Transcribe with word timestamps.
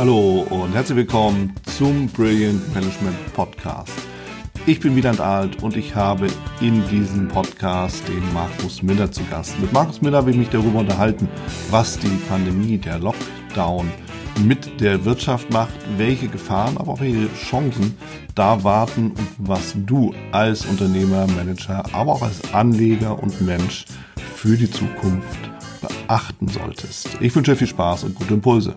Hallo 0.00 0.46
und 0.48 0.72
herzlich 0.72 0.96
willkommen 0.96 1.52
zum 1.76 2.06
Brilliant 2.06 2.74
Management 2.74 3.18
Podcast. 3.34 3.92
Ich 4.64 4.80
bin 4.80 4.96
Wieland 4.96 5.20
Alt 5.20 5.62
und 5.62 5.76
ich 5.76 5.94
habe 5.94 6.28
in 6.62 6.82
diesem 6.88 7.28
Podcast 7.28 8.08
den 8.08 8.32
Markus 8.32 8.82
Miller 8.82 9.12
zu 9.12 9.22
Gast. 9.24 9.60
Mit 9.60 9.74
Markus 9.74 10.00
Miller 10.00 10.24
will 10.24 10.32
ich 10.32 10.38
mich 10.38 10.48
darüber 10.48 10.78
unterhalten, 10.78 11.28
was 11.70 11.98
die 11.98 12.16
Pandemie, 12.30 12.78
der 12.78 12.98
Lockdown 12.98 13.92
mit 14.42 14.80
der 14.80 15.04
Wirtschaft 15.04 15.50
macht, 15.50 15.74
welche 15.98 16.28
Gefahren, 16.28 16.78
aber 16.78 16.92
auch 16.92 17.00
welche 17.00 17.28
Chancen 17.34 17.94
da 18.34 18.64
warten 18.64 19.10
und 19.10 19.28
was 19.36 19.74
du 19.84 20.14
als 20.32 20.64
Unternehmer, 20.64 21.26
Manager, 21.26 21.84
aber 21.92 22.12
auch 22.12 22.22
als 22.22 22.54
Anleger 22.54 23.22
und 23.22 23.38
Mensch 23.42 23.84
für 24.34 24.56
die 24.56 24.70
Zukunft 24.70 25.50
beachten 25.82 26.48
solltest. 26.48 27.18
Ich 27.20 27.36
wünsche 27.36 27.50
dir 27.50 27.58
viel 27.58 27.66
Spaß 27.66 28.04
und 28.04 28.14
gute 28.14 28.32
Impulse. 28.32 28.74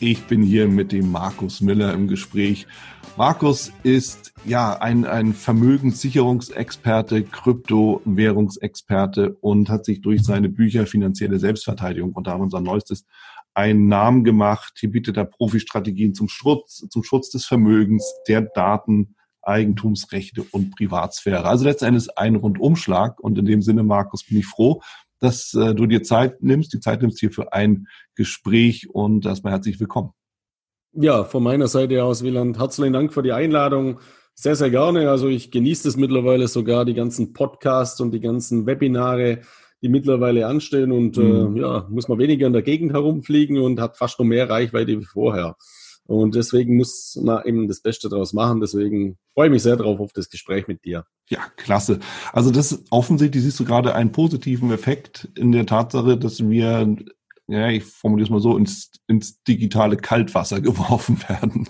Ich 0.00 0.28
bin 0.28 0.44
hier 0.44 0.68
mit 0.68 0.92
dem 0.92 1.10
Markus 1.10 1.60
Miller 1.60 1.92
im 1.92 2.06
Gespräch. 2.06 2.68
Markus 3.16 3.72
ist 3.82 4.32
ja 4.44 4.80
ein, 4.80 5.04
ein 5.04 5.34
Vermögenssicherungsexperte, 5.34 7.24
Kryptowährungsexperte 7.24 9.34
und 9.40 9.68
hat 9.68 9.84
sich 9.84 10.00
durch 10.00 10.22
seine 10.22 10.50
Bücher 10.50 10.86
Finanzielle 10.86 11.40
Selbstverteidigung, 11.40 12.12
unter 12.12 12.32
anderem 12.32 12.50
sein 12.50 12.62
neuestes, 12.62 13.06
einen 13.54 13.88
Namen 13.88 14.22
gemacht. 14.22 14.74
Hier 14.78 14.92
bietet 14.92 15.16
er 15.16 15.24
Profi-Strategien 15.24 16.14
zum 16.14 16.28
Schutz, 16.28 16.86
zum 16.88 17.02
Schutz 17.02 17.30
des 17.30 17.44
Vermögens, 17.44 18.04
der 18.28 18.42
Daten, 18.42 19.16
Eigentumsrechte 19.42 20.44
und 20.52 20.76
Privatsphäre. 20.76 21.46
Also 21.46 21.64
letztendlich 21.64 22.16
ein 22.16 22.36
Rundumschlag. 22.36 23.18
Und 23.18 23.36
in 23.36 23.46
dem 23.46 23.62
Sinne, 23.62 23.82
Markus, 23.82 24.24
bin 24.24 24.38
ich 24.38 24.46
froh, 24.46 24.80
dass 25.20 25.54
äh, 25.54 25.74
du 25.74 25.86
dir 25.86 26.02
Zeit 26.02 26.42
nimmst, 26.42 26.72
die 26.72 26.80
Zeit 26.80 27.02
nimmst 27.02 27.20
hier 27.20 27.30
für 27.30 27.52
ein 27.52 27.86
Gespräch 28.14 28.88
und 28.90 29.26
erstmal 29.26 29.52
herzlich 29.52 29.80
willkommen. 29.80 30.10
Ja, 30.92 31.24
von 31.24 31.42
meiner 31.42 31.68
Seite 31.68 32.02
aus, 32.02 32.22
Wieland, 32.22 32.58
herzlichen 32.58 32.92
Dank 32.92 33.12
für 33.12 33.22
die 33.22 33.32
Einladung. 33.32 34.00
Sehr, 34.34 34.56
sehr 34.56 34.70
gerne. 34.70 35.10
Also 35.10 35.28
ich 35.28 35.50
genieße 35.50 35.88
es 35.88 35.96
mittlerweile 35.96 36.48
sogar, 36.48 36.84
die 36.84 36.94
ganzen 36.94 37.32
Podcasts 37.32 38.00
und 38.00 38.12
die 38.12 38.20
ganzen 38.20 38.66
Webinare, 38.66 39.40
die 39.82 39.88
mittlerweile 39.88 40.46
anstehen 40.46 40.92
und 40.92 41.16
mhm. 41.16 41.56
äh, 41.56 41.60
ja, 41.60 41.86
muss 41.90 42.08
man 42.08 42.18
weniger 42.18 42.46
in 42.46 42.52
der 42.52 42.62
Gegend 42.62 42.92
herumfliegen 42.92 43.58
und 43.58 43.80
hat 43.80 43.96
fast 43.96 44.18
noch 44.18 44.26
mehr 44.26 44.48
Reichweite 44.48 44.98
wie 44.98 45.04
vorher. 45.04 45.56
Und 46.08 46.34
deswegen 46.34 46.78
muss 46.78 47.18
man 47.22 47.44
eben 47.44 47.68
das 47.68 47.82
Beste 47.82 48.08
daraus 48.08 48.32
machen. 48.32 48.62
Deswegen 48.62 49.18
freue 49.34 49.48
ich 49.48 49.52
mich 49.52 49.62
sehr 49.62 49.76
darauf 49.76 50.00
auf 50.00 50.12
das 50.14 50.30
Gespräch 50.30 50.66
mit 50.66 50.82
dir. 50.86 51.04
Ja, 51.28 51.40
klasse. 51.56 51.98
Also 52.32 52.50
das 52.50 52.82
offensichtlich 52.88 53.44
siehst 53.44 53.60
du 53.60 53.66
gerade 53.66 53.94
einen 53.94 54.10
positiven 54.10 54.70
Effekt 54.70 55.28
in 55.36 55.52
der 55.52 55.66
Tatsache, 55.66 56.16
dass 56.16 56.48
wir, 56.48 56.96
ja, 57.46 57.68
ich 57.68 57.84
formuliere 57.84 58.24
es 58.24 58.30
mal 58.30 58.40
so, 58.40 58.56
ins, 58.56 58.90
ins 59.06 59.42
digitale 59.42 59.98
Kaltwasser 59.98 60.60
geworfen 60.62 61.20
werden. 61.28 61.68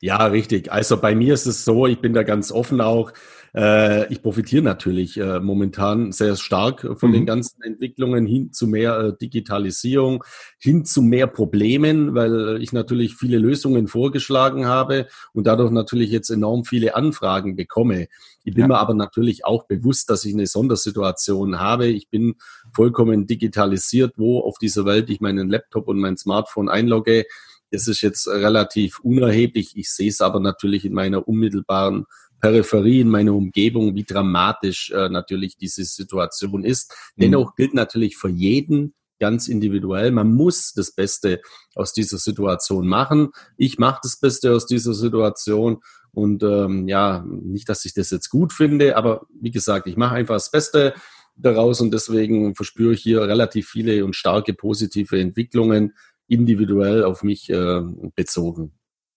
Ja, 0.00 0.24
richtig. 0.26 0.70
Also 0.70 0.96
bei 1.00 1.16
mir 1.16 1.34
ist 1.34 1.46
es 1.46 1.64
so, 1.64 1.88
ich 1.88 2.00
bin 2.00 2.12
da 2.12 2.22
ganz 2.22 2.52
offen 2.52 2.80
auch. 2.80 3.12
Äh, 3.56 4.12
ich 4.12 4.20
profitiere 4.20 4.62
natürlich 4.62 5.16
äh, 5.16 5.40
momentan 5.40 6.12
sehr 6.12 6.36
stark 6.36 6.86
von 6.98 7.08
mhm. 7.08 7.14
den 7.14 7.26
ganzen 7.26 7.62
Entwicklungen 7.62 8.26
hin 8.26 8.52
zu 8.52 8.66
mehr 8.66 8.98
äh, 8.98 9.12
Digitalisierung, 9.18 10.24
hin 10.58 10.84
zu 10.84 11.00
mehr 11.00 11.26
Problemen, 11.26 12.14
weil 12.14 12.58
ich 12.60 12.74
natürlich 12.74 13.14
viele 13.14 13.38
Lösungen 13.38 13.88
vorgeschlagen 13.88 14.66
habe 14.66 15.06
und 15.32 15.46
dadurch 15.46 15.70
natürlich 15.70 16.10
jetzt 16.10 16.28
enorm 16.28 16.64
viele 16.64 16.94
Anfragen 16.94 17.56
bekomme. 17.56 18.08
Ich 18.44 18.52
bin 18.52 18.62
ja. 18.62 18.68
mir 18.68 18.78
aber 18.78 18.92
natürlich 18.92 19.46
auch 19.46 19.64
bewusst, 19.64 20.10
dass 20.10 20.26
ich 20.26 20.34
eine 20.34 20.46
Sondersituation 20.46 21.58
habe. 21.58 21.86
Ich 21.86 22.10
bin 22.10 22.34
vollkommen 22.74 23.26
digitalisiert, 23.26 24.14
wo 24.18 24.40
auf 24.40 24.58
dieser 24.58 24.84
Welt 24.84 25.08
ich 25.08 25.22
meinen 25.22 25.48
Laptop 25.48 25.88
und 25.88 25.98
mein 25.98 26.18
Smartphone 26.18 26.68
einlogge. 26.68 27.24
Das 27.70 27.88
ist 27.88 28.02
jetzt 28.02 28.28
relativ 28.28 29.00
unerheblich. 29.00 29.76
Ich 29.76 29.90
sehe 29.90 30.10
es 30.10 30.20
aber 30.20 30.40
natürlich 30.40 30.84
in 30.84 30.92
meiner 30.92 31.26
unmittelbaren 31.26 32.04
Peripherie, 32.40 33.00
in 33.00 33.08
meiner 33.08 33.34
Umgebung, 33.34 33.94
wie 33.94 34.04
dramatisch 34.04 34.90
äh, 34.90 35.08
natürlich 35.08 35.56
diese 35.56 35.84
Situation 35.84 36.64
ist. 36.64 36.92
Mhm. 37.16 37.22
Dennoch 37.22 37.54
gilt 37.56 37.74
natürlich 37.74 38.16
für 38.16 38.28
jeden 38.28 38.94
ganz 39.18 39.48
individuell. 39.48 40.10
Man 40.10 40.32
muss 40.34 40.72
das 40.74 40.92
Beste 40.92 41.40
aus 41.74 41.92
dieser 41.92 42.18
Situation 42.18 42.86
machen. 42.86 43.30
Ich 43.56 43.78
mache 43.78 44.00
das 44.02 44.18
Beste 44.18 44.52
aus 44.52 44.66
dieser 44.66 44.94
Situation 44.94 45.78
und 46.12 46.42
ähm, 46.42 46.88
ja, 46.88 47.24
nicht, 47.26 47.68
dass 47.68 47.84
ich 47.84 47.94
das 47.94 48.10
jetzt 48.10 48.30
gut 48.30 48.52
finde, 48.52 48.96
aber 48.96 49.26
wie 49.38 49.50
gesagt, 49.50 49.86
ich 49.86 49.96
mache 49.96 50.14
einfach 50.14 50.36
das 50.36 50.50
Beste 50.50 50.94
daraus 51.36 51.80
und 51.80 51.92
deswegen 51.92 52.54
verspüre 52.54 52.94
ich 52.94 53.02
hier 53.02 53.22
relativ 53.22 53.68
viele 53.68 54.04
und 54.04 54.16
starke 54.16 54.54
positive 54.54 55.20
Entwicklungen 55.20 55.94
individuell 56.28 57.04
auf 57.04 57.22
mich 57.22 57.50
äh, 57.50 57.82
bezogen. 58.14 58.72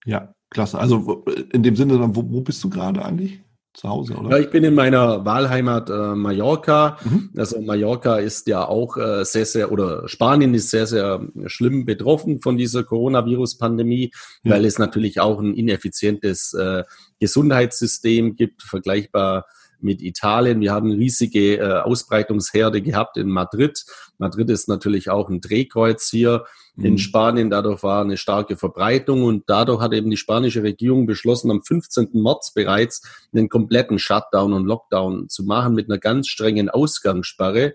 Ja, 0.06 0.34
klasse. 0.50 0.80
Also 0.80 1.24
in 1.52 1.64
dem 1.64 1.76
Sinne, 1.76 2.00
wo, 2.16 2.24
wo 2.30 2.42
bist 2.42 2.64
du 2.64 2.70
gerade 2.70 3.04
eigentlich? 3.04 3.42
Zu 3.74 3.88
Hause, 3.88 4.16
oder? 4.16 4.32
Ja, 4.32 4.38
ich 4.40 4.50
bin 4.50 4.64
in 4.64 4.74
meiner 4.74 5.24
Wahlheimat 5.26 5.92
äh, 5.92 6.16
Mallorca. 6.16 6.98
Mhm. 7.04 7.30
Also 7.38 7.62
Mallorca 7.62 8.18
ist 8.18 8.48
ja 8.48 8.68
auch 8.68 8.98
äh, 8.98 9.24
sehr, 9.24 9.46
sehr, 9.46 9.72
oder 9.72 10.08
Spanien 10.08 10.56
ist 10.56 10.72
sehr, 10.72 10.88
sehr 10.88 11.22
schlimm 11.46 11.86
betroffen 11.86 12.42
von 12.42 12.58
dieser 12.58 12.84
Coronavirus-Pandemie, 12.84 14.12
ja. 14.44 14.52
weil 14.52 14.66
es 14.66 14.80
natürlich 14.80 15.20
auch 15.20 15.40
ein 15.40 15.54
ineffizientes 15.54 16.54
äh, 16.56 16.84
Gesundheitssystem 17.20 18.36
gibt, 18.36 18.64
vergleichbar 18.64 19.46
mit 19.82 20.02
Italien. 20.02 20.62
Wir 20.62 20.74
haben 20.74 20.92
riesige 20.92 21.58
äh, 21.58 21.82
Ausbreitungsherde 21.82 22.82
gehabt 22.82 23.18
in 23.18 23.30
Madrid. 23.30 23.86
Madrid 24.18 24.50
ist 24.50 24.68
natürlich 24.68 25.10
auch 25.10 25.30
ein 25.30 25.42
Drehkreuz 25.42 26.10
hier. 26.10 26.46
In 26.78 26.98
Spanien. 26.98 27.50
Dadurch 27.50 27.84
war 27.84 28.02
eine 28.02 28.18
starke 28.18 28.58
Verbreitung 28.58 29.24
und 29.24 29.44
dadurch 29.48 29.82
hat 29.82 29.94
eben 29.94 30.10
die 30.10 30.18
spanische 30.18 30.64
Regierung 30.64 31.06
beschlossen, 31.06 31.52
am 31.52 31.62
15. 31.62 32.10
März 32.14 32.54
bereits 32.54 33.02
einen 33.34 33.50
kompletten 33.50 34.00
Shutdown 34.00 34.54
und 34.54 34.66
Lockdown 34.66 35.30
zu 35.30 35.44
machen 35.44 35.76
mit 35.76 35.90
einer 35.90 36.00
ganz 36.00 36.28
strengen 36.28 36.70
Ausgangssperre 36.70 37.74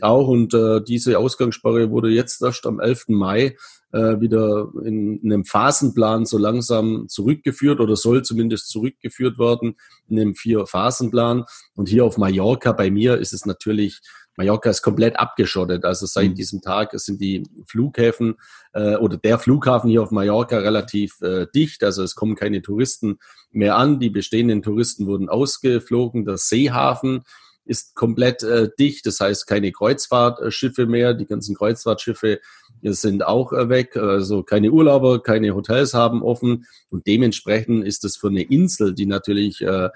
auch. 0.00 0.28
Und 0.28 0.54
äh, 0.54 0.80
diese 0.82 1.18
Ausgangssperre 1.18 1.90
wurde 1.90 2.10
jetzt 2.10 2.42
erst 2.42 2.66
am 2.66 2.80
11. 2.80 3.08
Mai 3.08 3.56
äh, 3.92 4.20
wieder 4.20 4.70
in, 4.84 5.20
in 5.20 5.32
einem 5.32 5.44
Phasenplan 5.44 6.24
so 6.24 6.38
langsam 6.38 7.08
zurückgeführt 7.08 7.80
oder 7.80 7.96
soll 7.96 8.22
zumindest 8.22 8.68
zurückgeführt 8.68 9.38
werden 9.38 9.76
in 10.08 10.18
einem 10.18 10.34
Vier-Phasenplan. 10.34 11.44
Und 11.74 11.88
hier 11.88 12.04
auf 12.04 12.18
Mallorca, 12.18 12.72
bei 12.72 12.90
mir 12.90 13.18
ist 13.18 13.32
es 13.32 13.46
natürlich 13.46 14.00
Mallorca 14.36 14.70
ist 14.70 14.82
komplett 14.82 15.18
abgeschottet. 15.18 15.84
Also 15.84 16.06
seit 16.06 16.30
mhm. 16.30 16.34
diesem 16.34 16.62
Tag 16.62 16.90
sind 16.94 17.20
die 17.20 17.44
Flughäfen 17.66 18.36
äh, 18.72 18.96
oder 18.96 19.16
der 19.16 19.38
Flughafen 19.38 19.90
hier 19.90 20.02
auf 20.02 20.10
Mallorca 20.10 20.58
relativ 20.58 21.20
äh, 21.20 21.46
dicht. 21.54 21.84
Also 21.84 22.02
es 22.02 22.14
kommen 22.14 22.34
keine 22.34 22.62
Touristen 22.62 23.18
mehr 23.50 23.76
an. 23.76 24.00
Die 24.00 24.10
bestehenden 24.10 24.62
Touristen 24.62 25.06
wurden 25.06 25.28
ausgeflogen. 25.28 26.24
Der 26.24 26.38
Seehafen 26.38 27.24
ist 27.64 27.94
komplett 27.94 28.42
äh, 28.42 28.70
dicht. 28.78 29.06
Das 29.06 29.20
heißt 29.20 29.46
keine 29.46 29.70
Kreuzfahrtschiffe 29.70 30.86
mehr. 30.86 31.14
Die 31.14 31.26
ganzen 31.26 31.54
Kreuzfahrtschiffe 31.54 32.40
sind 32.82 33.24
auch 33.24 33.52
äh, 33.52 33.68
weg. 33.68 33.96
Also 33.96 34.42
keine 34.42 34.72
Urlauber, 34.72 35.22
keine 35.22 35.54
Hotels 35.54 35.94
haben 35.94 36.22
offen. 36.22 36.66
Und 36.90 37.06
dementsprechend 37.06 37.86
ist 37.86 38.04
es 38.04 38.16
für 38.16 38.28
eine 38.28 38.42
Insel, 38.42 38.94
die 38.94 39.06
natürlich 39.06 39.60
äh, 39.60 39.90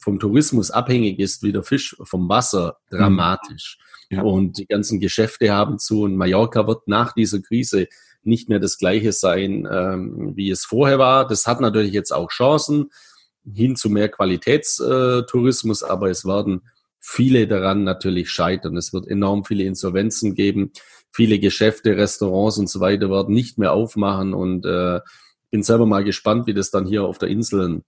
vom 0.00 0.18
Tourismus 0.18 0.70
abhängig 0.70 1.18
ist, 1.18 1.42
wie 1.42 1.52
der 1.52 1.62
Fisch 1.62 1.96
vom 2.02 2.28
Wasser, 2.28 2.78
mhm. 2.90 2.96
dramatisch. 2.96 3.78
Ja. 4.10 4.22
Und 4.22 4.58
die 4.58 4.66
ganzen 4.66 4.98
Geschäfte 4.98 5.52
haben 5.52 5.78
zu. 5.78 6.02
Und 6.02 6.16
Mallorca 6.16 6.66
wird 6.66 6.88
nach 6.88 7.12
dieser 7.12 7.40
Krise 7.40 7.86
nicht 8.22 8.48
mehr 8.48 8.58
das 8.58 8.78
gleiche 8.78 9.12
sein, 9.12 9.68
ähm, 9.70 10.32
wie 10.34 10.50
es 10.50 10.64
vorher 10.64 10.98
war. 10.98 11.26
Das 11.26 11.46
hat 11.46 11.60
natürlich 11.60 11.92
jetzt 11.92 12.12
auch 12.12 12.30
Chancen 12.30 12.90
hin 13.44 13.76
zu 13.76 13.88
mehr 13.88 14.08
Qualitätstourismus, 14.08 15.82
aber 15.82 16.10
es 16.10 16.26
werden 16.26 16.62
viele 16.98 17.46
daran 17.46 17.84
natürlich 17.84 18.30
scheitern. 18.30 18.76
Es 18.76 18.92
wird 18.92 19.06
enorm 19.08 19.44
viele 19.44 19.64
Insolvenzen 19.64 20.34
geben. 20.34 20.72
Viele 21.12 21.38
Geschäfte, 21.38 21.96
Restaurants 21.96 22.58
und 22.58 22.68
so 22.68 22.80
weiter 22.80 23.10
werden 23.10 23.34
nicht 23.34 23.58
mehr 23.58 23.72
aufmachen 23.72 24.34
und 24.34 24.66
äh, 24.66 25.00
bin 25.50 25.62
selber 25.62 25.86
mal 25.86 26.04
gespannt, 26.04 26.46
wie 26.46 26.54
das 26.54 26.70
dann 26.70 26.86
hier 26.86 27.04
auf 27.04 27.18
der 27.18 27.30
Insel 27.30 27.82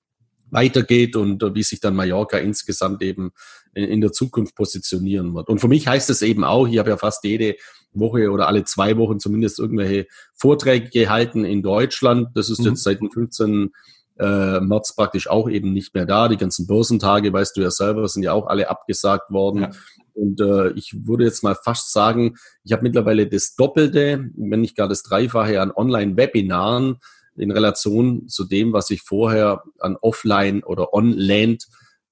weitergeht 0.53 1.17
und 1.17 1.43
äh, 1.43 1.55
wie 1.55 1.63
sich 1.63 1.81
dann 1.81 1.97
Mallorca 1.97 2.39
insgesamt 2.39 3.03
eben 3.03 3.33
in, 3.75 3.85
in, 3.85 4.01
der 4.01 4.13
Zukunft 4.13 4.55
positionieren 4.55 5.35
wird. 5.35 5.49
Und 5.49 5.61
für 5.61 5.69
mich 5.69 5.89
heißt 5.89 6.11
es 6.11 6.23
eben 6.23 6.45
auch, 6.45 6.69
ich 6.69 6.79
habe 6.79 6.91
ja 6.91 6.97
fast 6.97 7.25
jede 7.25 7.57
Woche 7.93 8.31
oder 8.31 8.47
alle 8.47 8.65
zwei 8.65 8.97
Wochen 8.99 9.19
zumindest 9.19 9.59
irgendwelche 9.59 10.07
Vorträge 10.35 10.91
gehalten 10.91 11.45
in 11.45 11.63
Deutschland. 11.63 12.29
Das 12.35 12.51
ist 12.51 12.61
mhm. 12.61 12.67
jetzt 12.67 12.85
seit 12.85 13.01
dem 13.01 13.11
15 13.11 13.71
äh, 14.19 14.61
März 14.61 14.95
praktisch 14.95 15.29
auch 15.29 15.49
eben 15.49 15.73
nicht 15.73 15.95
mehr 15.95 16.07
da. 16.07 16.29
Die 16.29 16.37
ganzen 16.37 16.67
Börsentage, 16.67 17.33
weißt 17.33 17.57
du 17.57 17.63
ja 17.63 17.71
selber, 17.71 18.07
sind 18.07 18.23
ja 18.23 18.33
auch 18.33 18.47
alle 18.47 18.69
abgesagt 18.69 19.31
worden. 19.31 19.63
Ja. 19.63 19.71
Und 20.15 20.41
äh, 20.43 20.73
ich 20.73 20.95
würde 21.07 21.25
jetzt 21.25 21.43
mal 21.43 21.55
fast 21.55 21.93
sagen, 21.93 22.37
ich 22.65 22.73
habe 22.73 22.83
mittlerweile 22.83 23.27
das 23.27 23.55
Doppelte, 23.57 24.31
wenn 24.37 24.61
nicht 24.61 24.77
gar 24.77 24.89
das 24.89 25.03
Dreifache 25.03 25.61
an 25.63 25.73
Online-Webinaren 25.75 26.99
in 27.43 27.51
Relation 27.51 28.29
zu 28.29 28.45
dem, 28.45 28.73
was 28.73 28.91
ich 28.91 29.03
vorher 29.03 29.63
an 29.79 29.97
Offline- 30.01 30.63
oder 30.63 30.95
On-Land 30.95 31.67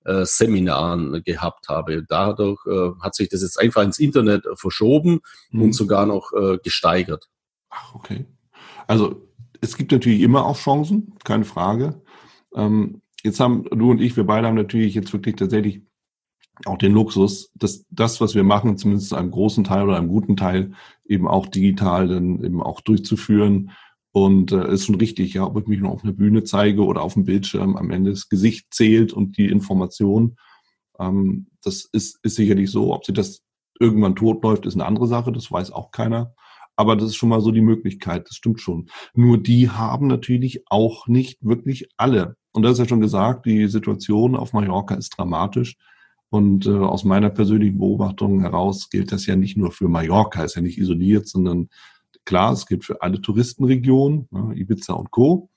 äh, 0.05 0.25
Seminaren 0.25 1.23
gehabt 1.25 1.69
habe. 1.69 2.05
Dadurch 2.07 2.67
äh, 2.67 2.91
hat 3.01 3.15
sich 3.15 3.29
das 3.29 3.43
jetzt 3.43 3.61
einfach 3.61 3.83
ins 3.83 3.99
Internet 3.99 4.47
verschoben 4.55 5.21
mhm. 5.51 5.63
und 5.63 5.73
sogar 5.75 6.07
noch 6.07 6.33
äh, 6.33 6.59
gesteigert. 6.63 7.29
Ach, 7.69 7.95
okay. 7.95 8.27
Also 8.87 9.29
es 9.61 9.77
gibt 9.77 9.93
natürlich 9.93 10.21
immer 10.21 10.47
auch 10.47 10.59
Chancen, 10.59 11.15
keine 11.25 11.45
Frage. 11.45 12.03
Ähm, 12.55 13.03
jetzt 13.23 13.41
haben 13.41 13.65
du 13.71 13.91
und 13.91 14.01
ich, 14.01 14.17
wir 14.17 14.25
beide 14.25 14.47
haben 14.47 14.57
natürlich 14.57 14.95
jetzt 14.95 15.13
wirklich 15.13 15.37
tatsächlich 15.37 15.83
auch 16.67 16.79
den 16.79 16.93
Luxus, 16.93 17.53
dass 17.55 17.87
das, 17.91 18.21
was 18.21 18.35
wir 18.35 18.45
machen, 18.45 18.77
zumindest 18.77 19.15
einem 19.15 19.31
großen 19.31 19.65
Teil 19.65 19.85
oder 19.85 19.97
einem 19.97 20.09
guten 20.09 20.37
Teil, 20.37 20.73
eben 21.07 21.27
auch 21.27 21.47
digital 21.47 22.09
dann 22.09 22.45
eben 22.45 22.63
auch 22.63 22.81
durchzuführen. 22.81 23.71
Und 24.13 24.51
äh, 24.53 24.73
ist 24.73 24.87
schon 24.87 24.97
richtig, 24.97 25.35
ja, 25.35 25.45
ob 25.47 25.59
ich 25.59 25.67
mich 25.67 25.81
nur 25.81 25.93
auf 25.93 26.03
einer 26.03 26.13
Bühne 26.13 26.43
zeige 26.43 26.85
oder 26.85 27.03
auf 27.03 27.15
dem 27.15 27.25
Bildschirm, 27.25 27.77
am 27.77 27.91
Ende 27.91 28.11
das 28.11 28.29
Gesicht 28.29 28.67
zählt 28.75 29.13
und 29.13 29.37
die 29.37 29.47
Information. 29.47 30.37
Ähm, 30.99 31.49
das 31.63 31.89
ist, 31.93 32.19
ist 32.23 32.35
sicherlich 32.35 32.71
so. 32.71 32.93
Ob 32.93 33.05
sie 33.05 33.13
das 33.13 33.43
irgendwann 33.79 34.17
tot 34.17 34.43
läuft, 34.43 34.67
ist 34.67 34.75
eine 34.75 34.87
andere 34.87 35.07
Sache, 35.07 35.33
das 35.33 35.51
weiß 35.51 35.71
auch 35.73 35.91
keiner. 35.93 36.35
Aber 36.77 36.97
das 36.97 37.11
ist 37.11 37.17
schon 37.17 37.29
mal 37.29 37.41
so 37.41 37.51
die 37.51 37.61
Möglichkeit, 37.61 38.27
das 38.29 38.37
stimmt 38.37 38.61
schon. 38.61 38.89
Nur 39.15 39.39
die 39.39 39.69
haben 39.69 40.07
natürlich 40.07 40.65
auch 40.71 41.07
nicht 41.07 41.39
wirklich 41.43 41.89
alle. 41.97 42.37
Und 42.53 42.63
das 42.63 42.73
ist 42.73 42.79
ja 42.79 42.89
schon 42.89 43.01
gesagt, 43.01 43.47
die 43.47 43.69
Situation 43.69 44.35
auf 44.35 44.53
Mallorca 44.53 44.95
ist 44.95 45.11
dramatisch. 45.17 45.77
Und 46.31 46.67
äh, 46.67 46.71
aus 46.71 47.05
meiner 47.05 47.31
persönlichen 47.31 47.79
Beobachtung 47.79 48.41
heraus 48.41 48.89
gilt 48.89 49.13
das 49.13 49.27
ja 49.27 49.37
nicht 49.37 49.57
nur 49.57 49.73
für 49.73 49.89
Mallorca, 49.89 50.45
ist 50.45 50.55
ja 50.55 50.63
nicht 50.63 50.79
isoliert, 50.79 51.29
sondern 51.29 51.69
klar, 52.25 52.53
es 52.53 52.67
gilt 52.67 52.85
für 52.85 53.03
alle 53.03 53.21
Touristenregionen, 53.21 54.29
ne, 54.31 54.55
Ibiza 54.55 54.95
und 54.95 55.11
Co. 55.11 55.51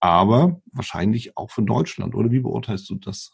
Aber 0.00 0.60
wahrscheinlich 0.72 1.36
auch 1.36 1.50
für 1.50 1.62
Deutschland, 1.62 2.14
oder 2.14 2.30
wie 2.30 2.40
beurteilst 2.40 2.88
du 2.90 2.96
das? 2.96 3.32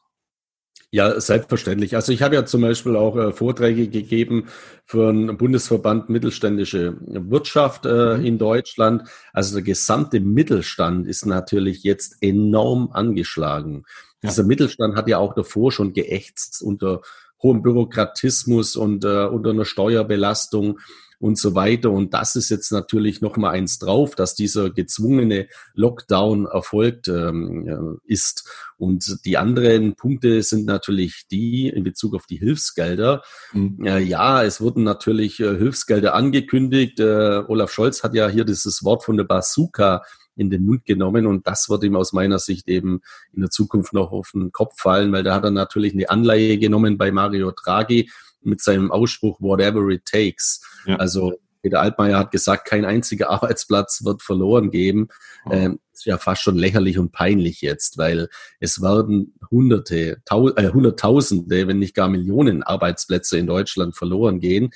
Ja, 0.95 1.21
selbstverständlich. 1.21 1.97
Also 1.97 2.13
ich 2.13 2.23
habe 2.23 2.37
ja 2.37 2.47
zum 2.47 2.61
Beispiel 2.61 2.95
auch 2.95 3.17
äh, 3.17 3.33
Vorträge 3.33 3.89
gegeben 3.89 4.47
für 4.85 5.09
einen 5.09 5.37
Bundesverband 5.37 6.09
Mittelständische 6.09 6.97
Wirtschaft 7.01 7.85
äh, 7.85 8.17
mhm. 8.17 8.25
in 8.25 8.39
Deutschland. 8.39 9.03
Also 9.33 9.57
der 9.57 9.65
gesamte 9.65 10.21
Mittelstand 10.21 11.09
ist 11.09 11.27
natürlich 11.27 11.83
jetzt 11.83 12.19
enorm 12.21 12.91
angeschlagen. 12.93 13.83
Ja. 14.23 14.31
Dieser 14.31 14.45
Mittelstand 14.45 14.95
hat 14.95 15.09
ja 15.09 15.19
auch 15.19 15.35
davor 15.35 15.73
schon 15.73 15.95
geächtzt 15.95 16.63
unter 16.63 17.01
hohem 17.43 17.63
Bürokratismus 17.63 18.77
und 18.77 19.05
äh, 19.05 19.27
unter 19.27 19.51
einer 19.51 19.65
Steuerbelastung 19.65 20.79
und 21.25 21.39
so 21.39 21.55
weiter. 21.55 21.91
Und 21.91 22.13
das 22.13 22.37
ist 22.37 22.51
jetzt 22.51 22.71
natürlich 22.71 23.23
noch 23.23 23.39
mal 23.39 23.49
eins 23.49 23.79
drauf, 23.79 24.15
dass 24.15 24.35
dieser 24.35 24.69
gezwungene 24.69 25.49
Lockdown 25.73 26.45
erfolgt 26.45 27.09
ähm, 27.09 27.99
ist. 28.05 28.47
Und 28.77 29.25
die 29.25 29.39
anderen 29.39 29.95
Punkte 29.95 30.43
sind 30.43 30.67
natürlich 30.67 31.25
die 31.31 31.69
in 31.69 31.83
Bezug 31.83 32.15
auf 32.15 32.27
die 32.27 32.37
Hilfsgelder. 32.37 33.23
Mhm. 33.55 33.87
Äh, 33.87 34.01
ja, 34.01 34.45
es 34.45 34.61
wurden 34.61 34.83
natürlich 34.83 35.41
äh, 35.41 35.57
Hilfsgelder 35.57 36.15
angekündigt. 36.15 37.01
Äh, 37.01 37.43
Olaf 37.49 37.73
Scholz 37.73 38.03
hat 38.03 38.15
ja 38.15 38.29
hier 38.29 38.45
dieses 38.45 38.85
Wort 38.85 39.03
von 39.03 39.17
der 39.17 39.25
Bazooka 39.25 40.03
in 40.37 40.51
den 40.51 40.67
Mund 40.67 40.85
genommen 40.85 41.27
und 41.27 41.47
das 41.47 41.71
wird 41.71 41.85
ihm 41.85 41.97
aus 41.97 42.13
meiner 42.13 42.39
Sicht 42.39 42.69
eben 42.69 43.01
in 43.33 43.41
der 43.41 43.51
Zukunft 43.51 43.95
noch 43.95 44.13
auf 44.13 44.33
den 44.35 44.53
Kopf 44.53 44.75
fallen, 44.79 45.11
weil 45.13 45.23
da 45.23 45.35
hat 45.35 45.45
er 45.45 45.53
natürlich 45.53 45.95
eine 45.95 46.11
Anleihe 46.11 46.59
genommen 46.59 46.99
bei 46.99 47.13
Mario 47.13 47.51
Draghi 47.53 48.11
mit 48.47 48.61
seinem 48.61 48.91
Ausspruch 48.91 49.41
whatever 49.41 49.89
it 49.89 50.05
takes. 50.05 50.61
Ja. 50.87 50.97
Also 50.97 51.35
Peter 51.63 51.81
Altmaier 51.81 52.19
hat 52.19 52.31
gesagt, 52.31 52.67
kein 52.67 52.85
einziger 52.85 53.31
Arbeitsplatz 53.31 54.05
wird 54.05 54.23
verloren 54.23 54.71
geben. 54.71 55.09
Oh. 55.47 55.53
Ähm, 55.53 55.81
ist 55.93 56.05
ja 56.05 56.19
fast 56.19 56.43
schon 56.43 56.57
lächerlich 56.57 56.99
und 56.99 57.13
peinlich 57.13 57.63
jetzt, 57.63 57.99
weil 57.99 58.29
es 58.61 58.83
werden 58.83 59.35
Hunderte, 59.51 60.19
Tau 60.25 60.51
äh, 60.51 60.73
Hunderttausende, 60.73 61.67
wenn 61.67 61.79
nicht 61.79 61.95
gar 61.95 62.09
Millionen 62.09 62.63
Arbeitsplätze 62.63 63.39
in 63.39 63.47
Deutschland 63.47 63.97
verloren 63.97 64.41
gehen. 64.41 64.71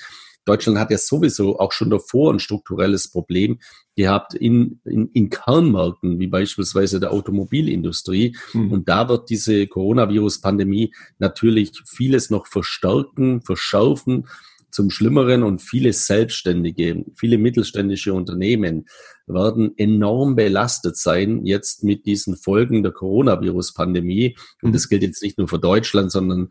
Deutschland 0.49 0.79
hat 0.79 0.91
ja 0.91 0.97
sowieso 0.97 1.59
auch 1.59 1.71
schon 1.71 1.89
davor 1.89 2.33
ein 2.33 2.39
strukturelles 2.39 3.11
Problem 3.11 3.59
gehabt 3.95 4.33
in, 4.33 4.79
in, 4.85 5.09
in 5.13 5.29
Kernmärkten, 5.29 6.19
wie 6.19 6.27
beispielsweise 6.27 6.99
der 6.99 7.11
Automobilindustrie. 7.11 8.35
Mhm. 8.53 8.71
Und 8.71 8.89
da 8.89 9.07
wird 9.09 9.29
diese 9.29 9.67
Coronavirus-Pandemie 9.67 10.93
natürlich 11.19 11.71
vieles 11.85 12.29
noch 12.29 12.47
verstärken, 12.47 13.41
verschärfen 13.41 14.25
zum 14.71 14.89
Schlimmeren 14.89 15.43
und 15.43 15.61
viele 15.61 15.93
Selbstständige, 15.93 17.03
viele 17.15 17.37
mittelständische 17.37 18.13
Unternehmen 18.13 18.85
werden 19.25 19.73
enorm 19.77 20.35
belastet 20.35 20.97
sein 20.97 21.45
jetzt 21.45 21.83
mit 21.83 22.05
diesen 22.05 22.35
Folgen 22.35 22.83
der 22.83 22.91
Coronavirus-Pandemie. 22.91 24.35
Und 24.61 24.69
mhm. 24.69 24.73
das 24.73 24.89
gilt 24.89 25.03
jetzt 25.03 25.23
nicht 25.23 25.37
nur 25.37 25.47
für 25.47 25.59
Deutschland, 25.59 26.11
sondern 26.11 26.49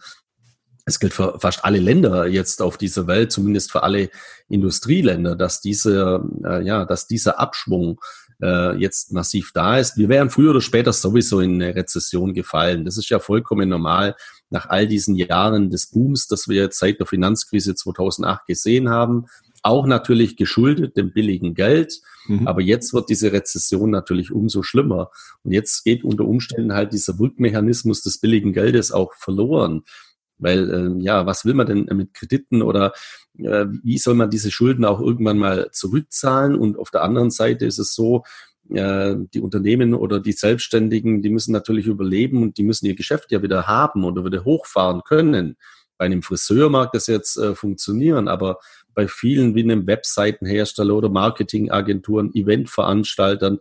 es 0.89 0.99
gilt 1.01 1.13
für 1.13 1.39
fast 1.39 1.65
alle 1.65 1.79
Länder 1.79 2.27
jetzt 2.27 2.63
auf 2.63 2.79
dieser 2.79 3.07
Welt, 3.07 3.31
zumindest 3.31 3.71
für 3.71 3.83
alle 3.83 4.11
Industrieländer, 4.49 5.37
dass 5.37 5.61
diese, 5.61 6.23
äh, 6.45 6.65
ja, 6.65 6.85
dass 6.85 7.07
dieser 7.07 7.39
Abschwung 7.39 8.01
äh, 8.41 8.77
jetzt 8.77 9.13
massiv 9.13 9.53
da 9.53 9.79
ist. 9.79 9.97
Wir 9.97 10.09
wären 10.09 10.31
früher 10.31 10.51
oder 10.51 10.61
später 10.61 10.93
sowieso 10.93 11.41
in 11.41 11.63
eine 11.63 11.75
Rezession 11.75 12.35
gefallen. 12.35 12.85
Das 12.85 12.97
ist 12.97 13.11
ja 13.11 13.19
vollkommen 13.19 13.69
normal 13.69 14.17
nach 14.51 14.69
all 14.69 14.87
diesen 14.87 15.15
Jahren 15.15 15.71
des 15.71 15.91
Booms, 15.91 16.27
das 16.27 16.49
wir 16.49 16.63
jetzt 16.63 16.79
seit 16.79 16.99
der 17.01 17.07
Finanzkrise 17.07 17.75
2008 17.75 18.47
gesehen 18.47 18.89
haben. 18.89 19.27
Auch 19.63 19.87
natürlich 19.87 20.37
geschuldet 20.37 20.97
dem 20.97 21.13
billigen 21.13 21.55
Geld. 21.55 22.01
Mhm. 22.29 22.47
Aber 22.47 22.61
jetzt 22.61 22.95
wird 22.95 23.11
diese 23.11 23.33
Rezession 23.33 23.91
natürlich 23.91 24.31
umso 24.31 24.63
schlimmer. 24.63 25.11
Und 25.43 25.53
jetzt 25.53 25.85
geht 25.85 26.05
unter 26.05 26.25
Umständen 26.25 26.73
halt 26.73 26.93
dieser 26.93 27.19
Wirkmechanismus 27.19 28.03
des 28.03 28.21
billigen 28.21 28.53
Geldes 28.53 28.93
auch 28.93 29.13
verloren. 29.15 29.83
Weil, 30.39 30.71
äh, 30.71 31.03
ja, 31.03 31.27
was 31.27 31.45
will 31.45 31.55
man 31.55 31.67
denn 31.67 31.89
mit 31.97 32.15
Krediten 32.15 32.63
oder 32.63 32.93
äh, 33.39 33.67
wie 33.83 33.99
soll 33.99 34.15
man 34.15 34.31
diese 34.31 34.51
Schulden 34.51 34.85
auch 34.85 35.01
irgendwann 35.01 35.39
mal 35.39 35.71
zurückzahlen? 35.73 36.55
Und 36.57 36.79
auf 36.79 36.91
der 36.91 37.03
anderen 37.03 37.31
Seite 37.31 37.67
ist 37.67 37.79
es 37.79 37.95
so, 37.95 38.23
äh, 38.71 39.17
die 39.35 39.41
Unternehmen 39.41 39.95
oder 39.95 40.21
die 40.21 40.33
Selbstständigen, 40.33 41.23
die 41.23 41.31
müssen 41.31 41.53
natürlich 41.53 41.87
überleben 41.87 42.43
und 42.43 42.59
die 42.59 42.63
müssen 42.63 42.87
ihr 42.87 42.95
Geschäft 42.95 43.33
ja 43.33 43.43
wieder 43.43 43.67
haben 43.67 44.05
oder 44.05 44.25
wieder 44.25 44.45
hochfahren 44.45 45.03
können. 45.05 45.57
Bei 45.97 46.05
einem 46.05 46.23
Friseur 46.23 46.71
mag 46.71 46.93
das 46.93 47.09
jetzt 47.09 47.37
äh, 47.39 47.55
funktionieren, 47.55 48.29
aber 48.29 48.59
bei 48.95 49.09
vielen 49.09 49.55
wie 49.55 49.63
einem 49.63 49.87
Webseitenhersteller 49.87 50.95
oder 50.95 51.09
Marketingagenturen, 51.09 52.33
Eventveranstaltern, 52.35 53.59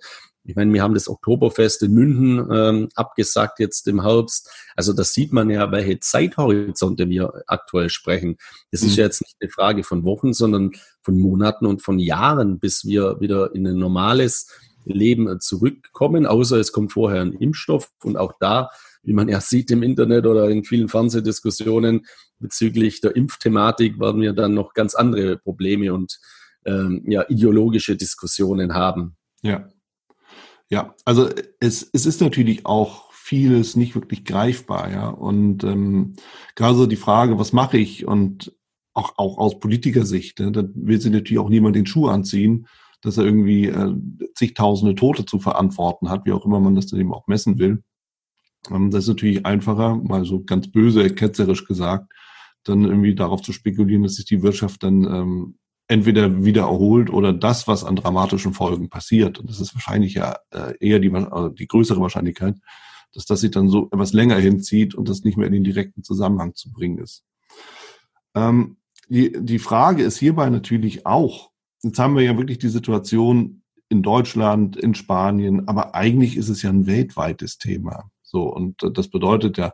ich 0.48 0.56
meine, 0.56 0.74
wir 0.74 0.82
haben 0.82 0.94
das 0.94 1.10
Oktoberfest 1.10 1.84
in 1.84 1.94
München 1.94 2.48
ähm, 2.50 2.90
abgesagt 2.96 3.60
jetzt 3.60 3.86
im 3.88 4.02
Herbst. 4.02 4.50
Also 4.78 4.94
das 4.94 5.14
sieht 5.14 5.34
man 5.34 5.50
ja, 5.50 5.72
welche 5.74 6.00
Zeithorizonte 6.00 7.10
wir 7.10 7.44
aktuell 7.48 7.90
sprechen. 7.90 8.38
Das 8.72 8.82
mhm. 8.82 8.88
ist 8.88 8.98
ja 8.98 9.04
jetzt 9.04 9.22
nicht 9.22 9.36
eine 9.42 9.50
Frage 9.50 9.84
von 9.84 10.06
Wochen, 10.06 10.32
sondern 10.32 10.72
von 11.02 11.20
Monaten 11.20 11.66
und 11.66 11.82
von 11.82 12.00
Jahren, 12.00 12.60
bis 12.60 12.86
wir 12.86 13.20
wieder 13.20 13.54
in 13.54 13.68
ein 13.68 13.78
normales 13.78 14.50
Leben 14.86 15.42
zurückkommen, 15.42 16.26
außer 16.26 16.58
es 16.58 16.72
kommt 16.72 16.94
vorher 16.94 17.22
ein 17.22 17.34
Impfstoff. 17.34 17.92
Und 18.02 18.16
auch 18.16 18.32
da, 18.40 18.70
wie 19.04 19.12
man 19.12 19.28
ja 19.28 19.42
sieht 19.42 19.70
im 19.70 19.84
Internet 19.84 20.26
oder 20.26 20.50
in 20.50 20.64
vielen 20.64 20.88
Fernsehdiskussionen 20.88 22.06
bezüglich 22.40 23.02
der 23.02 23.18
Impfthematik, 23.18 24.00
werden 24.00 24.22
wir 24.22 24.32
dann 24.32 24.54
noch 24.54 24.74
ganz 24.74 24.96
andere 24.96 25.38
Probleme 25.38 25.94
und 25.94 26.20
ähm, 26.66 27.04
ja, 27.06 27.26
ideologische 27.28 27.98
Diskussionen 27.98 28.74
haben. 28.74 29.18
Ja, 29.42 29.68
ja, 30.70 30.94
also 31.06 31.30
es, 31.60 31.90
es 31.94 32.06
ist 32.06 32.22
natürlich 32.22 32.66
auch 32.66 33.12
vieles 33.14 33.76
nicht 33.76 33.96
wirklich 33.96 34.26
greifbar, 34.26 34.92
ja. 34.92 35.10
Und 35.10 35.64
ähm, 35.64 36.16
gerade 36.56 36.76
so 36.76 36.86
die 36.86 36.96
Frage, 36.96 37.38
was 37.38 37.54
mache 37.54 37.78
ich? 37.78 38.06
Und 38.08 38.54
auch, 38.94 39.14
auch 39.18 39.38
aus 39.38 39.60
Politikersicht, 39.60 40.40
ne, 40.40 40.52
da 40.52 40.64
will 40.74 41.00
sich 41.00 41.12
natürlich 41.12 41.40
auch 41.40 41.50
niemand 41.50 41.76
den 41.76 41.86
Schuh 41.86 42.08
anziehen, 42.08 42.68
dass 43.02 43.18
er 43.18 43.26
irgendwie 43.26 43.68
äh, 43.68 43.94
zigtausende 44.36 44.96
Tote 44.96 45.26
zu 45.26 45.40
verantworten 45.40 46.10
hat, 46.10 46.26
wie 46.26 46.32
auch 46.32 46.46
immer 46.46 46.60
man 46.60 46.76
das 46.76 46.88
dann 46.88 47.00
eben 47.00 47.14
auch 47.14 47.28
messen 47.28 47.60
will. 47.60 47.84
Ähm, 48.72 48.92
das 48.92 49.04
ist 49.04 49.10
natürlich 49.10 49.46
einfacher, 49.46 49.96
mal 49.96 50.26
so 50.26 50.44
ganz 50.44 50.72
böse, 50.72 51.10
ketzerisch 51.10 51.66
gesagt, 51.66 52.12
dann 52.64 52.86
irgendwie 52.86 53.16
darauf 53.16 53.42
zu 53.42 53.54
spekulieren, 53.54 54.04
dass 54.04 54.16
sich 54.16 54.26
die 54.26 54.42
Wirtschaft 54.42 54.84
dann 54.84 55.04
ähm, 55.04 55.58
entweder 55.88 56.44
wieder 56.44 56.64
erholt 56.64 57.10
oder 57.10 57.34
das, 57.34 57.68
was 57.68 57.84
an 57.84 57.96
dramatischen 57.96 58.54
Folgen 58.54 58.90
passiert. 58.90 59.40
Und 59.40 59.50
das 59.50 59.60
ist 59.60 59.74
wahrscheinlich 59.74 60.16
ja 60.16 60.38
äh, 60.52 60.74
eher 60.80 61.00
die, 61.00 61.08
äh, 61.08 61.54
die 61.54 61.68
größere 61.68 62.02
Wahrscheinlichkeit, 62.02 62.56
dass 63.14 63.26
das 63.26 63.40
sich 63.40 63.52
dann 63.52 63.70
so 63.70 63.88
etwas 63.92 64.14
länger 64.14 64.38
hinzieht 64.38 64.96
und 64.96 65.08
das 65.08 65.24
nicht 65.24 65.38
mehr 65.38 65.48
in 65.48 65.54
den 65.54 65.64
direkten 65.64 66.04
Zusammenhang 66.04 66.56
zu 66.56 66.72
bringen 66.72 66.98
ist. 66.98 67.24
Ähm, 68.36 68.78
die, 69.08 69.34
die 69.40 69.60
Frage 69.60 70.04
ist 70.04 70.18
hierbei 70.18 70.50
natürlich 70.50 71.06
auch, 71.06 71.52
jetzt 71.82 72.00
haben 72.00 72.16
wir 72.16 72.24
ja 72.24 72.38
wirklich 72.38 72.58
die 72.58 72.68
Situation 72.68 73.62
in 73.90 74.04
Deutschland, 74.04 74.76
in 74.76 74.96
Spanien, 74.96 75.70
aber 75.70 75.96
eigentlich 75.96 76.36
ist 76.36 76.50
es 76.50 76.62
ja 76.62 76.70
ein 76.70 76.88
weltweites 76.88 77.58
Thema. 77.58 78.12
So, 78.22 78.44
und 78.44 78.84
das 78.98 79.08
bedeutet 79.08 79.58
ja, 79.58 79.72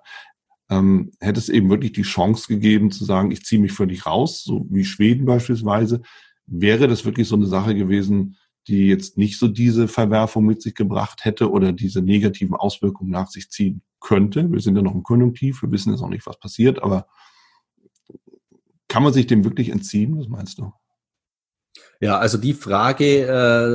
ähm, 0.74 1.12
hätte 1.20 1.40
es 1.40 1.50
eben 1.50 1.70
wirklich 1.70 1.92
die 1.92 2.04
Chance 2.04 2.48
gegeben 2.48 2.92
zu 2.92 3.06
sagen, 3.06 3.32
ich 3.32 3.44
ziehe 3.44 3.62
mich 3.62 3.74
völlig 3.74 4.06
raus, 4.06 4.44
so 4.44 4.66
wie 4.70 4.86
Schweden 4.86 5.26
beispielsweise, 5.26 6.02
wäre 6.46 6.88
das 6.88 7.06
wirklich 7.06 7.28
so 7.28 7.36
eine 7.36 7.46
Sache 7.46 7.76
gewesen, 7.76 8.38
die 8.68 8.88
jetzt 8.88 9.18
nicht 9.18 9.38
so 9.38 9.48
diese 9.48 9.88
Verwerfung 9.88 10.46
mit 10.46 10.62
sich 10.62 10.74
gebracht 10.74 11.26
hätte 11.26 11.52
oder 11.52 11.74
diese 11.74 12.02
negativen 12.02 12.56
Auswirkungen 12.56 13.12
nach 13.12 13.28
sich 13.28 13.50
ziehen 13.50 13.82
könnte. 14.00 14.52
Wir 14.52 14.60
sind 14.60 14.76
ja 14.76 14.82
noch 14.82 14.96
im 14.96 15.04
Konjunktiv, 15.04 15.62
wir 15.62 15.72
wissen 15.72 15.92
jetzt 15.92 16.02
noch 16.02 16.10
nicht, 16.10 16.26
was 16.26 16.40
passiert, 16.40 16.82
aber 16.82 17.08
kann 18.88 19.04
man 19.04 19.14
sich 19.14 19.28
dem 19.28 19.44
wirklich 19.44 19.70
entziehen? 19.70 20.18
Was 20.18 20.28
meinst 20.28 20.60
du? 20.60 20.72
Ja, 22.04 22.18
also 22.18 22.38
die 22.38 22.54
Frage 22.54 23.22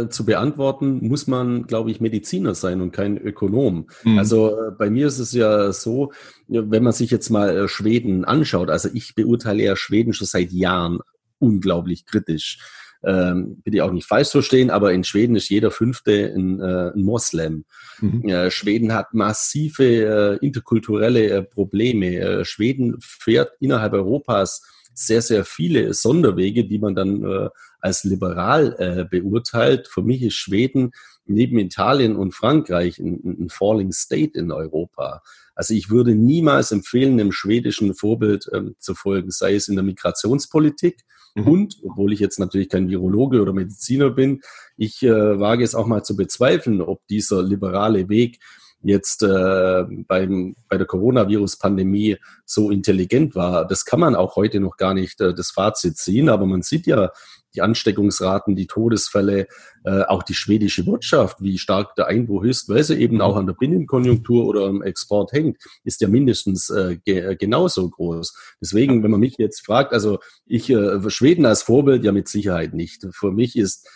äh, 0.04 0.11
zu 0.11 0.26
beantworten, 0.26 0.99
muss 1.00 1.28
man, 1.28 1.66
glaube 1.66 1.90
ich, 1.90 2.02
Mediziner 2.02 2.54
sein 2.54 2.82
und 2.82 2.92
kein 2.92 3.16
Ökonom. 3.16 3.88
Mhm. 4.04 4.18
Also 4.18 4.50
äh, 4.50 4.70
bei 4.70 4.90
mir 4.90 5.06
ist 5.06 5.18
es 5.18 5.32
ja 5.32 5.73
so, 5.73 6.12
wenn 6.47 6.82
man 6.82 6.92
sich 6.92 7.11
jetzt 7.11 7.30
mal 7.30 7.56
äh, 7.56 7.68
Schweden 7.68 8.26
anschaut, 8.26 8.68
also 8.68 8.90
ich 8.92 9.14
beurteile 9.14 9.62
ja 9.62 9.76
Schweden 9.76 10.12
schon 10.12 10.26
seit 10.26 10.52
Jahren 10.52 10.99
unglaublich 11.38 12.04
kritisch. 12.04 12.58
Ähm, 13.02 13.62
bitte 13.64 13.82
auch 13.82 13.92
nicht 13.92 14.06
falsch 14.06 14.28
verstehen, 14.28 14.68
aber 14.68 14.92
in 14.92 15.04
Schweden 15.04 15.35
ist 15.35 15.49
jeder 15.49 15.70
Fünfte 15.70 16.30
ein, 16.37 16.61
äh, 16.61 16.90
ein 16.94 17.02
Moslem. 17.04 17.64
Mhm. 18.02 18.28
Äh, 18.28 18.50
Schweden 18.50 18.92
hat 18.92 19.14
massive 19.14 19.85
äh, 19.85 20.44
interkulturelle 20.44 21.30
äh, 21.30 21.42
Probleme. 21.44 22.16
Äh, 22.16 22.44
Schweden 22.44 22.99
fährt 23.00 23.52
innerhalb 23.58 23.94
Europas 23.94 24.61
sehr, 24.92 25.23
sehr 25.23 25.44
viele 25.44 25.94
Sonderwege, 25.94 26.64
die 26.64 26.78
man 26.78 26.94
dann 26.94 27.23
äh, 27.23 27.49
als 27.80 28.04
liberal 28.04 28.76
äh, 28.78 29.04
beurteilt. 29.04 29.88
Für 29.88 30.02
mich 30.02 30.23
ist 30.23 30.35
Schweden 30.35 30.92
neben 31.26 31.58
Italien 31.58 32.16
und 32.16 32.35
Frankreich 32.35 32.99
ein, 32.99 33.44
ein 33.44 33.49
Falling 33.50 33.92
State 33.92 34.38
in 34.38 34.50
Europa. 34.50 35.23
Also 35.54 35.75
ich 35.75 35.90
würde 35.90 36.14
niemals 36.14 36.73
empfehlen, 36.73 37.18
dem 37.18 37.32
schwedischen 37.32 37.94
Vorbild 37.94 38.49
ähm, 38.52 38.76
zu 38.78 38.94
folgen, 38.94 39.30
sei 39.30 39.54
es 39.54 39.68
in 39.68 39.75
der 39.75 39.85
Migrationspolitik, 39.85 41.04
Mhm. 41.38 41.47
Und, 41.47 41.76
obwohl 41.85 42.12
ich 42.12 42.20
jetzt 42.20 42.38
natürlich 42.38 42.68
kein 42.68 42.88
Virologe 42.88 43.40
oder 43.40 43.52
Mediziner 43.52 44.11
bin, 44.11 44.42
ich 44.76 45.02
äh, 45.02 45.38
wage 45.38 45.64
es 45.64 45.75
auch 45.75 45.87
mal 45.87 46.02
zu 46.02 46.16
bezweifeln, 46.16 46.80
ob 46.80 47.06
dieser 47.08 47.42
liberale 47.42 48.08
Weg 48.08 48.38
jetzt 48.80 49.23
äh, 49.25 49.85
beim, 50.06 50.54
bei 50.68 50.78
der 50.78 50.87
Coronavirus-Pandemie 50.87 52.16
so 52.44 52.70
intelligent 52.70 53.35
war. 53.35 53.66
Das 53.66 53.85
kann 53.85 53.99
man 53.99 54.14
auch 54.14 54.37
heute 54.37 54.61
noch 54.61 54.76
gar 54.76 54.94
nicht 54.94 55.20
äh, 55.20 55.35
das 55.35 55.50
Fazit 55.50 55.97
ziehen, 55.97 56.28
aber 56.28 56.47
man 56.47 56.62
sieht 56.62 56.87
ja 56.87 57.11
die 57.59 57.62
Ansteckungsraten, 57.62 58.55
die 58.55 58.69
Todesfälle, 58.69 59.49
äh, 59.85 60.03
auch 60.03 60.23
die 60.23 60.35
schwedische 60.35 60.87
Wirtschaft, 60.87 61.43
wie 61.43 61.59
stark 61.59 61.97
der 61.97 62.07
Einbruch 62.07 62.45
ist, 62.45 62.69
weil 62.69 62.85
sie 62.85 62.97
eben 62.97 63.21
auch 63.21 63.35
an 63.35 63.47
der 63.47 63.55
Binnenkonjunktur 63.55 64.47
oder 64.47 64.67
am 64.67 64.83
Export 64.83 65.33
hängt, 65.33 65.59
ist 65.83 66.00
ja 66.00 66.07
mindestens 66.07 66.71
äh, 66.71 66.99
ge 67.05 67.35
genauso 67.37 67.91
groß. 67.91 68.33
Deswegen, 68.61 69.03
wenn 69.03 69.11
man 69.11 69.21
mich 69.21 69.35
jetzt 69.38 69.67
fragt, 69.67 69.93
also 69.93 70.21
ich 70.47 70.71
äh, 70.71 71.11
Schweden 71.11 71.47
als 71.47 71.65
Vorbild 71.65 72.05
ja 72.05 72.12
mit 72.12 72.29
Sicherheit 72.29 72.75
nicht. 72.75 73.07
Für 73.12 73.33
mich 73.33 73.57
ist 73.57 73.88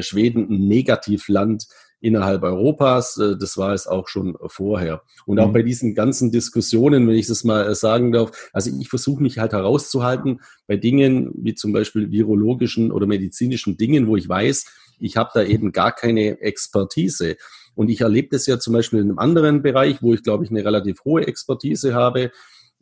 Schweden 0.00 0.50
ein 0.50 0.68
Negativland 0.68 1.66
innerhalb 2.00 2.42
Europas. 2.42 3.16
Äh, 3.18 3.36
das 3.38 3.56
war 3.56 3.72
es 3.72 3.86
auch 3.86 4.08
schon 4.08 4.36
vorher. 4.46 5.02
Und 5.26 5.38
auch 5.38 5.48
mhm. 5.48 5.52
bei 5.52 5.62
diesen 5.62 5.94
ganzen 5.94 6.30
Diskussionen, 6.30 7.06
wenn 7.06 7.14
ich 7.14 7.26
das 7.26 7.44
mal 7.44 7.68
äh, 7.68 7.74
sagen 7.74 8.12
darf, 8.12 8.50
also 8.52 8.70
ich 8.78 8.88
versuche 8.88 9.22
mich 9.22 9.38
halt 9.38 9.52
herauszuhalten 9.52 10.40
bei 10.66 10.76
Dingen 10.76 11.32
wie 11.34 11.54
zum 11.54 11.72
Beispiel 11.72 12.10
virologischen 12.10 12.90
oder 12.92 13.06
medizinischen 13.06 13.76
Dingen, 13.76 14.06
wo 14.06 14.16
ich 14.16 14.28
weiß, 14.28 14.66
ich 14.98 15.16
habe 15.16 15.30
da 15.34 15.42
eben 15.42 15.72
gar 15.72 15.92
keine 15.92 16.40
Expertise. 16.40 17.36
Und 17.74 17.88
ich 17.88 18.00
erlebe 18.00 18.28
das 18.32 18.46
ja 18.46 18.58
zum 18.58 18.74
Beispiel 18.74 19.00
in 19.00 19.08
einem 19.08 19.18
anderen 19.18 19.62
Bereich, 19.62 20.02
wo 20.02 20.12
ich 20.12 20.22
glaube 20.22 20.44
ich 20.44 20.50
eine 20.50 20.64
relativ 20.64 21.04
hohe 21.04 21.26
Expertise 21.26 21.94
habe, 21.94 22.30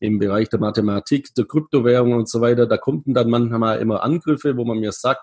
im 0.01 0.19
Bereich 0.19 0.49
der 0.49 0.61
Mathematik, 0.61 1.35
der 1.35 1.45
Kryptowährung 1.45 2.13
und 2.13 2.29
so 2.29 2.41
weiter. 2.41 2.67
Da 2.67 2.77
kommen 2.77 3.03
dann 3.07 3.31
manchmal 3.31 3.81
immer 3.81 4.03
Angriffe, 4.03 4.57
wo 4.57 4.65
man 4.65 4.79
mir 4.79 4.93
sagt, 4.93 5.23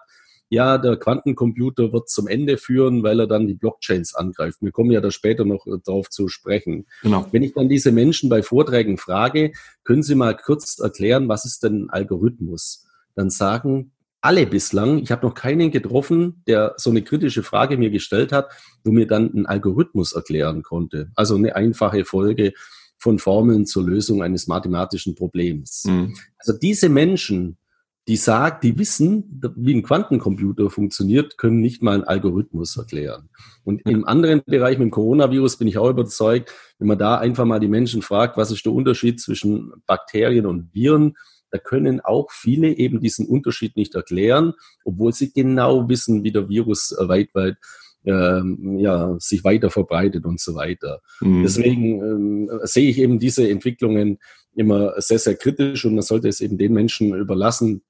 ja, 0.50 0.78
der 0.78 0.98
Quantencomputer 0.98 1.92
wird 1.92 2.10
zum 2.10 2.28
Ende 2.28 2.58
führen, 2.58 3.04
weil 3.04 3.20
er 3.20 3.28
dann 3.28 3.48
die 3.48 3.56
Blockchains 3.56 4.14
angreift. 4.14 4.62
Wir 4.62 4.72
kommen 4.72 4.92
ja 4.92 5.02
da 5.02 5.12
später 5.12 5.46
noch 5.46 5.66
äh, 5.66 5.78
darauf 5.84 6.10
zu 6.10 6.28
sprechen. 6.28 6.86
Genau. 7.02 7.26
Wenn 7.32 7.44
ich 7.44 7.54
dann 7.54 7.70
diese 7.70 7.92
Menschen 7.92 8.30
bei 8.30 8.44
Vorträgen 8.44 8.98
frage, 8.98 9.52
können 9.84 10.04
Sie 10.04 10.16
mal 10.16 10.36
kurz 10.36 10.80
erklären, 10.80 11.28
was 11.28 11.46
ist 11.46 11.64
denn 11.64 11.86
ein 11.86 11.90
Algorithmus? 11.90 12.86
Dann 13.16 13.30
sagen 13.30 13.92
alle 14.26 14.48
bislang, 14.48 15.04
ich 15.04 15.12
habe 15.12 15.26
noch 15.28 15.36
keinen 15.36 15.70
getroffen, 15.70 16.42
der 16.48 16.74
so 16.78 16.90
eine 16.90 17.04
kritische 17.04 17.44
Frage 17.44 17.78
mir 17.78 17.92
gestellt 17.92 18.32
hat, 18.32 18.50
wo 18.84 18.92
mir 18.92 19.06
dann 19.06 19.32
einen 19.32 19.46
Algorithmus 19.46 20.14
erklären 20.14 20.64
konnte. 20.64 21.12
Also 21.16 21.36
eine 21.36 21.56
einfache 21.56 22.06
Folge 22.06 22.54
von 22.98 23.20
Formeln 23.20 23.68
zur 23.68 23.84
Lösung 23.86 24.24
eines 24.24 24.48
mathematischen 24.48 25.14
Problems. 25.14 25.84
Mhm. 25.86 26.16
Also 26.40 26.58
diese 26.58 26.90
Menschen, 26.90 27.58
die 28.08 28.18
sagt, 28.18 28.64
die 28.64 28.78
wissen, 28.78 29.42
wie 29.56 29.74
ein 29.74 29.82
Quantencomputer 29.82 30.70
funktioniert, 30.70 31.38
können 31.38 31.60
nicht 31.60 31.82
mal 31.82 31.96
einen 31.96 32.04
Algorithmus 32.04 32.78
erklären. 32.78 33.30
Und 33.64 33.82
im 33.90 34.06
anderen 34.06 34.44
Bereich 34.46 34.78
mit 34.78 34.86
dem 34.86 34.92
Coronavirus 34.92 35.58
bin 35.58 35.68
ich 35.68 35.80
auch 35.80 35.90
überzeugt, 35.90 36.54
wenn 36.78 36.88
man 36.88 37.00
da 37.00 37.18
einfach 37.18 37.46
mal 37.46 37.60
die 37.60 37.68
Menschen 37.68 38.04
fragt, 38.04 38.38
was 38.38 38.52
ist 38.52 38.66
der 38.66 38.74
Unterschied 38.74 39.20
zwischen 39.20 39.74
Bakterien 39.88 40.46
und 40.46 40.74
Viren, 40.74 41.16
da 41.50 41.58
können 41.58 42.02
auch 42.02 42.32
viele 42.32 42.68
eben 42.78 43.00
diesen 43.00 43.28
Unterschied 43.28 43.76
nicht 43.76 43.96
erklären, 43.96 44.54
obwohl 44.84 45.14
sie 45.14 45.32
genau 45.32 45.88
wissen, 45.88 46.24
wie 46.24 46.32
der 46.32 46.50
Virus 46.50 46.92
äh, 46.92 47.08
weit, 47.08 47.30
weit 47.34 47.58
ähm, 48.06 48.78
ja, 48.78 49.16
sich 49.20 49.44
weiter 49.44 49.70
verbreitet 49.70 50.26
und 50.26 50.40
so 50.40 50.54
weiter. 50.54 51.02
Mhm. 51.22 51.44
Deswegen 51.44 52.02
ähm, 52.02 52.60
sehe 52.64 52.90
ich 52.90 53.00
eben 53.00 53.20
diese 53.20 53.50
Entwicklungen 53.50 54.20
immer 54.56 55.00
sehr, 55.02 55.20
sehr 55.20 55.36
kritisch 55.36 55.86
und 55.86 55.96
man 55.96 56.04
sollte 56.04 56.28
es 56.28 56.42
eben 56.42 56.58
den 56.58 56.74
Menschen 56.74 57.16
überlassen, 57.16 57.84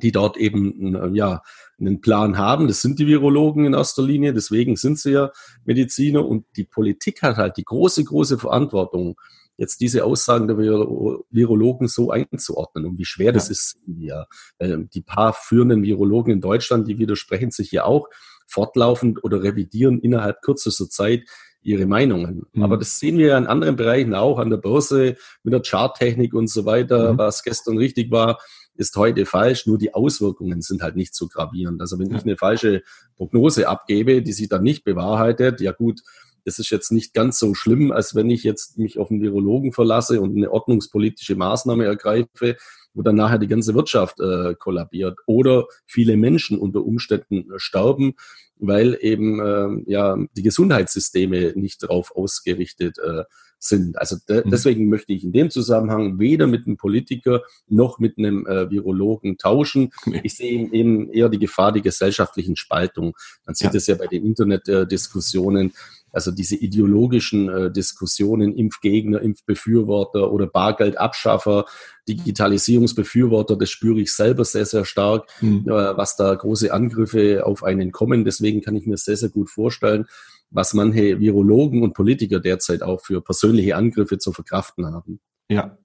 die 0.00 0.12
dort 0.12 0.36
eben 0.36 1.14
ja, 1.14 1.42
einen 1.78 2.00
Plan 2.00 2.38
haben. 2.38 2.68
Das 2.68 2.80
sind 2.80 2.98
die 2.98 3.06
Virologen 3.06 3.64
in 3.64 3.74
erster 3.74 4.02
Linie, 4.02 4.32
deswegen 4.32 4.76
sind 4.76 4.98
sie 4.98 5.12
ja 5.12 5.30
Mediziner 5.64 6.26
und 6.26 6.46
die 6.56 6.64
Politik 6.64 7.22
hat 7.22 7.36
halt 7.36 7.56
die 7.56 7.64
große, 7.64 8.04
große 8.04 8.38
Verantwortung, 8.38 9.16
jetzt 9.56 9.80
diese 9.80 10.04
Aussagen 10.04 10.48
der 10.48 10.56
Virologen 10.56 11.88
so 11.88 12.10
einzuordnen 12.10 12.86
und 12.86 12.98
wie 12.98 13.04
schwer 13.04 13.26
ja. 13.26 13.32
das 13.32 13.50
ist. 13.50 13.78
Ja, 13.86 14.26
die 14.60 15.02
paar 15.02 15.34
führenden 15.34 15.82
Virologen 15.82 16.32
in 16.32 16.40
Deutschland, 16.40 16.88
die 16.88 16.98
widersprechen 16.98 17.50
sich 17.50 17.70
ja 17.70 17.84
auch 17.84 18.08
fortlaufend 18.46 19.22
oder 19.22 19.42
revidieren 19.42 20.00
innerhalb 20.00 20.40
kürzester 20.42 20.88
Zeit 20.88 21.24
ihre 21.62 21.84
Meinungen. 21.84 22.46
Mhm. 22.52 22.62
Aber 22.62 22.78
das 22.78 22.98
sehen 22.98 23.18
wir 23.18 23.26
ja 23.28 23.38
in 23.38 23.46
anderen 23.46 23.76
Bereichen 23.76 24.14
auch, 24.14 24.38
an 24.38 24.48
der 24.48 24.56
Börse, 24.56 25.16
mit 25.42 25.52
der 25.52 25.60
Charttechnik 25.62 26.32
und 26.32 26.48
so 26.48 26.64
weiter, 26.64 27.12
mhm. 27.12 27.18
was 27.18 27.42
gestern 27.42 27.76
richtig 27.76 28.10
war 28.10 28.38
ist 28.80 28.96
heute 28.96 29.26
falsch, 29.26 29.66
nur 29.66 29.76
die 29.76 29.92
Auswirkungen 29.92 30.62
sind 30.62 30.82
halt 30.82 30.96
nicht 30.96 31.14
so 31.14 31.28
gravierend. 31.28 31.80
Also 31.82 31.98
wenn 31.98 32.14
ich 32.14 32.22
eine 32.22 32.38
falsche 32.38 32.82
Prognose 33.16 33.68
abgebe, 33.68 34.22
die 34.22 34.32
sich 34.32 34.48
dann 34.48 34.62
nicht 34.62 34.84
bewahrheitet, 34.84 35.60
ja 35.60 35.72
gut, 35.72 36.00
das 36.46 36.58
ist 36.58 36.70
jetzt 36.70 36.90
nicht 36.90 37.12
ganz 37.12 37.38
so 37.38 37.54
schlimm, 37.54 37.92
als 37.92 38.14
wenn 38.14 38.30
ich 38.30 38.42
jetzt 38.42 38.78
mich 38.78 38.98
auf 38.98 39.10
einen 39.10 39.20
Virologen 39.20 39.72
verlasse 39.72 40.22
und 40.22 40.34
eine 40.34 40.50
ordnungspolitische 40.50 41.36
Maßnahme 41.36 41.84
ergreife, 41.84 42.56
wo 42.94 43.02
dann 43.02 43.16
nachher 43.16 43.38
die 43.38 43.46
ganze 43.46 43.74
Wirtschaft 43.74 44.18
äh, 44.18 44.54
kollabiert 44.54 45.18
oder 45.26 45.66
viele 45.86 46.16
Menschen 46.16 46.58
unter 46.58 46.82
Umständen 46.82 47.52
äh, 47.52 47.58
sterben, 47.58 48.14
weil 48.56 48.96
eben 49.00 49.40
äh, 49.40 49.90
ja 49.92 50.16
die 50.34 50.42
Gesundheitssysteme 50.42 51.52
nicht 51.54 51.82
darauf 51.82 52.16
ausgerichtet 52.16 52.98
äh, 52.98 53.24
sind. 53.60 53.98
Also 53.98 54.16
de 54.28 54.44
mhm. 54.44 54.50
deswegen 54.50 54.88
möchte 54.88 55.12
ich 55.12 55.22
in 55.22 55.32
dem 55.32 55.50
Zusammenhang 55.50 56.18
weder 56.18 56.46
mit 56.46 56.66
einem 56.66 56.76
Politiker 56.76 57.42
noch 57.68 57.98
mit 57.98 58.18
einem 58.18 58.46
äh, 58.46 58.70
Virologen 58.70 59.38
tauschen. 59.38 59.92
Ich 60.22 60.34
sehe 60.34 60.72
eben 60.72 61.10
eher 61.10 61.28
die 61.28 61.38
Gefahr 61.38 61.72
der 61.72 61.82
gesellschaftlichen 61.82 62.56
Spaltung. 62.56 63.16
Man 63.46 63.54
sieht 63.54 63.74
es 63.74 63.86
ja. 63.86 63.94
ja 63.94 63.98
bei 63.98 64.06
den 64.06 64.24
Internetdiskussionen. 64.24 65.68
Äh, 65.68 65.72
also 66.12 66.30
diese 66.30 66.56
ideologischen 66.56 67.48
äh, 67.48 67.70
Diskussionen, 67.70 68.54
Impfgegner, 68.54 69.20
Impfbefürworter 69.20 70.32
oder 70.32 70.46
Bargeldabschaffer, 70.46 71.66
Digitalisierungsbefürworter, 72.08 73.56
das 73.56 73.70
spüre 73.70 74.00
ich 74.00 74.12
selber 74.12 74.44
sehr, 74.44 74.66
sehr 74.66 74.84
stark, 74.84 75.28
mhm. 75.40 75.64
äh, 75.66 75.96
was 75.96 76.16
da 76.16 76.34
große 76.34 76.72
Angriffe 76.72 77.46
auf 77.46 77.62
einen 77.62 77.92
kommen. 77.92 78.24
Deswegen 78.24 78.60
kann 78.60 78.76
ich 78.76 78.86
mir 78.86 78.96
sehr, 78.96 79.16
sehr 79.16 79.28
gut 79.28 79.50
vorstellen, 79.50 80.06
was 80.50 80.74
manche 80.74 81.20
Virologen 81.20 81.82
und 81.82 81.94
Politiker 81.94 82.40
derzeit 82.40 82.82
auch 82.82 83.00
für 83.00 83.20
persönliche 83.20 83.76
Angriffe 83.76 84.18
zu 84.18 84.32
verkraften 84.32 84.86
haben. 84.86 85.20
Ja, 85.48 85.78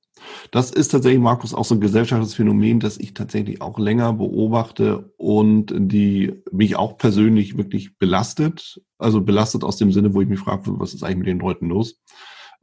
das 0.52 0.72
ist 0.72 0.90
tatsächlich, 0.90 1.22
Markus, 1.22 1.54
auch 1.54 1.66
so 1.66 1.76
ein 1.76 1.82
gesellschaftliches 1.82 2.36
Phänomen, 2.36 2.80
das 2.80 2.98
ich 2.98 3.14
tatsächlich 3.14 3.62
auch 3.62 3.78
länger 3.78 4.14
beobachte 4.14 5.12
und 5.18 5.74
die 5.76 6.42
mich 6.52 6.76
auch 6.76 6.98
persönlich 6.98 7.58
wirklich 7.58 7.98
belastet. 7.98 8.82
Also 8.98 9.22
belastet 9.22 9.64
aus 9.64 9.78
dem 9.78 9.92
Sinne, 9.92 10.14
wo 10.14 10.22
ich 10.22 10.30
mich 10.30 10.40
frage, 10.40 10.80
was 10.80 10.94
ist 10.94 11.04
eigentlich 11.04 11.18
mit 11.18 11.28
den 11.28 11.40
Leuten 11.40 11.68
los? 11.68 12.02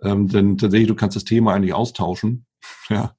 Ähm, 0.03 0.29
denn 0.29 0.57
tatsächlich, 0.57 0.89
du 0.89 0.95
kannst 0.95 1.17
das 1.17 1.25
Thema 1.25 1.55
eigentlich 1.55 1.75
austauschen. 1.75 2.47
Ja, 2.89 3.17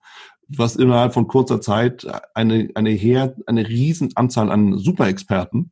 was 0.50 0.76
innerhalb 0.76 1.14
von 1.14 1.28
kurzer 1.28 1.62
Zeit 1.62 2.06
eine, 2.34 2.70
eine, 2.76 2.92
Her 2.92 3.36
eine 3.46 3.68
riesen 3.68 4.12
Anzahl 4.16 4.52
an 4.52 4.78
Superexperten 4.78 5.72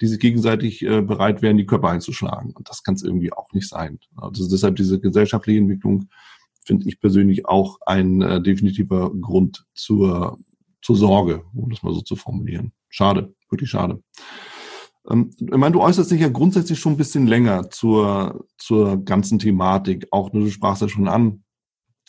die 0.00 0.06
sich 0.06 0.18
gegenseitig 0.18 0.82
äh, 0.82 1.02
bereit 1.02 1.42
wären, 1.42 1.56
die 1.56 1.66
Körper 1.66 1.88
einzuschlagen. 1.88 2.52
Und 2.52 2.68
das 2.68 2.82
kann 2.82 2.94
es 2.94 3.02
irgendwie 3.02 3.32
auch 3.32 3.52
nicht 3.52 3.68
sein. 3.68 3.98
Also 4.16 4.48
deshalb 4.48 4.76
diese 4.76 5.00
gesellschaftliche 5.00 5.60
Entwicklung 5.60 6.08
finde 6.64 6.88
ich 6.88 7.00
persönlich 7.00 7.46
auch 7.46 7.78
ein 7.86 8.22
äh, 8.22 8.42
definitiver 8.42 9.10
Grund 9.20 9.66
zur, 9.74 10.38
zur 10.82 10.96
Sorge, 10.96 11.44
um 11.54 11.70
das 11.70 11.82
mal 11.82 11.92
so 11.92 12.00
zu 12.00 12.16
formulieren. 12.16 12.72
Schade, 12.88 13.34
wirklich 13.50 13.70
schade. 13.70 14.02
Ähm, 15.08 15.30
ich 15.38 15.50
meine, 15.50 15.72
du 15.72 15.82
äußerst 15.82 16.10
dich 16.10 16.20
ja 16.20 16.28
grundsätzlich 16.28 16.78
schon 16.78 16.94
ein 16.94 16.98
bisschen 16.98 17.26
länger 17.26 17.70
zur, 17.70 18.46
zur 18.56 19.04
ganzen 19.04 19.38
Thematik. 19.38 20.06
Auch, 20.10 20.30
du 20.30 20.48
sprachst 20.48 20.82
ja 20.82 20.88
schon 20.88 21.08
an, 21.08 21.44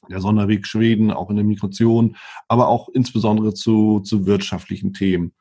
der 0.09 0.21
Sonderweg 0.21 0.65
Schweden, 0.65 1.11
auch 1.11 1.29
in 1.29 1.35
der 1.35 1.45
Migration, 1.45 2.15
aber 2.47 2.67
auch 2.67 2.89
insbesondere 2.89 3.53
zu, 3.53 3.99
zu 3.99 4.25
wirtschaftlichen 4.25 4.93
Themen. 4.93 5.33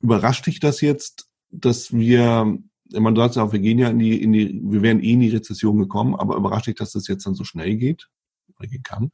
überrascht 0.00 0.46
dich 0.46 0.60
das 0.60 0.80
jetzt, 0.80 1.28
dass 1.50 1.92
wir, 1.92 2.58
man 2.92 3.16
sagt 3.16 3.36
ja 3.36 3.42
auch, 3.42 3.52
wir 3.52 3.60
gehen 3.60 3.78
ja 3.78 3.88
in 3.88 3.98
die, 3.98 4.22
in 4.22 4.32
die, 4.32 4.60
wir 4.64 4.82
wären 4.82 5.00
eh 5.00 5.12
in 5.12 5.20
die 5.20 5.30
Rezession 5.30 5.78
gekommen, 5.78 6.14
aber 6.14 6.36
überrascht 6.36 6.66
dich, 6.66 6.76
dass 6.76 6.92
das 6.92 7.08
jetzt 7.08 7.26
dann 7.26 7.34
so 7.34 7.44
schnell 7.44 7.76
geht 7.76 8.08
oder 8.58 8.68
gehen 8.68 8.82
kann? 8.82 9.10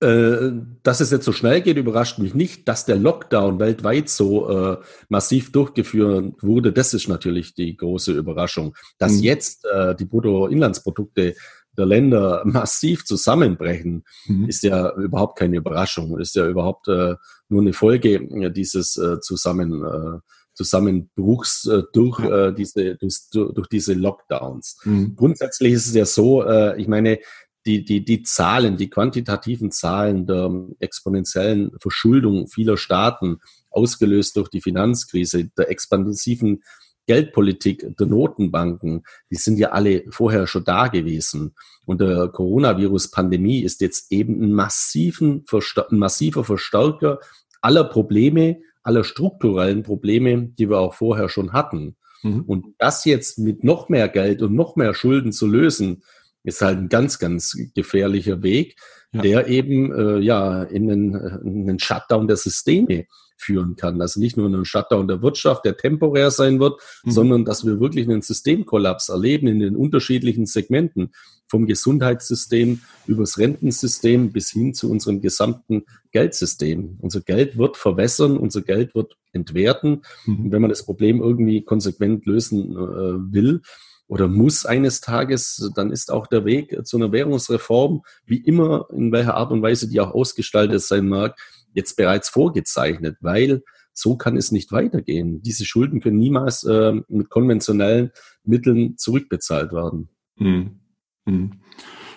Äh, 0.00 0.52
dass 0.84 1.00
es 1.00 1.10
jetzt 1.10 1.24
so 1.24 1.32
schnell 1.32 1.60
geht, 1.60 1.76
überrascht 1.76 2.20
mich 2.20 2.32
nicht. 2.32 2.68
Dass 2.68 2.86
der 2.86 2.96
Lockdown 2.96 3.58
weltweit 3.58 4.08
so 4.08 4.48
äh, 4.48 4.76
massiv 5.08 5.50
durchgeführt 5.50 6.34
wurde, 6.40 6.72
das 6.72 6.94
ist 6.94 7.08
natürlich 7.08 7.54
die 7.54 7.76
große 7.76 8.12
Überraschung. 8.12 8.76
Dass 8.98 9.14
mhm. 9.14 9.22
jetzt 9.24 9.64
äh, 9.64 9.96
die 9.96 10.04
Bruttoinlandsprodukte 10.04 11.34
der 11.76 11.86
Länder 11.86 12.42
massiv 12.44 13.04
zusammenbrechen, 13.06 14.04
mhm. 14.26 14.48
ist 14.48 14.62
ja 14.62 14.94
überhaupt 14.94 15.36
keine 15.36 15.56
Überraschung. 15.56 16.16
Ist 16.20 16.36
ja 16.36 16.46
überhaupt 16.46 16.86
äh, 16.86 17.16
nur 17.48 17.62
eine 17.62 17.72
Folge 17.72 18.52
dieses 18.52 18.96
äh, 18.96 19.18
Zusammen, 19.18 19.82
äh, 19.84 20.18
Zusammenbruchs 20.58 21.66
äh, 21.66 21.84
durch, 21.92 22.18
äh, 22.18 22.52
diese, 22.52 22.96
durch, 22.96 23.30
durch 23.30 23.68
diese 23.68 23.94
Lockdowns. 23.94 24.80
Mhm. 24.84 25.14
Grundsätzlich 25.14 25.72
ist 25.72 25.86
es 25.86 25.94
ja 25.94 26.04
so, 26.04 26.42
äh, 26.42 26.80
ich 26.80 26.88
meine, 26.88 27.20
die, 27.64 27.84
die, 27.84 28.04
die 28.04 28.22
Zahlen, 28.24 28.76
die 28.76 28.90
quantitativen 28.90 29.70
Zahlen 29.70 30.26
der 30.26 30.50
exponentiellen 30.80 31.70
Verschuldung 31.80 32.48
vieler 32.48 32.76
Staaten, 32.76 33.38
ausgelöst 33.70 34.36
durch 34.36 34.48
die 34.48 34.60
Finanzkrise, 34.60 35.44
der 35.56 35.70
expansiven 35.70 36.62
Geldpolitik 37.06 37.96
der 37.96 38.06
Notenbanken, 38.06 39.04
die 39.30 39.36
sind 39.36 39.58
ja 39.58 39.70
alle 39.70 40.04
vorher 40.10 40.48
schon 40.48 40.64
da 40.64 40.88
gewesen. 40.88 41.54
Und 41.86 42.00
der 42.00 42.28
Coronavirus-Pandemie 42.28 43.60
ist 43.60 43.80
jetzt 43.80 44.10
eben 44.10 44.42
ein, 44.42 44.52
massiven, 44.52 45.44
ein 45.52 45.98
massiver 45.98 46.42
Verstärker 46.42 47.20
aller 47.60 47.84
Probleme, 47.84 48.60
aller 48.82 49.04
strukturellen 49.04 49.82
Probleme, 49.82 50.48
die 50.58 50.68
wir 50.68 50.78
auch 50.78 50.94
vorher 50.94 51.28
schon 51.28 51.52
hatten. 51.52 51.96
Mhm. 52.22 52.42
Und 52.42 52.66
das 52.78 53.04
jetzt 53.04 53.38
mit 53.38 53.64
noch 53.64 53.88
mehr 53.88 54.08
Geld 54.08 54.42
und 54.42 54.54
noch 54.54 54.76
mehr 54.76 54.94
Schulden 54.94 55.32
zu 55.32 55.46
lösen, 55.46 56.02
ist 56.44 56.62
halt 56.62 56.78
ein 56.78 56.88
ganz, 56.88 57.18
ganz 57.18 57.56
gefährlicher 57.74 58.42
Weg, 58.42 58.76
ja. 59.12 59.22
der 59.22 59.46
eben 59.48 59.92
äh, 59.92 60.18
ja 60.18 60.62
in 60.64 60.90
einen, 60.90 61.14
in 61.44 61.68
einen 61.68 61.78
Shutdown 61.78 62.26
der 62.26 62.36
Systeme 62.36 63.06
führen 63.36 63.76
kann. 63.76 64.00
Also 64.00 64.20
nicht 64.20 64.36
nur 64.36 64.46
einen 64.46 64.64
Shutdown 64.64 65.08
der 65.08 65.22
Wirtschaft, 65.22 65.64
der 65.64 65.76
temporär 65.76 66.30
sein 66.30 66.58
wird, 66.58 66.80
mhm. 67.04 67.10
sondern 67.10 67.44
dass 67.44 67.64
wir 67.64 67.80
wirklich 67.80 68.08
einen 68.08 68.22
Systemkollaps 68.22 69.08
erleben 69.08 69.46
in 69.46 69.60
den 69.60 69.76
unterschiedlichen 69.76 70.46
Segmenten, 70.46 71.12
vom 71.48 71.66
Gesundheitssystem 71.66 72.80
übers 73.06 73.38
Rentensystem 73.38 74.32
bis 74.32 74.50
hin 74.50 74.74
zu 74.74 74.90
unserem 74.90 75.20
gesamten 75.20 75.84
Geldsystem. 76.12 76.98
Unser 77.00 77.20
Geld 77.20 77.58
wird 77.58 77.76
verwässern, 77.76 78.36
unser 78.36 78.62
Geld 78.62 78.94
wird 78.94 79.16
entwerten. 79.32 80.02
Mhm. 80.26 80.44
Und 80.44 80.52
wenn 80.52 80.62
man 80.62 80.70
das 80.70 80.84
Problem 80.84 81.20
irgendwie 81.20 81.64
konsequent 81.64 82.26
lösen 82.26 82.72
äh, 82.72 83.32
will, 83.32 83.62
oder 84.08 84.26
muss 84.26 84.64
eines 84.64 85.00
Tages, 85.02 85.70
dann 85.74 85.92
ist 85.92 86.10
auch 86.10 86.26
der 86.26 86.44
Weg 86.44 86.74
zu 86.86 86.96
einer 86.96 87.12
Währungsreform, 87.12 88.02
wie 88.24 88.38
immer, 88.38 88.88
in 88.90 89.12
welcher 89.12 89.34
Art 89.34 89.52
und 89.52 89.62
Weise 89.62 89.86
die 89.88 90.00
auch 90.00 90.12
ausgestaltet 90.12 90.80
sein 90.80 91.08
mag, 91.08 91.38
jetzt 91.74 91.94
bereits 91.96 92.30
vorgezeichnet, 92.30 93.18
weil 93.20 93.62
so 93.92 94.16
kann 94.16 94.36
es 94.36 94.50
nicht 94.50 94.72
weitergehen. 94.72 95.42
Diese 95.42 95.64
Schulden 95.64 96.00
können 96.00 96.18
niemals 96.18 96.64
äh, 96.64 96.94
mit 97.08 97.28
konventionellen 97.28 98.12
Mitteln 98.44 98.96
zurückbezahlt 98.96 99.72
werden. 99.72 100.08
Hm. 100.36 100.80
Hm. 101.28 101.50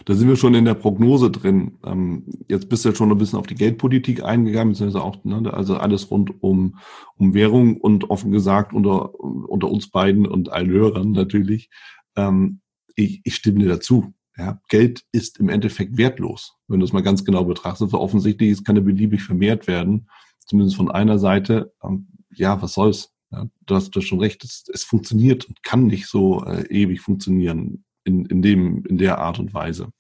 Da 0.05 0.15
sind 0.15 0.27
wir 0.27 0.35
schon 0.35 0.55
in 0.55 0.65
der 0.65 0.73
Prognose 0.73 1.29
drin. 1.29 1.77
Ähm, 1.85 2.23
jetzt 2.47 2.69
bist 2.69 2.83
du 2.83 2.89
ja 2.89 2.95
schon 2.95 3.11
ein 3.11 3.17
bisschen 3.17 3.37
auf 3.37 3.45
die 3.45 3.55
Geldpolitik 3.55 4.23
eingegangen, 4.23 4.73
beziehungsweise 4.73 5.03
auch, 5.03 5.23
ne, 5.23 5.53
also 5.53 5.77
alles 5.77 6.09
rund 6.09 6.41
um, 6.41 6.79
um 7.17 7.35
Währung 7.35 7.77
und 7.77 8.09
offen 8.09 8.31
gesagt 8.31 8.73
unter, 8.73 9.13
unter 9.19 9.69
uns 9.69 9.91
beiden 9.91 10.25
und 10.25 10.51
allen 10.51 10.71
Hörern 10.71 11.11
natürlich. 11.11 11.69
Ähm, 12.15 12.61
ich, 12.95 13.21
ich 13.23 13.35
stimme 13.35 13.59
dir 13.59 13.69
dazu. 13.69 14.13
Ja, 14.37 14.59
Geld 14.69 15.03
ist 15.11 15.39
im 15.39 15.49
Endeffekt 15.49 15.97
wertlos, 15.97 16.55
wenn 16.67 16.79
du 16.79 16.85
es 16.85 16.93
mal 16.93 17.03
ganz 17.03 17.23
genau 17.23 17.43
betrachtest. 17.43 17.93
offensichtlich 17.93 18.49
es 18.49 18.63
kann 18.63 18.77
ja 18.77 18.81
beliebig 18.81 19.21
vermehrt 19.21 19.67
werden, 19.67 20.09
zumindest 20.39 20.77
von 20.77 20.89
einer 20.89 21.19
Seite. 21.19 21.73
Ähm, 21.83 22.07
ja, 22.33 22.59
was 22.61 22.73
soll's? 22.73 23.13
Ja, 23.29 23.45
du 23.65 23.75
hast 23.75 23.95
du 23.95 24.01
schon 24.01 24.19
recht, 24.19 24.43
es, 24.43 24.65
es 24.73 24.83
funktioniert 24.83 25.45
und 25.45 25.61
kann 25.63 25.85
nicht 25.85 26.07
so 26.07 26.43
äh, 26.43 26.65
ewig 26.69 27.01
funktionieren 27.01 27.83
in, 28.03 28.25
in, 28.25 28.41
dem, 28.41 28.83
in 28.85 28.97
der 28.97 29.19
Art 29.19 29.39
und 29.39 29.53
Weise. 29.53 29.91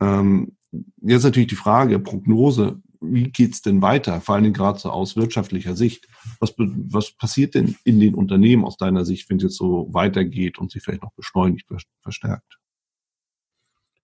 Ähm, 0.00 0.56
jetzt 1.00 1.24
natürlich 1.24 1.48
die 1.48 1.56
Frage, 1.56 1.98
Prognose, 1.98 2.80
wie 3.00 3.30
geht's 3.30 3.62
denn 3.62 3.80
weiter, 3.80 4.20
vor 4.20 4.34
allem 4.34 4.52
gerade 4.52 4.78
so 4.78 4.90
aus 4.90 5.16
wirtschaftlicher 5.16 5.74
Sicht? 5.74 6.06
Was, 6.38 6.54
was 6.58 7.12
passiert 7.12 7.54
denn 7.54 7.76
in 7.84 7.98
den 7.98 8.14
Unternehmen 8.14 8.64
aus 8.64 8.76
deiner 8.76 9.04
Sicht, 9.04 9.30
wenn 9.30 9.38
es 9.38 9.42
jetzt 9.44 9.56
so 9.56 9.88
weitergeht 9.92 10.58
und 10.58 10.70
sich 10.70 10.82
vielleicht 10.82 11.02
noch 11.02 11.14
beschleunigt, 11.14 11.66
verstärkt? 12.02 12.59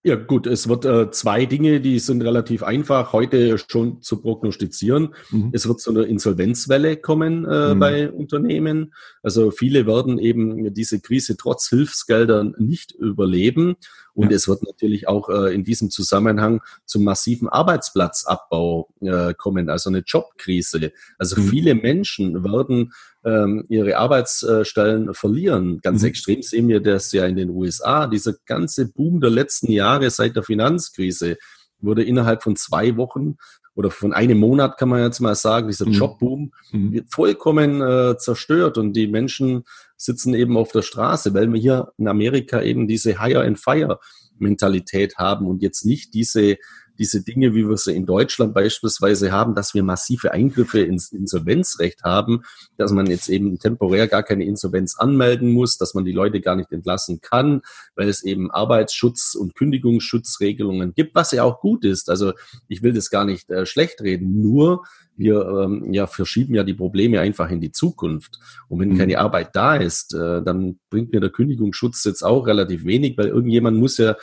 Ja 0.07 0.15
gut, 0.15 0.47
es 0.47 0.69
wird 0.69 0.85
äh, 0.85 1.11
zwei 1.11 1.45
Dinge, 1.45 1.81
die 1.81 1.99
sind 1.99 2.21
relativ 2.21 2.63
einfach 2.63 3.11
heute 3.11 3.57
schon 3.57 4.01
zu 4.01 4.21
prognostizieren. 4.21 5.13
Mhm. 5.31 5.49
Es 5.51 5.67
wird 5.67 5.81
zu 5.81 5.91
einer 5.91 6.05
Insolvenzwelle 6.05 6.95
kommen 6.95 7.43
äh, 7.43 7.75
mhm. 7.75 7.79
bei 7.79 8.09
Unternehmen. 8.09 8.93
Also 9.21 9.51
viele 9.51 9.85
werden 9.85 10.17
eben 10.17 10.73
diese 10.73 11.01
Krise 11.01 11.35
trotz 11.35 11.67
Hilfsgeldern 11.67 12.55
nicht 12.57 12.93
überleben. 12.93 13.75
Und 14.17 14.31
ja. 14.31 14.35
es 14.35 14.47
wird 14.47 14.63
natürlich 14.63 15.07
auch 15.07 15.29
äh, 15.29 15.53
in 15.53 15.63
diesem 15.63 15.91
Zusammenhang 15.91 16.61
zum 16.85 17.03
massiven 17.03 17.49
Arbeitsplatzabbau 17.49 18.89
äh, 19.01 19.35
kommen, 19.35 19.69
also 19.69 19.91
eine 19.91 19.99
Jobkrise. 19.99 20.91
Also 21.19 21.39
mhm. 21.39 21.47
viele 21.49 21.75
Menschen 21.75 22.43
werden 22.43 22.93
ähm, 23.23 23.65
ihre 23.69 23.97
Arbeitsstellen 23.97 25.13
verlieren. 25.13 25.81
Ganz 25.83 26.01
mhm. 26.01 26.07
extrem 26.07 26.41
sehen 26.41 26.67
wir 26.67 26.79
das 26.79 27.11
ja 27.11 27.27
in 27.27 27.35
den 27.35 27.51
USA. 27.51 28.07
Dieser 28.07 28.33
ganze 28.47 28.91
Boom 28.91 29.21
der 29.21 29.29
letzten 29.29 29.71
Jahre 29.71 30.09
seit 30.09 30.35
der 30.35 30.41
Finanzkrise 30.41 31.37
wurde 31.79 32.03
innerhalb 32.03 32.41
von 32.41 32.55
zwei 32.55 32.97
Wochen 32.97 33.37
oder 33.77 33.91
von 33.91 34.11
einem 34.11 34.39
Monat 34.39 34.79
kann 34.79 34.89
man 34.89 35.03
jetzt 35.03 35.19
mal 35.19 35.35
sagen, 35.35 35.67
dieser 35.67 35.85
mhm. 35.85 35.91
Jobboom 35.91 36.51
mhm. 36.71 36.91
wird 36.91 37.11
vollkommen 37.11 37.79
äh, 37.79 38.17
zerstört 38.17 38.79
und 38.79 38.93
die 38.93 39.05
Menschen 39.05 39.65
sitzen 39.95 40.33
eben 40.33 40.57
auf 40.57 40.71
der 40.71 40.81
Straße, 40.81 41.35
weil 41.35 41.53
wir 41.53 41.61
hier 41.61 41.93
in 41.99 42.07
Amerika 42.07 42.59
eben 42.63 42.87
diese 42.87 43.21
Hire 43.21 43.43
and 43.43 43.59
Fire 43.59 43.99
Mentalität 44.39 45.17
haben 45.17 45.45
und 45.45 45.61
jetzt 45.61 45.85
nicht 45.85 46.15
diese 46.15 46.57
diese 46.97 47.23
Dinge, 47.23 47.53
wie 47.55 47.67
wir 47.67 47.77
sie 47.77 47.95
in 47.95 48.05
Deutschland 48.05 48.53
beispielsweise 48.53 49.31
haben, 49.31 49.55
dass 49.55 49.73
wir 49.73 49.83
massive 49.83 50.31
Eingriffe 50.31 50.81
ins 50.81 51.11
Insolvenzrecht 51.11 52.03
haben, 52.03 52.43
dass 52.77 52.91
man 52.91 53.07
jetzt 53.07 53.29
eben 53.29 53.59
temporär 53.59 54.07
gar 54.07 54.23
keine 54.23 54.45
Insolvenz 54.45 54.97
anmelden 54.97 55.51
muss, 55.51 55.77
dass 55.77 55.93
man 55.93 56.05
die 56.05 56.11
Leute 56.11 56.41
gar 56.41 56.55
nicht 56.55 56.71
entlassen 56.71 57.21
kann, 57.21 57.61
weil 57.95 58.09
es 58.09 58.23
eben 58.23 58.51
Arbeitsschutz 58.51 59.35
und 59.35 59.55
Kündigungsschutzregelungen 59.55 60.93
gibt, 60.93 61.15
was 61.15 61.31
ja 61.31 61.43
auch 61.43 61.59
gut 61.59 61.85
ist. 61.85 62.09
Also 62.09 62.33
ich 62.67 62.83
will 62.83 62.93
das 62.93 63.09
gar 63.09 63.25
nicht 63.25 63.49
äh, 63.49 63.65
schlecht 63.65 64.01
reden, 64.01 64.41
nur 64.41 64.83
wir 65.17 65.47
ähm, 65.47 65.93
ja, 65.93 66.07
verschieben 66.07 66.53
ja 66.55 66.63
die 66.63 66.75
Probleme 66.75 67.19
einfach 67.19 67.49
in 67.49 67.59
die 67.59 67.71
Zukunft. 67.71 68.39
Und 68.69 68.79
wenn 68.79 68.89
mhm. 68.89 68.97
keine 68.97 69.19
Arbeit 69.19 69.55
da 69.55 69.75
ist, 69.75 70.13
äh, 70.13 70.43
dann 70.43 70.79
bringt 70.89 71.11
mir 71.11 71.19
der 71.19 71.31
Kündigungsschutz 71.31 72.03
jetzt 72.05 72.23
auch 72.23 72.45
relativ 72.45 72.85
wenig, 72.85 73.17
weil 73.17 73.27
irgendjemand 73.27 73.77
muss 73.77 73.97
ja 73.97 74.15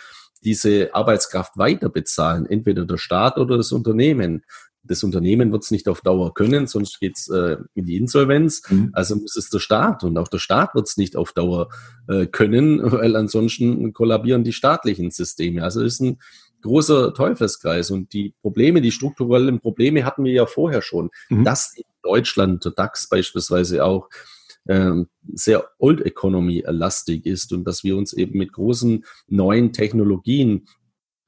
diese 0.44 0.94
Arbeitskraft 0.94 1.56
weiter 1.56 1.88
bezahlen, 1.88 2.46
entweder 2.46 2.84
der 2.84 2.98
Staat 2.98 3.38
oder 3.38 3.56
das 3.56 3.72
Unternehmen. 3.72 4.44
Das 4.86 5.02
Unternehmen 5.02 5.50
wird 5.50 5.64
es 5.64 5.70
nicht 5.70 5.88
auf 5.88 6.02
Dauer 6.02 6.34
können, 6.34 6.66
sonst 6.66 7.00
geht's 7.00 7.30
äh, 7.30 7.56
in 7.74 7.86
die 7.86 7.96
Insolvenz. 7.96 8.62
Mhm. 8.68 8.90
Also 8.92 9.16
muss 9.16 9.34
es 9.36 9.48
der 9.48 9.58
Staat 9.58 10.04
und 10.04 10.18
auch 10.18 10.28
der 10.28 10.38
Staat 10.38 10.74
wird 10.74 10.86
es 10.86 10.98
nicht 10.98 11.16
auf 11.16 11.32
Dauer 11.32 11.70
äh, 12.06 12.26
können, 12.26 12.80
weil 12.92 13.16
ansonsten 13.16 13.94
kollabieren 13.94 14.44
die 14.44 14.52
staatlichen 14.52 15.10
Systeme. 15.10 15.62
Also 15.62 15.82
es 15.82 15.94
ist 15.94 16.00
ein 16.00 16.18
großer 16.60 17.14
Teufelskreis 17.14 17.90
und 17.90 18.12
die 18.12 18.34
Probleme, 18.42 18.82
die 18.82 18.90
strukturellen 18.90 19.60
Probleme 19.60 20.04
hatten 20.04 20.24
wir 20.24 20.32
ja 20.32 20.46
vorher 20.46 20.82
schon. 20.82 21.10
Mhm. 21.30 21.44
Dass 21.44 21.74
in 21.76 21.84
Deutschland, 22.02 22.64
der 22.64 22.72
DAX 22.72 23.08
beispielsweise 23.08 23.84
auch, 23.84 24.08
sehr 24.66 25.68
Old 25.78 26.00
Economy 26.00 26.64
lastig 26.66 27.26
ist 27.26 27.52
und 27.52 27.64
dass 27.64 27.84
wir 27.84 27.96
uns 27.96 28.12
eben 28.14 28.38
mit 28.38 28.52
großen 28.52 29.04
neuen 29.28 29.72
Technologien 29.72 30.66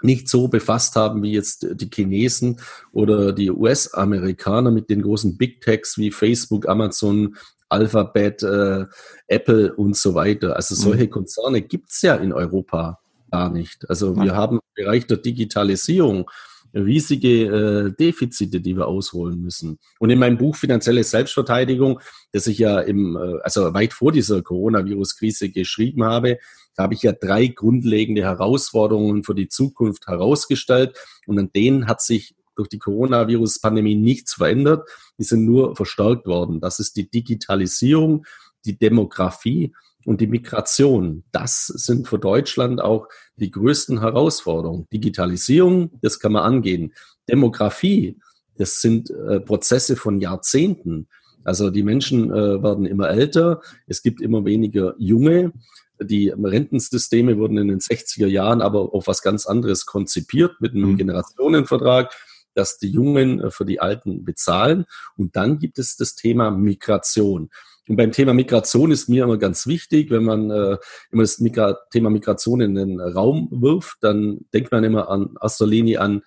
nicht 0.03 0.29
so 0.29 0.49
befasst 0.49 0.97
haben 0.97 1.23
wie 1.23 1.33
jetzt 1.33 1.67
die 1.71 1.91
Chinesen 1.93 2.61
oder 2.93 3.33
die 3.33 3.51
US-Amerikaner 3.51 4.71
mit 4.71 4.91
den 4.91 5.03
großen 5.03 5.37
Big 5.37 5.61
Techs 5.63 5.99
wie 5.99 6.11
Facebook, 6.11 6.69
Amazon, 6.69 7.37
Alphabet, 7.69 8.43
äh, 8.43 8.87
Apple 9.27 9.75
und 9.75 9.97
so 9.97 10.15
weiter. 10.15 10.57
Also 10.57 10.75
mhm. 10.75 10.81
solche 10.81 11.09
Konzerne 11.09 11.63
gibt's 11.63 12.03
ja 12.03 12.15
in 12.17 12.33
Europa 12.33 13.01
gar 13.31 13.51
nicht. 13.51 13.89
Also 13.91 14.17
wir 14.17 14.35
haben 14.35 14.57
im 14.57 14.85
Bereich 14.85 15.07
der 15.07 15.17
Digitalisierung 15.17 16.31
riesige 16.77 17.45
äh, 17.45 17.93
Defizite, 17.93 18.61
die 18.61 18.77
wir 18.77 18.87
ausholen 18.87 19.41
müssen. 19.41 19.79
Und 19.99 20.11
in 20.11 20.19
meinem 20.19 20.39
Buch 20.39 20.57
Finanzielle 20.57 21.05
Selbstverteidigung, 21.05 22.01
das 22.33 22.47
ich 22.47 22.59
ja 22.59 22.81
im, 22.81 23.17
äh, 23.17 23.41
also 23.43 23.73
weit 23.75 23.93
vor 23.93 24.13
dieser 24.13 24.43
Coronavirus-Krise 24.43 25.51
geschrieben 25.51 26.05
habe, 26.05 26.39
habe 26.79 26.95
ich 26.95 27.03
ja 27.03 27.13
drei 27.13 27.47
grundlegende 27.47 28.23
Herausforderungen 28.23 29.25
für 29.25 29.35
die 29.35 29.49
Zukunft 29.49 30.07
herausgestellt. 30.07 30.97
Und 31.27 31.39
an 31.39 31.51
denen 31.55 31.87
hat 31.87 32.03
sich 32.03 32.35
durch 32.55 32.69
die 32.69 32.79
Coronavirus-Pandemie 32.79 33.97
nichts 33.97 34.35
verändert. 34.35 34.89
Die 35.19 35.25
sind 35.25 35.45
nur 35.45 35.77
verstärkt 35.77 36.27
worden. 36.27 36.61
Das 36.61 36.79
ist 36.79 36.97
die 36.97 37.09
Digitalisierung, 37.09 38.27
die 38.65 38.79
Demografie 38.79 39.73
und 40.07 40.21
die 40.21 40.27
Migration. 40.27 41.25
Das 41.33 41.67
sind 41.67 42.09
für 42.09 42.19
Deutschland 42.19 42.81
auch 42.81 43.09
die 43.37 43.51
größten 43.51 44.01
Herausforderungen. 44.01 44.87
Digitalisierung, 44.93 45.91
das 46.01 46.21
kann 46.21 46.33
man 46.33 46.45
angehen. 46.45 46.95
Demografie, 47.29 48.19
das 48.57 48.81
sind 48.81 49.11
äh, 49.11 49.41
Prozesse 49.41 49.97
von 49.97 50.21
Jahrzehnten. 50.21 51.09
Also 51.45 51.71
die 51.71 51.83
Menschen 51.83 52.31
äh, 52.31 52.63
werden 52.63 52.87
immer 52.87 53.09
älter, 53.09 53.61
es 53.87 54.03
gibt 54.03 54.21
immer 54.21 54.45
weniger 54.45 54.95
Junge. 54.99 55.53
Die 56.01 56.29
Rentensysteme 56.29 57.39
wurden 57.39 57.59
in 57.59 57.69
den 57.69 57.81
60er 57.81 58.27
Jahren 58.27 58.61
aber 58.61 58.95
auf 58.95 59.07
was 59.07 59.23
ganz 59.23 59.47
anderes 59.47 59.87
konzipiert 59.87 60.61
mit 60.61 60.75
einem 60.75 60.93
mhm. 60.93 60.99
Generationenvertrag, 60.99 62.13
dass 62.55 62.79
die 62.79 62.91
Jungen 62.91 63.41
äh, 63.41 63.51
für 63.51 63.65
die 63.65 63.81
Alten 63.81 64.25
bezahlen. 64.25 64.87
Und 65.17 65.37
dann 65.37 65.59
gibt 65.59 65.79
es 65.79 65.97
das 65.97 66.15
Thema 66.15 66.51
Migration. 66.51 67.51
Und 67.89 67.97
beim 67.97 68.13
Thema 68.13 68.35
Migration 68.35 68.91
ist 68.91 69.09
mir 69.09 69.25
immer 69.25 69.39
ganz 69.39 69.67
wichtig, 69.67 70.11
wenn 70.11 70.25
man 70.25 70.51
äh, 70.51 70.77
immer 71.11 71.23
das 71.23 71.39
Migra 71.39 71.77
Thema 71.91 72.11
Migration 72.11 72.61
in 72.61 72.75
den 72.75 73.01
Raum 73.01 73.49
wirft, 73.51 73.99
dann 74.01 74.41
denkt 74.53 74.73
man 74.73 74.85
immer 74.85 75.09
an 75.09 75.37
erster 75.41 75.67
Linie 75.67 76.01
an 76.01 76.23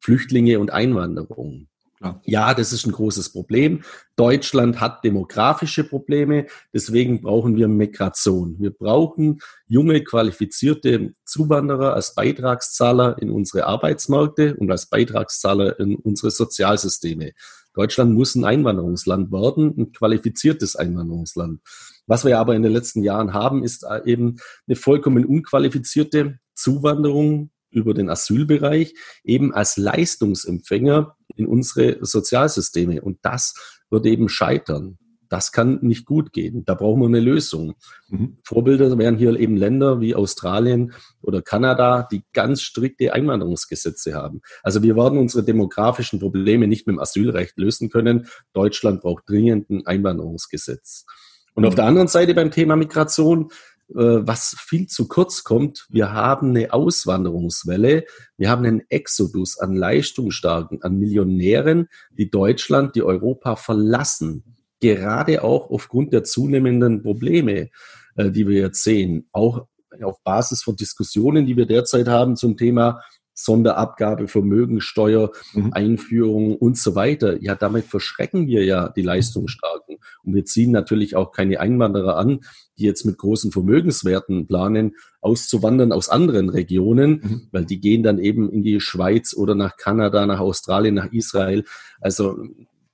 Flüchtlinge 0.00 0.58
und 0.58 0.72
Einwanderung. 0.72 1.68
Ja. 2.02 2.20
ja, 2.24 2.54
das 2.54 2.72
ist 2.72 2.84
ein 2.84 2.92
großes 2.92 3.30
Problem. 3.30 3.82
Deutschland 4.16 4.80
hat 4.80 5.04
demografische 5.04 5.84
Probleme, 5.84 6.46
deswegen 6.74 7.22
brauchen 7.22 7.56
wir 7.56 7.68
Migration. 7.68 8.56
Wir 8.58 8.72
brauchen 8.72 9.38
junge, 9.68 10.02
qualifizierte 10.02 11.14
Zuwanderer 11.24 11.94
als 11.94 12.16
Beitragszahler 12.16 13.18
in 13.20 13.30
unsere 13.30 13.66
Arbeitsmärkte 13.66 14.56
und 14.56 14.70
als 14.70 14.86
Beitragszahler 14.86 15.78
in 15.78 15.94
unsere 15.94 16.32
Sozialsysteme. 16.32 17.32
Deutschland 17.74 18.14
muss 18.14 18.34
ein 18.34 18.44
Einwanderungsland 18.44 19.32
werden, 19.32 19.74
ein 19.76 19.92
qualifiziertes 19.92 20.76
Einwanderungsland. 20.76 21.60
Was 22.06 22.24
wir 22.24 22.38
aber 22.38 22.54
in 22.54 22.62
den 22.62 22.72
letzten 22.72 23.02
Jahren 23.02 23.32
haben, 23.32 23.64
ist 23.64 23.86
eben 24.04 24.36
eine 24.66 24.76
vollkommen 24.76 25.24
unqualifizierte 25.24 26.38
Zuwanderung 26.54 27.50
über 27.70 27.94
den 27.94 28.10
Asylbereich 28.10 28.94
eben 29.24 29.54
als 29.54 29.76
Leistungsempfänger 29.76 31.16
in 31.36 31.46
unsere 31.46 32.04
Sozialsysteme. 32.04 33.00
Und 33.00 33.18
das 33.22 33.54
wird 33.90 34.06
eben 34.06 34.28
scheitern. 34.28 34.98
Das 35.32 35.50
kann 35.50 35.78
nicht 35.80 36.04
gut 36.04 36.34
gehen. 36.34 36.62
Da 36.66 36.74
brauchen 36.74 37.00
wir 37.00 37.06
eine 37.06 37.18
Lösung. 37.18 37.72
Mhm. 38.10 38.36
Vorbilder 38.44 38.98
wären 38.98 39.16
hier 39.16 39.34
eben 39.40 39.56
Länder 39.56 39.98
wie 40.02 40.14
Australien 40.14 40.92
oder 41.22 41.40
Kanada, 41.40 42.06
die 42.12 42.22
ganz 42.34 42.60
strikte 42.60 43.14
Einwanderungsgesetze 43.14 44.12
haben. 44.12 44.42
Also 44.62 44.82
wir 44.82 44.94
werden 44.94 45.18
unsere 45.18 45.42
demografischen 45.42 46.20
Probleme 46.20 46.68
nicht 46.68 46.86
mit 46.86 46.96
dem 46.96 47.00
Asylrecht 47.00 47.56
lösen 47.56 47.88
können. 47.88 48.26
Deutschland 48.52 49.00
braucht 49.00 49.26
dringend 49.26 49.70
ein 49.70 49.86
Einwanderungsgesetz. 49.86 51.06
Und 51.54 51.62
mhm. 51.62 51.68
auf 51.68 51.76
der 51.76 51.86
anderen 51.86 52.08
Seite 52.08 52.34
beim 52.34 52.50
Thema 52.50 52.76
Migration 52.76 53.50
äh, 53.88 53.94
was 53.94 54.54
viel 54.58 54.86
zu 54.86 55.08
kurz 55.08 55.44
kommt. 55.44 55.86
Wir 55.88 56.12
haben 56.12 56.50
eine 56.50 56.74
Auswanderungswelle, 56.74 58.04
wir 58.36 58.50
haben 58.50 58.66
einen 58.66 58.82
Exodus 58.90 59.58
an 59.58 59.74
Leistungsstarken, 59.74 60.82
an 60.82 60.98
Millionären, 60.98 61.88
die 62.18 62.28
Deutschland, 62.28 62.96
die 62.96 63.02
Europa 63.02 63.56
verlassen. 63.56 64.44
Gerade 64.82 65.44
auch 65.44 65.70
aufgrund 65.70 66.12
der 66.12 66.24
zunehmenden 66.24 67.02
Probleme, 67.02 67.70
äh, 68.16 68.30
die 68.32 68.48
wir 68.48 68.60
jetzt 68.60 68.82
sehen. 68.82 69.28
Auch 69.30 69.66
auf 70.02 70.20
Basis 70.24 70.64
von 70.64 70.74
Diskussionen, 70.74 71.46
die 71.46 71.56
wir 71.56 71.66
derzeit 71.66 72.08
haben 72.08 72.34
zum 72.34 72.56
Thema 72.56 73.00
Sonderabgabe, 73.34 74.26
Vermögensteuer, 74.26 75.30
mhm. 75.54 75.72
Einführung 75.72 76.56
und 76.56 76.76
so 76.76 76.96
weiter. 76.96 77.40
Ja, 77.40 77.54
damit 77.54 77.84
verschrecken 77.84 78.48
wir 78.48 78.64
ja 78.64 78.88
die 78.88 79.02
Leistungsstarken. 79.02 79.98
Und 80.24 80.34
wir 80.34 80.44
ziehen 80.44 80.72
natürlich 80.72 81.14
auch 81.14 81.30
keine 81.30 81.60
Einwanderer 81.60 82.16
an, 82.16 82.40
die 82.76 82.84
jetzt 82.84 83.06
mit 83.06 83.18
großen 83.18 83.52
Vermögenswerten 83.52 84.48
planen, 84.48 84.96
auszuwandern 85.20 85.92
aus 85.92 86.08
anderen 86.08 86.48
Regionen, 86.48 87.10
mhm. 87.10 87.48
weil 87.52 87.64
die 87.64 87.78
gehen 87.78 88.02
dann 88.02 88.18
eben 88.18 88.50
in 88.50 88.64
die 88.64 88.80
Schweiz 88.80 89.32
oder 89.34 89.54
nach 89.54 89.76
Kanada, 89.76 90.26
nach 90.26 90.40
Australien, 90.40 90.96
nach 90.96 91.12
Israel. 91.12 91.64
Also 92.00 92.36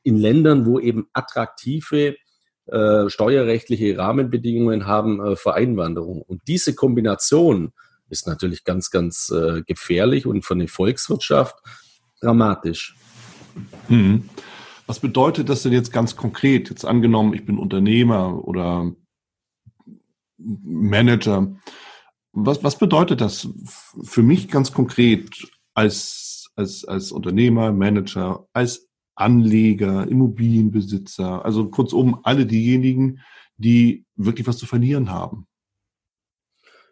in 0.08 0.16
Ländern, 0.16 0.66
wo 0.66 0.80
eben 0.80 1.06
attraktive 1.12 2.16
äh, 2.66 3.08
steuerrechtliche 3.08 3.96
Rahmenbedingungen 3.96 4.86
haben 4.86 5.24
äh, 5.24 5.36
für 5.36 5.54
Einwanderung. 5.54 6.22
Und 6.22 6.42
diese 6.48 6.74
Kombination 6.74 7.72
ist 8.08 8.26
natürlich 8.26 8.64
ganz, 8.64 8.90
ganz 8.90 9.30
äh, 9.30 9.62
gefährlich 9.62 10.26
und 10.26 10.44
für 10.44 10.54
eine 10.54 10.68
Volkswirtschaft 10.68 11.56
dramatisch. 12.20 12.96
Hm. 13.88 14.28
Was 14.86 15.00
bedeutet 15.00 15.50
das 15.50 15.62
denn 15.62 15.72
jetzt 15.72 15.92
ganz 15.92 16.16
konkret? 16.16 16.70
Jetzt 16.70 16.86
angenommen, 16.86 17.34
ich 17.34 17.44
bin 17.44 17.58
Unternehmer 17.58 18.42
oder 18.46 18.90
Manager. 20.38 21.54
Was, 22.32 22.64
was 22.64 22.78
bedeutet 22.78 23.20
das 23.20 23.48
für 24.02 24.22
mich 24.22 24.48
ganz 24.48 24.72
konkret 24.72 25.50
als, 25.74 26.50
als, 26.56 26.84
als 26.86 27.12
Unternehmer, 27.12 27.72
Manager, 27.72 28.46
als 28.54 28.87
Anleger, 29.18 30.06
Immobilienbesitzer, 30.08 31.44
also 31.44 31.68
kurzum 31.68 32.20
alle 32.22 32.46
diejenigen, 32.46 33.20
die 33.56 34.06
wirklich 34.16 34.46
was 34.46 34.58
zu 34.58 34.66
verlieren 34.66 35.10
haben? 35.10 35.46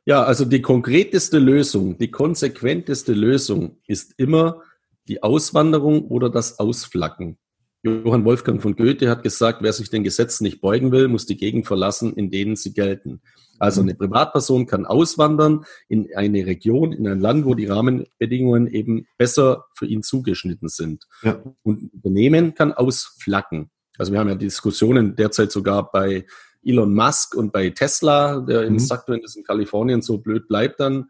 Ja, 0.04 0.22
also 0.22 0.44
die 0.44 0.62
konkreteste 0.62 1.38
Lösung, 1.38 1.98
die 1.98 2.10
konsequenteste 2.10 3.12
Lösung 3.12 3.78
ist 3.86 4.14
immer 4.18 4.62
die 5.08 5.22
Auswanderung 5.22 6.06
oder 6.06 6.30
das 6.30 6.58
Ausflacken. 6.58 7.38
Johann 7.86 8.24
Wolfgang 8.24 8.60
von 8.60 8.76
Goethe 8.76 9.08
hat 9.08 9.22
gesagt, 9.22 9.62
wer 9.62 9.72
sich 9.72 9.90
den 9.90 10.04
Gesetzen 10.04 10.44
nicht 10.44 10.60
beugen 10.60 10.92
will, 10.92 11.08
muss 11.08 11.26
die 11.26 11.36
Gegend 11.36 11.66
verlassen, 11.66 12.14
in 12.14 12.30
denen 12.30 12.56
sie 12.56 12.72
gelten. 12.72 13.20
Also 13.58 13.80
eine 13.80 13.94
Privatperson 13.94 14.66
kann 14.66 14.84
auswandern 14.84 15.64
in 15.88 16.08
eine 16.14 16.44
Region, 16.44 16.92
in 16.92 17.08
ein 17.08 17.20
Land, 17.20 17.46
wo 17.46 17.54
die 17.54 17.66
Rahmenbedingungen 17.66 18.66
eben 18.66 19.06
besser 19.16 19.64
für 19.74 19.86
ihn 19.86 20.02
zugeschnitten 20.02 20.68
sind. 20.68 21.04
Ja. 21.22 21.40
Und 21.62 21.82
ein 21.82 21.90
Unternehmen 21.94 22.54
kann 22.54 22.72
ausflacken. 22.72 23.70
Also 23.98 24.12
wir 24.12 24.18
haben 24.18 24.28
ja 24.28 24.34
Diskussionen 24.34 25.16
derzeit 25.16 25.52
sogar 25.52 25.90
bei 25.90 26.26
Elon 26.62 26.94
Musk 26.94 27.34
und 27.34 27.52
bei 27.52 27.70
Tesla, 27.70 28.40
der 28.40 28.62
mhm. 28.62 28.66
eben 28.66 28.78
sagt, 28.78 29.08
wenn 29.08 29.24
es 29.24 29.36
in 29.36 29.44
Kalifornien 29.44 30.02
so 30.02 30.18
blöd 30.18 30.48
bleibt, 30.48 30.80
dann 30.80 31.06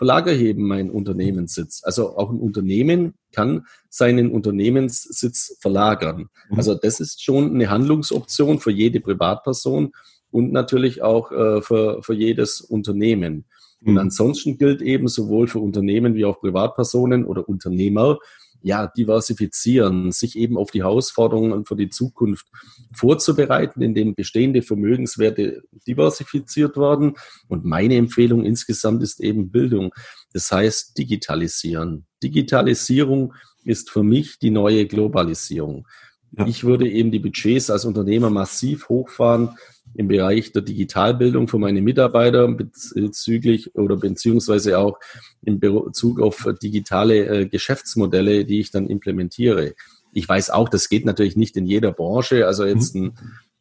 verlagere 0.00 0.34
ich 0.34 0.40
eben 0.44 0.66
meinen 0.66 0.88
Unternehmenssitz. 0.88 1.82
Also 1.84 2.16
auch 2.16 2.30
ein 2.30 2.40
Unternehmen 2.40 3.12
kann 3.32 3.66
seinen 3.90 4.30
Unternehmenssitz 4.30 5.58
verlagern. 5.60 6.30
Mhm. 6.48 6.56
Also 6.56 6.74
das 6.74 7.00
ist 7.00 7.22
schon 7.22 7.52
eine 7.52 7.68
Handlungsoption 7.68 8.60
für 8.60 8.70
jede 8.70 9.00
Privatperson 9.00 9.92
und 10.30 10.52
natürlich 10.52 11.02
auch 11.02 11.30
äh, 11.32 11.60
für, 11.60 12.02
für 12.02 12.14
jedes 12.14 12.62
Unternehmen. 12.62 13.44
Und 13.84 13.92
mhm. 13.92 13.98
ansonsten 13.98 14.56
gilt 14.56 14.80
eben 14.80 15.06
sowohl 15.06 15.48
für 15.48 15.58
Unternehmen 15.58 16.14
wie 16.14 16.24
auch 16.24 16.40
Privatpersonen 16.40 17.26
oder 17.26 17.46
Unternehmer, 17.46 18.16
ja, 18.62 18.86
diversifizieren, 18.86 20.12
sich 20.12 20.36
eben 20.36 20.56
auf 20.56 20.70
die 20.70 20.82
Herausforderungen 20.82 21.64
für 21.64 21.76
die 21.76 21.88
Zukunft 21.88 22.46
vorzubereiten, 22.94 23.82
indem 23.82 24.14
bestehende 24.14 24.62
Vermögenswerte 24.62 25.62
diversifiziert 25.86 26.76
werden. 26.76 27.14
Und 27.48 27.64
meine 27.64 27.96
Empfehlung 27.96 28.44
insgesamt 28.44 29.02
ist 29.02 29.20
eben 29.20 29.50
Bildung. 29.50 29.92
Das 30.32 30.50
heißt, 30.52 30.96
digitalisieren. 30.98 32.06
Digitalisierung 32.22 33.34
ist 33.64 33.90
für 33.90 34.02
mich 34.02 34.38
die 34.38 34.50
neue 34.50 34.86
Globalisierung. 34.86 35.86
Ja. 36.32 36.46
Ich 36.46 36.64
würde 36.64 36.88
eben 36.88 37.10
die 37.10 37.18
Budgets 37.18 37.70
als 37.70 37.84
Unternehmer 37.84 38.30
massiv 38.30 38.88
hochfahren, 38.88 39.56
im 39.94 40.08
Bereich 40.08 40.52
der 40.52 40.62
Digitalbildung 40.62 41.48
für 41.48 41.58
meine 41.58 41.82
Mitarbeiter 41.82 42.48
bezüglich 42.48 43.74
oder 43.74 43.96
beziehungsweise 43.96 44.78
auch 44.78 44.98
in 45.42 45.60
Bezug 45.60 46.20
auf 46.20 46.48
digitale 46.62 47.26
äh, 47.26 47.46
Geschäftsmodelle, 47.46 48.44
die 48.44 48.60
ich 48.60 48.70
dann 48.70 48.86
implementiere. 48.86 49.74
Ich 50.12 50.28
weiß 50.28 50.50
auch, 50.50 50.68
das 50.68 50.88
geht 50.88 51.04
natürlich 51.04 51.36
nicht 51.36 51.56
in 51.56 51.66
jeder 51.66 51.92
Branche. 51.92 52.46
Also 52.46 52.64
jetzt 52.64 52.94
mhm. 52.94 53.12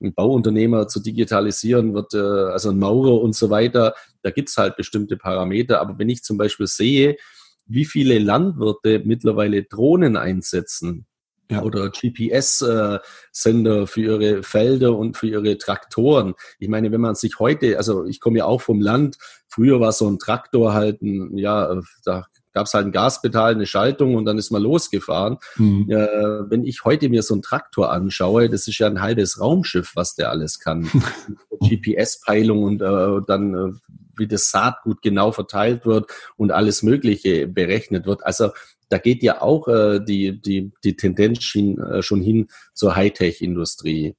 ein, 0.01 0.07
ein 0.07 0.13
Bauunternehmer 0.13 0.87
zu 0.87 0.99
digitalisieren 0.99 1.93
wird, 1.93 2.13
äh, 2.13 2.17
also 2.17 2.69
ein 2.69 2.79
Maurer 2.79 3.21
und 3.21 3.35
so 3.35 3.49
weiter, 3.49 3.95
da 4.21 4.31
gibt's 4.31 4.57
halt 4.57 4.75
bestimmte 4.75 5.17
Parameter. 5.17 5.81
Aber 5.81 5.97
wenn 5.99 6.09
ich 6.09 6.23
zum 6.23 6.37
Beispiel 6.37 6.67
sehe, 6.67 7.17
wie 7.65 7.85
viele 7.85 8.17
Landwirte 8.19 9.01
mittlerweile 9.05 9.63
Drohnen 9.63 10.17
einsetzen, 10.17 11.05
ja. 11.49 11.63
oder 11.63 11.89
GPS-Sender 11.89 13.87
für 13.87 14.01
ihre 14.01 14.43
Felder 14.43 14.95
und 14.95 15.17
für 15.17 15.27
ihre 15.27 15.57
Traktoren. 15.57 16.35
Ich 16.59 16.69
meine, 16.69 16.91
wenn 16.91 17.01
man 17.01 17.15
sich 17.15 17.39
heute, 17.39 17.77
also 17.77 18.05
ich 18.05 18.19
komme 18.19 18.39
ja 18.39 18.45
auch 18.45 18.61
vom 18.61 18.81
Land, 18.81 19.17
früher 19.47 19.79
war 19.79 19.91
so 19.91 20.07
ein 20.09 20.19
Traktor 20.19 20.73
halt 20.73 21.01
ein, 21.01 21.37
ja, 21.37 21.81
da 22.05 22.25
gab 22.53 22.65
es 22.65 22.73
halt 22.73 22.87
ein 22.87 22.91
Gaspedal, 22.91 23.53
eine 23.53 23.65
Schaltung 23.65 24.15
und 24.15 24.25
dann 24.25 24.37
ist 24.37 24.51
man 24.51 24.61
losgefahren. 24.61 25.37
Mhm. 25.57 25.89
Äh, 25.89 26.49
wenn 26.49 26.63
ich 26.65 26.83
heute 26.83 27.09
mir 27.09 27.21
so 27.21 27.35
einen 27.35 27.43
Traktor 27.43 27.91
anschaue, 27.91 28.49
das 28.49 28.67
ist 28.67 28.79
ja 28.79 28.87
ein 28.87 29.01
halbes 29.01 29.39
Raumschiff, 29.39 29.91
was 29.95 30.15
der 30.15 30.29
alles 30.29 30.59
kann. 30.59 30.89
GPS-Peilung 31.61 32.63
und 32.63 32.81
äh, 32.81 33.21
dann 33.27 33.53
äh, 33.53 33.71
wie 34.17 34.27
das 34.27 34.51
Saatgut 34.51 35.01
genau 35.01 35.31
verteilt 35.31 35.85
wird 35.85 36.11
und 36.35 36.51
alles 36.51 36.83
Mögliche 36.83 37.47
berechnet 37.47 38.05
wird. 38.05 38.25
Also 38.25 38.49
da 38.89 38.97
geht 38.97 39.23
ja 39.23 39.41
auch 39.41 39.67
äh, 39.67 39.99
die, 40.03 40.41
die, 40.41 40.71
die 40.83 40.95
Tendenz 40.95 41.43
schon, 41.43 41.79
äh, 41.79 42.01
schon 42.01 42.21
hin 42.21 42.47
zur 42.73 42.95
Hightech-Industrie. 42.95 44.15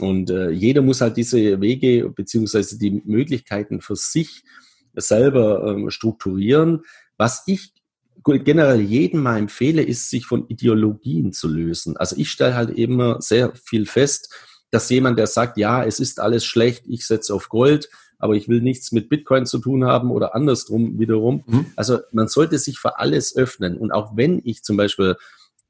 Und 0.00 0.30
äh, 0.30 0.50
jeder 0.50 0.82
muss 0.82 1.00
halt 1.00 1.16
diese 1.16 1.60
Wege 1.60 2.10
beziehungsweise 2.10 2.78
die 2.78 3.02
Möglichkeiten 3.04 3.80
für 3.80 3.96
sich 3.96 4.42
selber 4.94 5.66
ähm, 5.68 5.90
strukturieren. 5.90 6.82
Was 7.16 7.44
ich 7.46 7.72
generell 8.24 8.80
jedem 8.80 9.22
mal 9.22 9.38
empfehle, 9.38 9.82
ist, 9.82 10.10
sich 10.10 10.26
von 10.26 10.48
Ideologien 10.48 11.32
zu 11.32 11.46
lösen. 11.46 11.96
Also 11.96 12.16
ich 12.16 12.30
stelle 12.30 12.54
halt 12.54 12.70
immer 12.70 13.20
sehr 13.20 13.54
viel 13.54 13.86
fest, 13.86 14.34
dass 14.70 14.90
jemand, 14.90 15.18
der 15.18 15.26
sagt, 15.26 15.58
ja, 15.58 15.84
es 15.84 16.00
ist 16.00 16.18
alles 16.18 16.44
schlecht, 16.44 16.84
ich 16.88 17.06
setze 17.06 17.34
auf 17.34 17.48
Gold, 17.48 17.88
aber 18.18 18.34
ich 18.34 18.48
will 18.48 18.60
nichts 18.60 18.92
mit 18.92 19.08
Bitcoin 19.08 19.46
zu 19.46 19.58
tun 19.58 19.84
haben 19.84 20.10
oder 20.10 20.34
andersrum 20.34 20.98
wiederum. 20.98 21.44
Mhm. 21.46 21.66
Also 21.76 21.98
man 22.12 22.28
sollte 22.28 22.58
sich 22.58 22.78
für 22.78 22.98
alles 22.98 23.36
öffnen. 23.36 23.76
Und 23.76 23.92
auch 23.92 24.16
wenn 24.16 24.40
ich 24.44 24.62
zum 24.62 24.76
Beispiel 24.76 25.16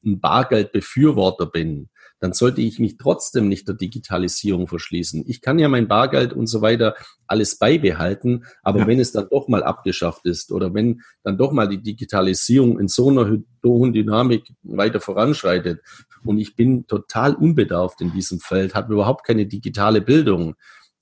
ein 0.05 0.21
Bargeldbefürworter 0.21 1.47
bin, 1.47 1.89
dann 2.21 2.33
sollte 2.33 2.63
ich 2.63 2.79
mich 2.79 2.97
trotzdem 2.97 3.49
nicht 3.49 3.69
der 3.69 3.75
Digitalisierung 3.75 4.67
verschließen. 4.67 5.25
Ich 5.27 5.43
kann 5.43 5.59
ja 5.59 5.69
mein 5.69 5.89
Bargeld 5.89 6.33
und 6.33 6.47
so 6.47 6.63
weiter 6.63 6.95
alles 7.27 7.59
beibehalten, 7.59 8.45
aber 8.63 8.81
ja. 8.81 8.87
wenn 8.87 9.01
es 9.01 9.13
dann 9.13 9.29
doch 9.31 9.49
mal 9.49 9.63
abgeschafft 9.63 10.25
ist 10.25 10.53
oder 10.53 10.73
wenn 10.73 11.03
dann 11.23 11.37
doch 11.37 11.53
mal 11.53 11.69
die 11.69 11.83
Digitalisierung 11.83 12.79
in 12.79 12.89
so 12.89 13.11
einer 13.11 13.39
hohen 13.63 13.93
Dynamik 13.93 14.45
weiter 14.63 15.01
voranschreitet 15.01 15.81
und 16.25 16.39
ich 16.39 16.57
bin 16.57 16.87
total 16.87 17.35
unbedarft 17.35 18.01
in 18.01 18.13
diesem 18.13 18.41
Feld, 18.41 18.75
habe 18.75 18.95
überhaupt 18.95 19.27
keine 19.27 19.47
digitale 19.47 20.01
Bildung, 20.01 20.55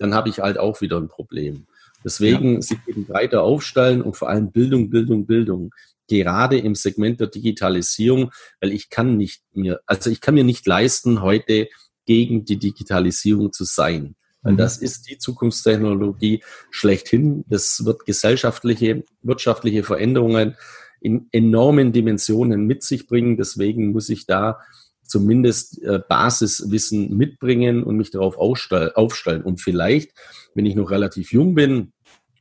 dann 0.03 0.15
habe 0.15 0.29
ich 0.29 0.41
halt 0.41 0.59
auch 0.59 0.81
wieder 0.81 0.99
ein 0.99 1.09
Problem. 1.09 1.67
Deswegen 2.05 2.55
ja. 2.55 2.63
sich 2.63 2.79
eben 2.87 3.07
breiter 3.07 3.43
aufstellen 3.43 4.03
und 4.03 4.17
vor 4.17 4.29
allem 4.29 4.51
Bildung, 4.51 4.91
Bildung, 4.91 5.27
Bildung 5.27 5.71
gerade 6.09 6.59
im 6.59 6.75
Segment 6.75 7.21
der 7.21 7.29
Digitalisierung, 7.29 8.33
weil 8.61 8.73
ich 8.73 8.91
kann 8.91 9.17
nicht 9.17 9.43
mir, 9.55 9.81
also 9.87 10.11
ich 10.11 10.21
kann 10.21 10.35
mir 10.35 10.45
nicht 10.45 10.67
leisten, 10.67 11.23
heute 11.23 11.69
gegen 12.05 12.45
die 12.45 12.59
Digitalisierung 12.59 13.53
zu 13.53 13.65
sein. 13.65 14.17
Weil 14.43 14.55
mhm. 14.55 14.57
das 14.57 14.79
ist 14.79 15.09
die 15.09 15.19
Zukunftstechnologie 15.19 16.43
schlechthin. 16.71 17.45
Das 17.49 17.85
wird 17.85 18.05
gesellschaftliche, 18.05 19.05
wirtschaftliche 19.23 19.85
Veränderungen 19.85 20.57
in 21.01 21.29
enormen 21.33 21.93
Dimensionen 21.93 22.67
mit 22.67 22.83
sich 22.83 23.07
bringen. 23.07 23.37
Deswegen 23.37 23.93
muss 23.93 24.09
ich 24.09 24.27
da 24.27 24.59
zumindest 25.05 25.83
äh, 25.83 26.01
Basiswissen 26.09 27.17
mitbringen 27.17 27.83
und 27.83 27.97
mich 27.97 28.11
darauf 28.11 28.37
aufstellen. 28.37 29.43
Und 29.43 29.61
vielleicht, 29.61 30.13
wenn 30.55 30.67
ich 30.67 30.75
noch 30.75 30.91
relativ 30.91 31.33
jung 31.33 31.55
bin, 31.55 31.93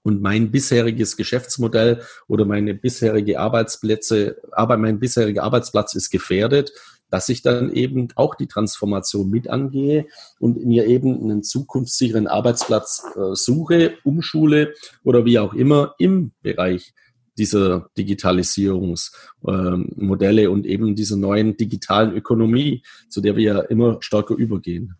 und 0.03 0.21
mein 0.21 0.51
bisheriges 0.51 1.15
Geschäftsmodell 1.15 2.01
oder 2.27 2.45
meine 2.45 2.73
bisherige 2.73 3.39
Arbeitsplätze, 3.39 4.37
aber 4.51 4.77
mein 4.77 4.99
bisheriger 4.99 5.43
Arbeitsplatz 5.43 5.93
ist 5.93 6.09
gefährdet, 6.09 6.71
dass 7.09 7.29
ich 7.29 7.41
dann 7.41 7.71
eben 7.73 8.07
auch 8.15 8.35
die 8.35 8.47
Transformation 8.47 9.29
mit 9.29 9.49
angehe 9.49 10.07
und 10.39 10.65
mir 10.65 10.87
eben 10.87 11.21
einen 11.21 11.43
zukunftssicheren 11.43 12.27
Arbeitsplatz 12.27 13.03
äh, 13.15 13.35
suche, 13.35 13.93
umschule 14.03 14.73
oder 15.03 15.25
wie 15.25 15.37
auch 15.37 15.53
immer 15.53 15.93
im 15.99 16.31
Bereich 16.41 16.93
dieser 17.41 17.89
Digitalisierungsmodelle 17.97 20.43
äh, 20.43 20.47
und 20.47 20.65
eben 20.65 20.95
dieser 20.95 21.17
neuen 21.17 21.57
digitalen 21.57 22.13
Ökonomie, 22.13 22.83
zu 23.09 23.19
der 23.19 23.35
wir 23.35 23.43
ja 23.43 23.59
immer 23.61 23.97
stärker 24.01 24.35
übergehen. 24.35 24.95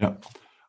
Ja, 0.00 0.18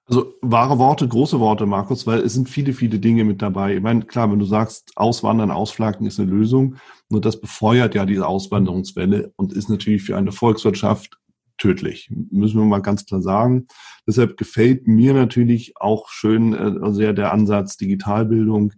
also 0.08 0.36
wahre 0.42 0.78
Worte, 0.78 1.08
große 1.08 1.40
Worte, 1.40 1.66
Markus, 1.66 2.06
weil 2.06 2.20
es 2.20 2.34
sind 2.34 2.48
viele, 2.48 2.74
viele 2.74 3.00
Dinge 3.00 3.24
mit 3.24 3.42
dabei. 3.42 3.76
Ich 3.76 3.82
meine, 3.82 4.04
klar, 4.04 4.32
wenn 4.32 4.38
du 4.38 4.46
sagst, 4.46 4.92
Auswandern, 4.96 5.50
Ausflaggen 5.50 6.06
ist 6.06 6.20
eine 6.20 6.30
Lösung, 6.30 6.76
nur 7.10 7.22
das 7.22 7.40
befeuert 7.40 7.96
ja 7.96 8.06
diese 8.06 8.28
Auswanderungswelle 8.28 9.34
und 9.36 9.54
ist 9.54 9.70
natürlich 9.70 10.04
für 10.04 10.16
eine 10.16 10.32
Volkswirtschaft 10.32 11.18
tödlich. 11.58 12.12
Müssen 12.30 12.60
wir 12.60 12.66
mal 12.66 12.82
ganz 12.82 13.06
klar 13.06 13.22
sagen. 13.22 13.68
Deshalb 14.06 14.38
gefällt 14.38 14.88
mir 14.88 15.14
natürlich 15.14 15.74
auch 15.78 16.10
schön 16.10 16.54
äh, 16.54 16.94
sehr 16.94 17.14
der 17.14 17.32
Ansatz 17.32 17.78
Digitalbildung, 17.78 18.74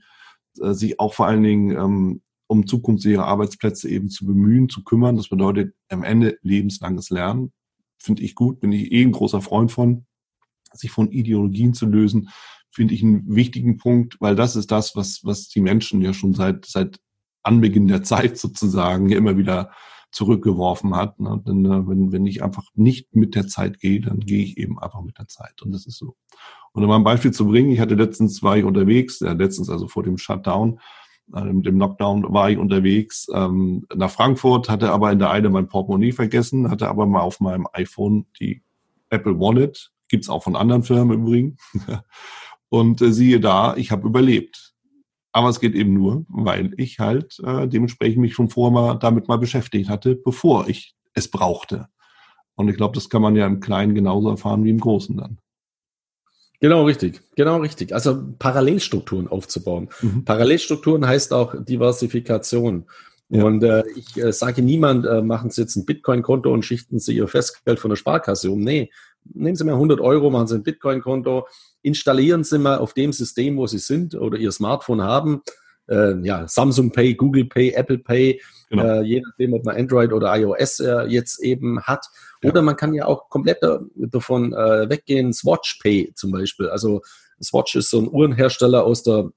äh, 0.61 0.73
sich 0.73 0.99
auch 0.99 1.13
vor 1.13 1.27
allen 1.27 1.43
Dingen 1.43 1.71
ähm, 1.71 2.21
um 2.47 2.65
zukünftige 2.65 3.23
Arbeitsplätze 3.23 3.89
eben 3.89 4.09
zu 4.09 4.25
bemühen, 4.25 4.69
zu 4.69 4.83
kümmern. 4.83 5.17
Das 5.17 5.29
bedeutet 5.29 5.73
am 5.89 6.03
Ende 6.03 6.37
lebenslanges 6.41 7.09
Lernen. 7.09 7.51
Finde 7.97 8.23
ich 8.23 8.35
gut, 8.35 8.59
bin 8.59 8.71
ich 8.71 8.91
eh 8.91 9.03
ein 9.03 9.11
großer 9.11 9.41
Freund 9.41 9.71
von 9.71 10.05
sich 10.73 10.91
von 10.91 11.11
Ideologien 11.11 11.73
zu 11.73 11.85
lösen, 11.85 12.29
finde 12.69 12.93
ich 12.93 13.03
einen 13.03 13.23
wichtigen 13.33 13.77
Punkt, 13.77 14.19
weil 14.19 14.35
das 14.35 14.55
ist 14.55 14.71
das, 14.71 14.95
was, 14.95 15.21
was 15.23 15.47
die 15.47 15.61
Menschen 15.61 16.01
ja 16.01 16.13
schon 16.13 16.33
seit, 16.33 16.65
seit 16.65 16.99
Anbeginn 17.43 17.87
der 17.87 18.03
Zeit 18.03 18.37
sozusagen 18.37 19.09
immer 19.09 19.37
wieder 19.37 19.71
zurückgeworfen 20.11 20.95
hat. 20.95 21.19
Ne? 21.19 21.41
Denn 21.45 21.65
äh, 21.65 21.87
wenn, 21.87 22.11
wenn 22.11 22.25
ich 22.25 22.43
einfach 22.43 22.65
nicht 22.75 23.15
mit 23.15 23.35
der 23.35 23.47
Zeit 23.47 23.79
gehe, 23.79 24.01
dann 24.01 24.19
gehe 24.19 24.43
ich 24.43 24.57
eben 24.57 24.79
einfach 24.79 25.01
mit 25.01 25.17
der 25.17 25.27
Zeit. 25.27 25.61
Und 25.61 25.71
das 25.71 25.85
ist 25.85 25.97
so. 25.97 26.15
Und 26.71 26.83
um 26.83 26.91
ein 26.91 27.03
Beispiel 27.03 27.31
zu 27.31 27.47
bringen, 27.47 27.71
ich 27.71 27.79
hatte 27.79 27.95
letztens, 27.95 28.43
war 28.43 28.57
ich 28.57 28.63
unterwegs, 28.63 29.19
ja, 29.19 29.33
letztens 29.33 29.69
also 29.69 29.87
vor 29.87 30.03
dem 30.03 30.17
Shutdown, 30.17 30.73
äh, 30.73 30.79
mit 31.27 31.65
dem 31.65 31.77
Lockdown 31.77 32.25
war 32.33 32.49
ich 32.49 32.57
unterwegs 32.57 33.27
ähm, 33.33 33.85
nach 33.93 34.11
Frankfurt, 34.11 34.69
hatte 34.69 34.91
aber 34.91 35.11
in 35.11 35.19
der 35.19 35.31
Eile 35.31 35.49
mein 35.49 35.67
Portemonnaie 35.67 36.13
vergessen, 36.13 36.71
hatte 36.71 36.87
aber 36.87 37.05
mal 37.05 37.21
auf 37.21 37.39
meinem 37.39 37.67
iPhone 37.73 38.25
die 38.39 38.63
Apple 39.09 39.39
Wallet 39.39 39.91
Gibt's 40.09 40.29
auch 40.29 40.43
von 40.43 40.55
anderen 40.55 40.83
Firmen 40.83 41.19
im 41.19 41.25
Übrigen. 41.25 41.57
Und 42.69 43.01
äh, 43.01 43.11
siehe 43.11 43.39
da, 43.39 43.75
ich 43.75 43.91
habe 43.91 44.07
überlebt. 44.07 44.73
Aber 45.31 45.49
es 45.49 45.59
geht 45.59 45.75
eben 45.75 45.93
nur, 45.93 46.25
weil 46.29 46.73
ich 46.77 46.99
halt 46.99 47.39
äh, 47.43 47.67
dementsprechend 47.67 48.19
mich 48.19 48.33
schon 48.33 48.49
vorher 48.49 48.73
mal 48.73 48.95
damit 48.95 49.27
mal 49.27 49.37
beschäftigt 49.37 49.89
hatte, 49.89 50.15
bevor 50.15 50.67
ich 50.67 50.95
es 51.13 51.29
brauchte. 51.29 51.87
Und 52.55 52.69
ich 52.69 52.75
glaube, 52.75 52.95
das 52.95 53.09
kann 53.09 53.21
man 53.21 53.35
ja 53.35 53.45
im 53.45 53.59
Kleinen 53.59 53.93
genauso 53.93 54.29
erfahren 54.29 54.63
wie 54.63 54.71
im 54.71 54.79
Großen 54.79 55.15
dann. 55.15 55.37
Genau 56.59 56.85
richtig, 56.85 57.21
genau 57.35 57.57
richtig. 57.57 57.93
Also 57.93 58.23
Parallelstrukturen 58.39 59.27
aufzubauen. 59.27 59.89
Mhm. 60.01 60.25
Parallelstrukturen 60.25 61.05
heißt 61.05 61.31
auch 61.33 61.53
Diversifikation. 61.63 62.85
Ja. 63.29 63.43
Und 63.43 63.63
äh, 63.63 63.83
ich 63.95 64.17
äh, 64.17 64.31
sage 64.31 64.61
niemand, 64.61 65.05
äh, 65.05 65.21
machen 65.21 65.51
Sie 65.51 65.61
jetzt 65.61 65.75
ein 65.75 65.85
Bitcoin-Konto 65.85 66.51
und 66.51 66.63
schichten 66.63 66.99
Sie 66.99 67.15
Ihr 67.15 67.27
Festgeld 67.27 67.79
von 67.79 67.89
der 67.89 67.97
Sparkasse 67.97 68.49
um. 68.49 68.61
Nee, 68.61 68.89
nehmen 69.25 69.55
Sie 69.55 69.65
mal 69.65 69.73
100 69.73 69.99
Euro, 69.99 70.29
machen 70.29 70.47
Sie 70.47 70.55
ein 70.55 70.63
Bitcoin-Konto, 70.63 71.47
installieren 71.81 72.43
Sie 72.43 72.57
mal 72.57 72.77
auf 72.77 72.93
dem 72.93 73.13
System, 73.13 73.57
wo 73.57 73.67
Sie 73.67 73.79
sind 73.79 74.15
oder 74.15 74.37
Ihr 74.37 74.51
Smartphone 74.51 75.03
haben, 75.03 75.41
äh, 75.87 76.19
ja, 76.21 76.47
Samsung 76.47 76.91
Pay, 76.91 77.15
Google 77.15 77.45
Pay, 77.45 77.71
Apple 77.71 77.99
Pay, 77.99 78.41
genau. 78.69 78.83
äh, 78.83 79.01
je 79.03 79.21
nachdem, 79.21 79.53
ob 79.53 79.65
man 79.65 79.77
Android 79.77 80.13
oder 80.13 80.35
iOS 80.37 80.79
äh, 80.79 81.03
jetzt 81.07 81.41
eben 81.41 81.81
hat. 81.81 82.05
Ja. 82.41 82.49
Oder 82.49 82.61
man 82.61 82.75
kann 82.75 82.93
ja 82.93 83.05
auch 83.05 83.29
komplett 83.29 83.59
davon 83.95 84.53
äh, 84.53 84.89
weggehen, 84.89 85.33
Swatch 85.33 85.79
Pay 85.81 86.13
zum 86.15 86.31
Beispiel. 86.31 86.69
Also 86.69 87.01
Swatch 87.41 87.75
ist 87.75 87.89
so 87.89 87.99
ein 87.99 88.07
Uhrenhersteller 88.07 88.83
aus 88.83 89.03
der 89.03 89.31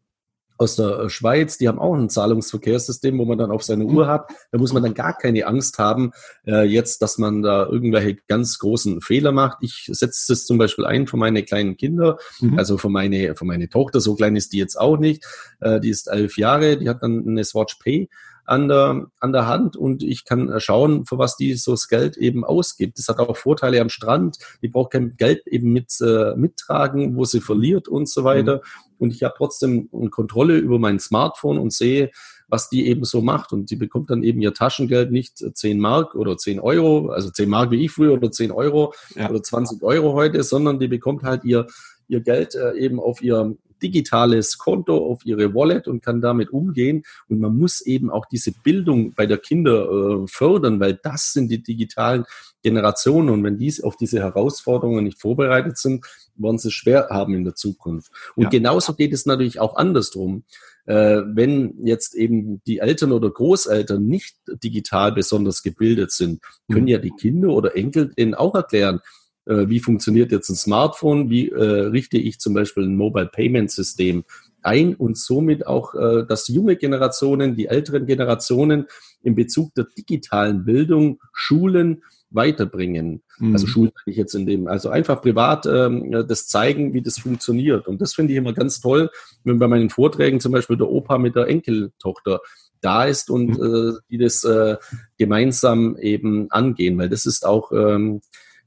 aus 0.60 0.76
der 0.76 1.00
äh, 1.00 1.08
Schweiz, 1.08 1.56
die 1.56 1.68
haben 1.68 1.78
auch 1.78 1.94
ein 1.94 2.10
Zahlungsverkehrssystem, 2.10 3.18
wo 3.18 3.24
man 3.24 3.38
dann 3.38 3.50
auf 3.50 3.62
seine 3.62 3.86
Uhr 3.86 4.06
hat. 4.06 4.30
Da 4.52 4.58
muss 4.58 4.74
man 4.74 4.82
dann 4.82 4.92
gar 4.92 5.16
keine 5.16 5.46
Angst 5.46 5.78
haben, 5.78 6.12
äh, 6.46 6.64
jetzt, 6.64 7.00
dass 7.00 7.16
man 7.16 7.42
da 7.42 7.66
irgendwelche 7.66 8.16
ganz 8.28 8.58
großen 8.58 9.00
Fehler 9.00 9.32
macht. 9.32 9.58
Ich 9.62 9.88
setze 9.90 10.32
das 10.32 10.44
zum 10.44 10.58
Beispiel 10.58 10.84
ein 10.84 11.06
für 11.06 11.16
meine 11.16 11.42
kleinen 11.44 11.78
Kinder, 11.78 12.18
mhm. 12.40 12.58
also 12.58 12.76
für 12.76 12.90
meine, 12.90 13.34
für 13.36 13.46
meine 13.46 13.70
Tochter, 13.70 14.00
so 14.00 14.14
klein 14.14 14.36
ist 14.36 14.52
die 14.52 14.58
jetzt 14.58 14.78
auch 14.78 14.98
nicht. 14.98 15.24
Äh, 15.60 15.80
die 15.80 15.88
ist 15.88 16.08
elf 16.08 16.36
Jahre, 16.36 16.76
die 16.76 16.90
hat 16.90 17.02
dann 17.02 17.26
eine 17.26 17.44
Swatch 17.44 17.76
Pay 17.76 18.10
an 18.50 18.66
der, 18.66 19.06
an 19.20 19.32
der 19.32 19.46
Hand 19.46 19.76
und 19.76 20.02
ich 20.02 20.24
kann 20.24 20.52
schauen, 20.58 21.06
für 21.06 21.18
was 21.18 21.36
die 21.36 21.54
so 21.54 21.70
das 21.70 21.86
Geld 21.86 22.16
eben 22.16 22.44
ausgibt. 22.44 22.98
Das 22.98 23.06
hat 23.06 23.20
auch 23.20 23.36
Vorteile 23.36 23.80
am 23.80 23.90
Strand. 23.90 24.38
Die 24.60 24.66
braucht 24.66 24.90
kein 24.90 25.16
Geld 25.16 25.46
eben 25.46 25.72
mit, 25.72 25.92
äh, 26.00 26.34
mittragen, 26.34 27.14
wo 27.14 27.24
sie 27.24 27.40
verliert 27.40 27.86
und 27.86 28.08
so 28.08 28.24
weiter. 28.24 28.56
Mhm. 28.56 28.60
Und 28.98 29.14
ich 29.14 29.22
habe 29.22 29.34
trotzdem 29.36 29.88
eine 29.92 30.10
Kontrolle 30.10 30.56
über 30.56 30.80
mein 30.80 30.98
Smartphone 30.98 31.58
und 31.58 31.72
sehe, 31.72 32.10
was 32.48 32.68
die 32.68 32.88
eben 32.88 33.04
so 33.04 33.22
macht. 33.22 33.52
Und 33.52 33.70
die 33.70 33.76
bekommt 33.76 34.10
dann 34.10 34.24
eben 34.24 34.42
ihr 34.42 34.52
Taschengeld 34.52 35.12
nicht 35.12 35.38
10 35.38 35.78
Mark 35.78 36.16
oder 36.16 36.36
10 36.36 36.58
Euro, 36.58 37.10
also 37.10 37.30
10 37.30 37.48
Mark 37.48 37.70
wie 37.70 37.84
ich 37.84 37.92
früher 37.92 38.14
oder 38.14 38.32
10 38.32 38.50
Euro 38.50 38.92
ja. 39.14 39.30
oder 39.30 39.44
20 39.44 39.80
Euro 39.84 40.14
heute, 40.14 40.42
sondern 40.42 40.80
die 40.80 40.88
bekommt 40.88 41.22
halt 41.22 41.44
ihr, 41.44 41.68
ihr 42.08 42.20
Geld 42.20 42.56
äh, 42.56 42.76
eben 42.76 42.98
auf 42.98 43.22
ihr 43.22 43.54
digitales 43.82 44.58
Konto 44.58 44.96
auf 44.96 45.24
ihre 45.24 45.54
Wallet 45.54 45.88
und 45.88 46.02
kann 46.02 46.20
damit 46.20 46.50
umgehen. 46.50 47.02
Und 47.28 47.40
man 47.40 47.56
muss 47.56 47.80
eben 47.80 48.10
auch 48.10 48.26
diese 48.26 48.52
Bildung 48.52 49.12
bei 49.14 49.26
der 49.26 49.38
Kinder 49.38 49.88
äh, 49.90 50.26
fördern, 50.26 50.80
weil 50.80 50.98
das 51.02 51.32
sind 51.32 51.50
die 51.50 51.62
digitalen 51.62 52.24
Generationen. 52.62 53.30
Und 53.30 53.44
wenn 53.44 53.58
die 53.58 53.72
auf 53.82 53.96
diese 53.96 54.20
Herausforderungen 54.20 55.04
nicht 55.04 55.20
vorbereitet 55.20 55.78
sind, 55.78 56.04
werden 56.36 56.58
sie 56.58 56.70
schwer 56.70 57.08
haben 57.10 57.34
in 57.34 57.44
der 57.44 57.54
Zukunft. 57.54 58.10
Und 58.34 58.44
ja. 58.44 58.48
genauso 58.50 58.94
geht 58.94 59.12
es 59.12 59.26
natürlich 59.26 59.60
auch 59.60 59.76
andersrum. 59.76 60.44
Äh, 60.86 61.22
wenn 61.26 61.74
jetzt 61.84 62.14
eben 62.14 62.62
die 62.66 62.78
Eltern 62.78 63.12
oder 63.12 63.30
Großeltern 63.30 64.04
nicht 64.04 64.36
digital 64.64 65.12
besonders 65.12 65.62
gebildet 65.62 66.10
sind, 66.10 66.42
können 66.70 66.82
mhm. 66.82 66.88
ja 66.88 66.98
die 66.98 67.12
Kinder 67.12 67.50
oder 67.50 67.76
Enkel 67.76 68.12
denen 68.14 68.34
auch 68.34 68.54
erklären, 68.54 69.00
äh, 69.46 69.68
wie 69.68 69.80
funktioniert 69.80 70.32
jetzt 70.32 70.48
ein 70.48 70.56
Smartphone, 70.56 71.30
wie 71.30 71.48
äh, 71.48 71.62
richte 71.62 72.18
ich 72.18 72.40
zum 72.40 72.54
Beispiel 72.54 72.84
ein 72.84 72.96
Mobile 72.96 73.30
Payment 73.32 73.70
System 73.70 74.24
ein 74.62 74.94
und 74.94 75.16
somit 75.16 75.66
auch, 75.66 75.94
äh, 75.94 76.24
dass 76.26 76.48
junge 76.48 76.76
Generationen, 76.76 77.56
die 77.56 77.66
älteren 77.66 78.06
Generationen 78.06 78.86
in 79.22 79.34
Bezug 79.34 79.74
der 79.74 79.86
digitalen 79.96 80.64
Bildung 80.64 81.20
Schulen 81.32 82.02
weiterbringen. 82.30 83.22
Mhm. 83.38 83.52
Also 83.54 83.66
Schulen 83.66 83.92
ich 84.06 84.16
jetzt 84.16 84.34
in 84.34 84.46
dem, 84.46 84.68
also 84.68 84.88
einfach 84.88 85.20
privat 85.20 85.66
ähm, 85.66 86.12
das 86.28 86.46
zeigen, 86.46 86.94
wie 86.94 87.02
das 87.02 87.18
funktioniert. 87.18 87.88
Und 87.88 88.00
das 88.00 88.14
finde 88.14 88.32
ich 88.32 88.38
immer 88.38 88.52
ganz 88.52 88.80
toll, 88.80 89.10
wenn 89.44 89.58
bei 89.58 89.66
meinen 89.66 89.90
Vorträgen 89.90 90.40
zum 90.40 90.52
Beispiel 90.52 90.76
der 90.76 90.88
Opa 90.88 91.18
mit 91.18 91.34
der 91.34 91.48
Enkeltochter 91.48 92.40
da 92.80 93.04
ist 93.04 93.30
und 93.30 93.58
mhm. 93.58 93.94
äh, 93.94 93.98
die 94.10 94.18
das 94.18 94.44
äh, 94.44 94.76
gemeinsam 95.18 95.96
eben 95.96 96.50
angehen, 96.50 96.96
weil 96.98 97.08
das 97.08 97.26
ist 97.26 97.44
auch 97.44 97.72
ähm, 97.72 98.20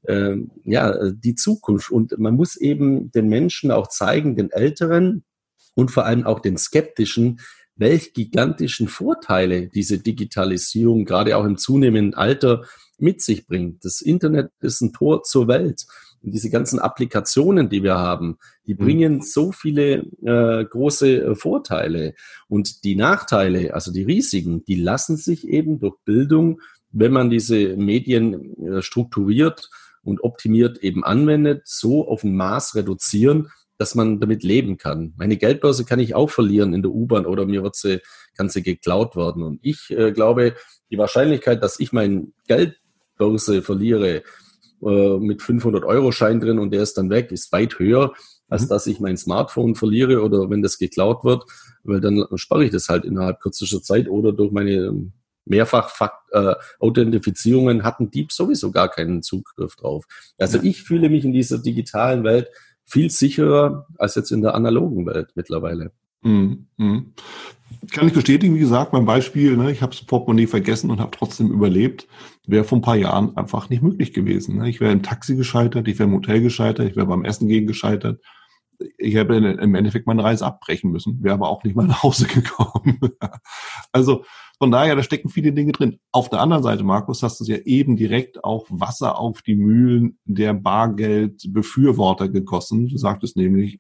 äh, 0.03 0.35
ja 0.63 1.11
die 1.11 1.35
Zukunft 1.35 1.91
und 1.91 2.17
man 2.17 2.35
muss 2.35 2.55
eben 2.55 3.11
den 3.11 3.27
Menschen 3.27 3.71
auch 3.71 3.87
zeigen, 3.87 4.35
den 4.35 4.51
Älteren 4.51 5.23
und 5.75 5.91
vor 5.91 6.05
allem 6.05 6.25
auch 6.25 6.39
den 6.39 6.57
Skeptischen, 6.57 7.39
welch 7.75 8.13
gigantischen 8.13 8.87
Vorteile 8.87 9.67
diese 9.67 9.99
Digitalisierung 9.99 11.05
gerade 11.05 11.37
auch 11.37 11.45
im 11.45 11.57
zunehmenden 11.57 12.13
Alter 12.13 12.63
mit 12.99 13.21
sich 13.21 13.47
bringt. 13.47 13.83
Das 13.83 14.01
Internet 14.01 14.51
ist 14.61 14.81
ein 14.81 14.93
Tor 14.93 15.23
zur 15.23 15.47
Welt. 15.47 15.85
Und 16.21 16.33
diese 16.33 16.49
ganzen 16.49 16.79
Applikationen, 16.79 17.69
die 17.69 17.83
wir 17.83 17.97
haben, 17.97 18.37
die 18.65 18.75
mhm. 18.75 18.77
bringen 18.77 19.21
so 19.21 19.51
viele 19.51 20.05
äh, 20.23 20.63
große 20.63 21.23
äh, 21.23 21.35
Vorteile. 21.35 22.13
Und 22.47 22.83
die 22.83 22.95
Nachteile, 22.95 23.73
also 23.73 23.91
die 23.91 24.03
Risiken, 24.03 24.63
die 24.63 24.75
lassen 24.75 25.17
sich 25.17 25.47
eben 25.47 25.79
durch 25.79 25.95
Bildung, 26.05 26.61
wenn 26.91 27.11
man 27.11 27.29
diese 27.29 27.75
Medien 27.75 28.55
äh, 28.63 28.81
strukturiert 28.81 29.69
und 30.03 30.23
optimiert 30.23 30.77
eben 30.79 31.03
anwendet, 31.03 31.63
so 31.65 32.07
auf 32.07 32.23
ein 32.23 32.35
Maß 32.35 32.75
reduzieren, 32.75 33.49
dass 33.77 33.95
man 33.95 34.19
damit 34.19 34.43
leben 34.43 34.77
kann. 34.77 35.13
Meine 35.17 35.37
Geldbörse 35.37 35.85
kann 35.85 35.99
ich 35.99 36.15
auch 36.15 36.29
verlieren 36.29 36.73
in 36.73 36.81
der 36.81 36.91
U-Bahn 36.91 37.25
oder 37.25 37.45
mir 37.45 37.63
wird 37.63 37.75
sie, 37.75 37.99
kann 38.37 38.49
sie 38.49 38.61
geklaut 38.61 39.15
werden. 39.15 39.43
Und 39.43 39.59
ich 39.61 39.89
äh, 39.89 40.11
glaube, 40.11 40.55
die 40.91 40.97
Wahrscheinlichkeit, 40.97 41.63
dass 41.63 41.79
ich 41.79 41.91
mein 41.91 42.33
Geldbörse 42.47 43.61
verliere, 43.61 44.23
äh, 44.85 45.17
mit 45.17 45.41
500 45.41 45.85
Euro 45.85 46.11
Schein 46.11 46.39
drin 46.39 46.59
und 46.59 46.71
der 46.71 46.83
ist 46.83 46.97
dann 46.97 47.09
weg, 47.09 47.31
ist 47.31 47.51
weit 47.51 47.79
höher, 47.79 48.13
als 48.47 48.63
mhm. 48.63 48.69
dass 48.69 48.87
ich 48.87 48.99
mein 48.99 49.17
Smartphone 49.17 49.75
verliere 49.75 50.21
oder 50.21 50.49
wenn 50.49 50.61
das 50.61 50.77
geklaut 50.77 51.23
wird, 51.23 51.43
weil 51.83 52.01
dann 52.01 52.25
spare 52.35 52.65
ich 52.65 52.71
das 52.71 52.89
halt 52.89 53.05
innerhalb 53.05 53.39
kürzester 53.39 53.81
Zeit 53.81 54.07
oder 54.07 54.33
durch 54.33 54.51
meine 54.51 55.11
mehrfach 55.45 55.91
äh, 56.31 56.55
Authentifizierungen 56.79 57.83
hat 57.83 57.99
ein 57.99 58.11
Dieb 58.11 58.31
sowieso 58.31 58.71
gar 58.71 58.89
keinen 58.89 59.23
Zugriff 59.23 59.75
drauf. 59.75 60.05
Also 60.37 60.59
ich 60.61 60.83
fühle 60.83 61.09
mich 61.09 61.25
in 61.25 61.33
dieser 61.33 61.59
digitalen 61.59 62.23
Welt 62.23 62.49
viel 62.85 63.09
sicherer 63.09 63.87
als 63.97 64.15
jetzt 64.15 64.31
in 64.31 64.41
der 64.41 64.55
analogen 64.55 65.05
Welt 65.05 65.31
mittlerweile. 65.35 65.91
Mhm. 66.21 66.67
mhm. 66.77 67.13
Kann 67.91 68.07
ich 68.07 68.13
bestätigen, 68.13 68.55
wie 68.55 68.59
gesagt, 68.59 68.93
mein 68.93 69.05
Beispiel, 69.05 69.57
ne, 69.57 69.71
ich 69.71 69.81
habe 69.81 69.91
das 69.91 70.05
Portemonnaie 70.05 70.47
vergessen 70.47 70.89
und 70.91 70.99
habe 70.99 71.11
trotzdem 71.11 71.51
überlebt, 71.51 72.07
wäre 72.45 72.63
vor 72.63 72.77
ein 72.77 72.83
paar 72.83 72.95
Jahren 72.95 73.35
einfach 73.35 73.69
nicht 73.69 73.81
möglich 73.81 74.13
gewesen. 74.13 74.57
Ne? 74.57 74.69
Ich 74.69 74.79
wäre 74.79 74.91
im 74.91 75.03
Taxi 75.03 75.35
gescheitert, 75.35 75.87
ich 75.87 75.99
wäre 75.99 76.07
im 76.07 76.15
Hotel 76.15 76.41
gescheitert, 76.41 76.87
ich 76.87 76.95
wäre 76.95 77.07
beim 77.07 77.25
Essen 77.25 77.47
gehen 77.47 77.67
gescheitert. 77.67 78.21
Ich 78.97 79.15
hätte 79.15 79.35
im 79.35 79.75
Endeffekt 79.75 80.07
meine 80.07 80.23
Reise 80.23 80.45
abbrechen 80.45 80.91
müssen, 80.91 81.23
wäre 81.23 81.33
aber 81.33 81.49
auch 81.49 81.63
nicht 81.63 81.75
mal 81.75 81.87
nach 81.87 82.03
Hause 82.03 82.27
gekommen. 82.33 82.99
also 83.91 84.23
von 84.59 84.71
daher, 84.71 84.95
da 84.95 85.03
stecken 85.03 85.29
viele 85.29 85.51
Dinge 85.51 85.71
drin. 85.71 85.99
Auf 86.11 86.29
der 86.29 86.39
anderen 86.39 86.63
Seite, 86.63 86.83
Markus, 86.83 87.23
hast 87.23 87.39
du 87.39 87.45
ja 87.45 87.57
eben 87.57 87.95
direkt 87.95 88.43
auch 88.43 88.65
Wasser 88.69 89.17
auf 89.17 89.41
die 89.41 89.55
Mühlen 89.55 90.19
der 90.25 90.53
Bargeldbefürworter 90.53 92.29
gegossen. 92.29 92.87
Du 92.87 92.97
sagtest 92.97 93.35
nämlich, 93.35 93.79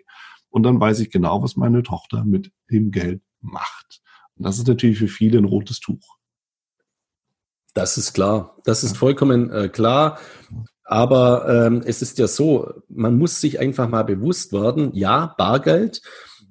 und 0.49 0.63
dann 0.63 0.79
weiß 0.79 0.99
ich 0.99 1.09
genau, 1.09 1.41
was 1.41 1.55
meine 1.55 1.83
Tochter 1.83 2.25
mit 2.25 2.51
dem 2.69 2.91
Geld 2.91 3.21
macht. 3.41 4.01
Und 4.35 4.45
das 4.45 4.57
ist 4.57 4.67
natürlich 4.67 4.99
für 4.99 5.07
viele 5.07 5.37
ein 5.37 5.45
rotes 5.45 5.79
Tuch. 5.79 6.17
Das 7.73 7.97
ist 7.97 8.13
klar. 8.13 8.57
Das 8.63 8.83
ist 8.83 8.97
vollkommen 8.97 9.49
äh, 9.51 9.69
klar. 9.69 10.19
Aber 10.83 11.47
ähm, 11.47 11.81
es 11.85 12.01
ist 12.01 12.19
ja 12.19 12.27
so, 12.27 12.71
man 12.89 13.17
muss 13.17 13.39
sich 13.39 13.59
einfach 13.59 13.89
mal 13.89 14.03
bewusst 14.03 14.53
werden, 14.53 14.93
ja, 14.93 15.33
Bargeld, 15.37 16.01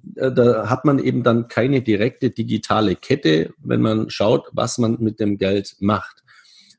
da 0.03 0.69
hat 0.69 0.85
man 0.85 0.99
eben 0.99 1.23
dann 1.23 1.49
keine 1.49 1.83
direkte 1.83 2.31
digitale 2.31 2.97
Kette, 2.97 3.55
wenn 3.59 3.81
man 3.81 4.11
schaut, 4.11 4.49
was 4.53 4.79
man 4.79 4.99
mit 5.01 5.21
dem 5.21 5.39
Geld 5.39 5.77
macht 5.81 6.23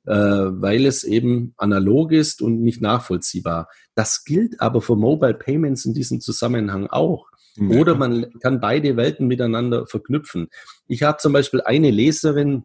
äh, 0.05 0.11
weil 0.13 0.85
es 0.85 1.03
eben 1.03 1.53
analog 1.57 2.11
ist 2.11 2.41
und 2.41 2.61
nicht 2.61 2.81
nachvollziehbar. 2.81 3.69
Das 3.95 4.25
gilt 4.25 4.59
aber 4.59 4.81
für 4.81 4.95
Mobile 4.95 5.33
Payments 5.33 5.85
in 5.85 5.93
diesem 5.93 6.19
Zusammenhang 6.19 6.87
auch. 6.87 7.27
Ja. 7.55 7.77
Oder 7.77 7.95
man 7.95 8.27
kann 8.39 8.59
beide 8.59 8.97
Welten 8.97 9.27
miteinander 9.27 9.85
verknüpfen. 9.85 10.49
Ich 10.87 11.03
habe 11.03 11.19
zum 11.19 11.33
Beispiel 11.33 11.61
eine 11.61 11.91
Leserin, 11.91 12.63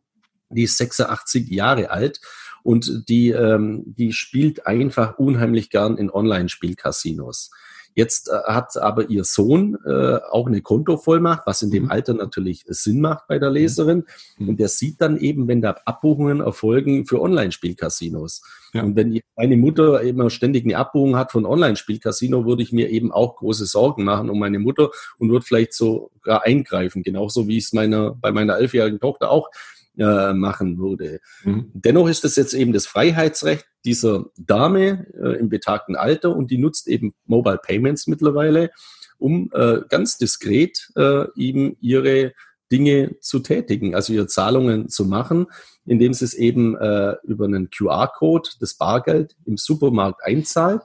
die 0.51 0.63
ist 0.63 0.79
86 0.79 1.49
Jahre 1.49 1.91
alt 1.91 2.21
und 2.63 3.09
die, 3.09 3.31
ähm, 3.31 3.85
die 3.87 4.13
spielt 4.13 4.67
einfach 4.67 5.19
unheimlich 5.19 5.69
gern 5.71 5.99
in 5.99 6.11
Online-Spielcasinos. 6.11 7.51
Jetzt 7.99 8.29
äh, 8.29 8.37
hat 8.47 8.77
aber 8.77 9.11
ihr 9.11 9.25
Sohn 9.25 9.77
äh, 9.85 10.21
auch 10.31 10.47
eine 10.47 10.63
Kontovollmacht, 10.63 11.43
was 11.47 11.63
in 11.63 11.73
dem 11.73 11.87
mhm. 11.87 11.91
Alter 11.91 12.15
natürlich 12.15 12.65
Sinn 12.69 13.01
macht 13.01 13.27
bei 13.27 13.41
der 13.41 13.51
mhm. 13.51 13.57
Leserin. 13.57 14.05
Mhm. 14.39 14.51
Und 14.51 14.61
der 14.61 14.69
sieht 14.69 15.01
dann 15.01 15.19
eben, 15.19 15.49
wenn 15.49 15.61
da 15.61 15.75
Abbuchungen 15.85 16.41
erfolgen 16.41 17.07
für 17.07 17.21
Online-Spielcasinos. 17.21 18.43
Ja. 18.73 18.85
Und 18.85 18.95
wenn 18.95 19.19
meine 19.35 19.57
Mutter 19.57 20.01
eben 20.05 20.31
ständig 20.31 20.65
eine 20.65 20.77
Abbuchung 20.77 21.17
hat 21.17 21.33
von 21.33 21.45
Online-Spielcasino, 21.45 22.47
würde 22.47 22.63
ich 22.63 22.71
mir 22.71 22.89
eben 22.89 23.11
auch 23.11 23.35
große 23.35 23.67
Sorgen 23.67 24.05
machen 24.05 24.31
um 24.31 24.39
meine 24.39 24.61
Mutter 24.61 24.91
und 25.19 25.31
würde 25.31 25.45
vielleicht 25.45 25.75
sogar 25.75 26.45
eingreifen, 26.45 27.03
genauso 27.03 27.49
wie 27.49 27.59
ich 27.59 27.65
es 27.65 27.73
meiner, 27.73 28.15
bei 28.15 28.31
meiner 28.31 28.59
elfjährigen 28.59 29.01
Tochter 29.01 29.29
auch 29.33 29.51
äh, 29.99 30.33
machen 30.33 30.79
würde. 30.79 31.21
Mhm. 31.45 31.71
Dennoch 31.75 32.09
ist 32.09 32.25
es 32.25 32.37
jetzt 32.37 32.55
eben 32.55 32.73
das 32.73 32.87
Freiheitsrecht 32.87 33.67
dieser 33.85 34.27
Dame 34.37 35.07
äh, 35.21 35.39
im 35.39 35.49
betagten 35.49 35.97
Alter 35.97 36.35
und 36.35 36.51
die 36.51 36.59
nutzt 36.59 36.89
eben 36.89 37.15
Mobile 37.27 37.59
Payments 37.59 38.07
mittlerweile, 38.07 38.71
um 39.19 39.51
äh, 39.53 39.81
ganz 39.89 40.17
diskret 40.17 40.91
äh, 40.97 41.25
eben 41.37 41.77
ihre 41.81 42.33
Dinge 42.71 43.17
zu 43.21 43.41
tätigen, 43.41 43.95
also 43.95 44.13
ihre 44.13 44.27
Zahlungen 44.27 44.89
zu 44.89 45.05
machen, 45.07 45.47
indem 45.85 46.13
sie 46.13 46.27
es 46.27 46.35
eben 46.35 46.77
äh, 46.77 47.17
über 47.25 47.47
einen 47.47 47.71
QR-Code, 47.71 48.51
das 48.61 48.75
Bargeld 48.75 49.37
im 49.47 49.57
Supermarkt 49.57 50.25
einzahlt. 50.25 50.83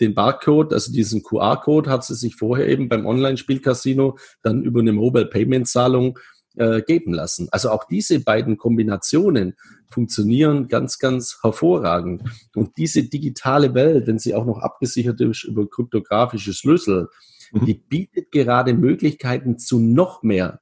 Den 0.00 0.14
Barcode, 0.14 0.74
also 0.74 0.92
diesen 0.92 1.22
QR-Code, 1.22 1.88
hat 1.88 2.04
sie 2.04 2.14
sich 2.14 2.36
vorher 2.36 2.68
eben 2.68 2.90
beim 2.90 3.06
Online-Spielcasino 3.06 4.18
dann 4.42 4.62
über 4.62 4.80
eine 4.80 4.92
Mobile 4.92 5.26
Payment-Zahlung 5.26 6.18
äh, 6.56 6.82
geben 6.82 7.12
lassen. 7.12 7.48
Also 7.50 7.70
auch 7.70 7.84
diese 7.84 8.20
beiden 8.20 8.56
Kombinationen 8.56 9.54
funktionieren 9.88 10.68
ganz, 10.68 10.98
ganz 10.98 11.38
hervorragend. 11.42 12.22
Und 12.54 12.76
diese 12.76 13.04
digitale 13.04 13.74
Welt, 13.74 14.06
wenn 14.06 14.18
sie 14.18 14.34
auch 14.34 14.44
noch 14.44 14.58
abgesichert 14.58 15.20
ist 15.20 15.44
über 15.44 15.68
kryptografische 15.68 16.52
Schlüssel, 16.52 17.08
mhm. 17.52 17.66
die 17.66 17.74
bietet 17.74 18.30
gerade 18.30 18.74
Möglichkeiten 18.74 19.58
zu 19.58 19.78
noch 19.78 20.22
mehr 20.22 20.60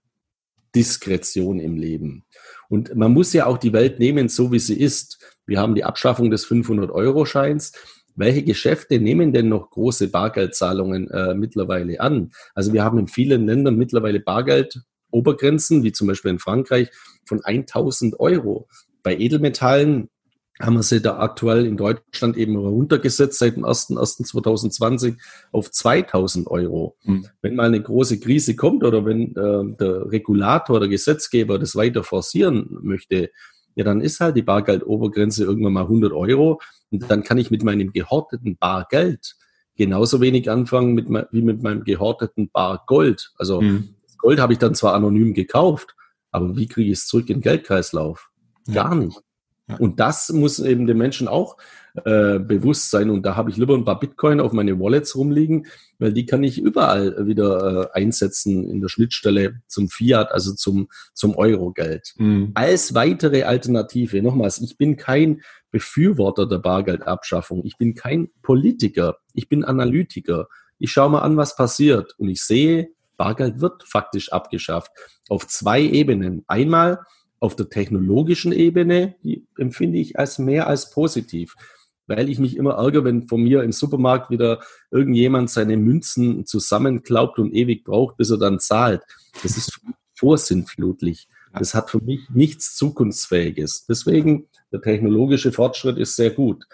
Diskretion 0.74 1.60
im 1.60 1.76
Leben. 1.76 2.24
Und 2.68 2.94
man 2.94 3.12
muss 3.12 3.32
ja 3.32 3.46
auch 3.46 3.58
die 3.58 3.72
Welt 3.72 3.98
nehmen, 3.98 4.28
so 4.28 4.52
wie 4.52 4.58
sie 4.58 4.78
ist. 4.78 5.18
Wir 5.46 5.60
haben 5.60 5.74
die 5.74 5.84
Abschaffung 5.84 6.30
des 6.30 6.46
500-Euro-Scheins. 6.46 7.72
Welche 8.14 8.42
Geschäfte 8.42 8.98
nehmen 8.98 9.32
denn 9.32 9.48
noch 9.48 9.70
große 9.70 10.08
Bargeldzahlungen 10.08 11.10
äh, 11.10 11.34
mittlerweile 11.34 12.00
an? 12.00 12.30
Also 12.54 12.72
wir 12.72 12.84
haben 12.84 12.98
in 12.98 13.08
vielen 13.08 13.46
Ländern 13.46 13.76
mittlerweile 13.76 14.20
Bargeld 14.20 14.82
Obergrenzen, 15.12 15.82
wie 15.84 15.92
zum 15.92 16.08
Beispiel 16.08 16.32
in 16.32 16.38
Frankreich, 16.38 16.90
von 17.24 17.44
1000 17.44 18.18
Euro. 18.18 18.68
Bei 19.02 19.16
Edelmetallen 19.16 20.08
haben 20.60 20.74
wir 20.74 20.82
sie 20.82 21.00
da 21.00 21.18
aktuell 21.18 21.66
in 21.66 21.76
Deutschland 21.76 22.36
eben 22.36 22.56
runtergesetzt 22.56 23.38
seit 23.38 23.56
dem 23.56 23.64
01.01.2020 23.64 25.16
auf 25.50 25.70
2000 25.70 26.46
Euro. 26.48 26.96
Mhm. 27.04 27.26
Wenn 27.40 27.56
mal 27.56 27.66
eine 27.66 27.82
große 27.82 28.20
Krise 28.20 28.54
kommt 28.54 28.84
oder 28.84 29.04
wenn 29.04 29.34
äh, 29.34 29.76
der 29.76 30.10
Regulator, 30.10 30.78
der 30.78 30.88
Gesetzgeber 30.88 31.58
das 31.58 31.74
weiter 31.74 32.04
forcieren 32.04 32.78
möchte, 32.82 33.30
ja, 33.74 33.84
dann 33.84 34.00
ist 34.02 34.20
halt 34.20 34.36
die 34.36 34.42
Bargeldobergrenze 34.42 35.44
irgendwann 35.44 35.72
mal 35.72 35.82
100 35.82 36.12
Euro 36.12 36.60
und 36.90 37.10
dann 37.10 37.22
kann 37.22 37.38
ich 37.38 37.50
mit 37.50 37.64
meinem 37.64 37.92
gehorteten 37.92 38.56
Bargeld 38.58 39.34
genauso 39.76 40.20
wenig 40.20 40.50
anfangen 40.50 40.92
mit, 40.92 41.08
wie 41.08 41.42
mit 41.42 41.62
meinem 41.62 41.82
gehorteten 41.84 42.50
Bargold. 42.50 43.32
Also 43.38 43.62
mhm. 43.62 43.94
Gold 44.22 44.40
habe 44.40 44.54
ich 44.54 44.58
dann 44.58 44.74
zwar 44.74 44.94
anonym 44.94 45.34
gekauft, 45.34 45.94
aber 46.30 46.56
wie 46.56 46.66
kriege 46.66 46.90
ich 46.90 46.98
es 46.98 47.06
zurück 47.06 47.28
in 47.28 47.36
den 47.36 47.42
Geldkreislauf? 47.42 48.30
Gar 48.72 48.94
nicht. 48.94 49.20
Und 49.78 50.00
das 50.00 50.30
muss 50.30 50.58
eben 50.58 50.86
den 50.86 50.98
Menschen 50.98 51.28
auch 51.28 51.56
äh, 52.04 52.38
bewusst 52.38 52.90
sein. 52.90 53.10
Und 53.10 53.24
da 53.24 53.36
habe 53.36 53.50
ich 53.50 53.56
lieber 53.56 53.74
ein 53.74 53.84
paar 53.84 54.00
Bitcoin 54.00 54.40
auf 54.40 54.52
meine 54.52 54.78
Wallets 54.78 55.16
rumliegen, 55.16 55.66
weil 55.98 56.12
die 56.12 56.26
kann 56.26 56.42
ich 56.42 56.58
überall 56.58 57.26
wieder 57.26 57.90
äh, 57.94 57.98
einsetzen 57.98 58.68
in 58.68 58.80
der 58.80 58.88
Schnittstelle 58.88 59.60
zum 59.66 59.88
Fiat, 59.88 60.32
also 60.32 60.54
zum, 60.54 60.88
zum 61.14 61.36
Euro-Geld. 61.36 62.14
Mhm. 62.18 62.52
Als 62.54 62.94
weitere 62.94 63.44
Alternative, 63.44 64.22
nochmals, 64.22 64.60
ich 64.60 64.76
bin 64.76 64.96
kein 64.96 65.42
Befürworter 65.70 66.46
der 66.46 66.58
Bargeldabschaffung. 66.58 67.64
Ich 67.64 67.78
bin 67.78 67.94
kein 67.94 68.28
Politiker. 68.42 69.18
Ich 69.32 69.48
bin 69.48 69.64
Analytiker. 69.64 70.48
Ich 70.78 70.92
schaue 70.92 71.10
mal 71.10 71.20
an, 71.20 71.36
was 71.36 71.56
passiert. 71.56 72.14
Und 72.18 72.28
ich 72.28 72.42
sehe, 72.42 72.90
Bargeld 73.16 73.60
wird 73.60 73.84
faktisch 73.84 74.32
abgeschafft. 74.32 74.90
Auf 75.28 75.46
zwei 75.46 75.80
Ebenen. 75.80 76.44
Einmal 76.46 77.00
auf 77.40 77.56
der 77.56 77.68
technologischen 77.68 78.52
Ebene, 78.52 79.16
die 79.22 79.46
empfinde 79.58 79.98
ich 79.98 80.18
als 80.18 80.38
mehr 80.38 80.66
als 80.66 80.90
positiv 80.90 81.56
weil 82.06 82.28
ich 82.28 82.38
mich 82.38 82.56
immer 82.56 82.74
ärgere, 82.74 83.04
wenn 83.04 83.28
von 83.28 83.42
mir 83.42 83.62
im 83.62 83.72
Supermarkt 83.72 84.30
wieder 84.30 84.60
irgendjemand 84.90 85.50
seine 85.50 85.76
Münzen 85.76 86.46
zusammenklaubt 86.46 87.38
und 87.38 87.54
ewig 87.54 87.84
braucht, 87.84 88.16
bis 88.16 88.30
er 88.30 88.38
dann 88.38 88.58
zahlt. 88.58 89.02
Das 89.42 89.56
ist 89.56 89.80
vorsinnflutlich. 90.14 91.28
Das 91.54 91.74
hat 91.74 91.90
für 91.90 92.02
mich 92.02 92.20
nichts 92.30 92.76
Zukunftsfähiges. 92.76 93.86
Deswegen, 93.88 94.48
der 94.72 94.80
technologische 94.80 95.52
Fortschritt 95.52 95.98
ist 95.98 96.16
sehr 96.16 96.30
gut. 96.30 96.64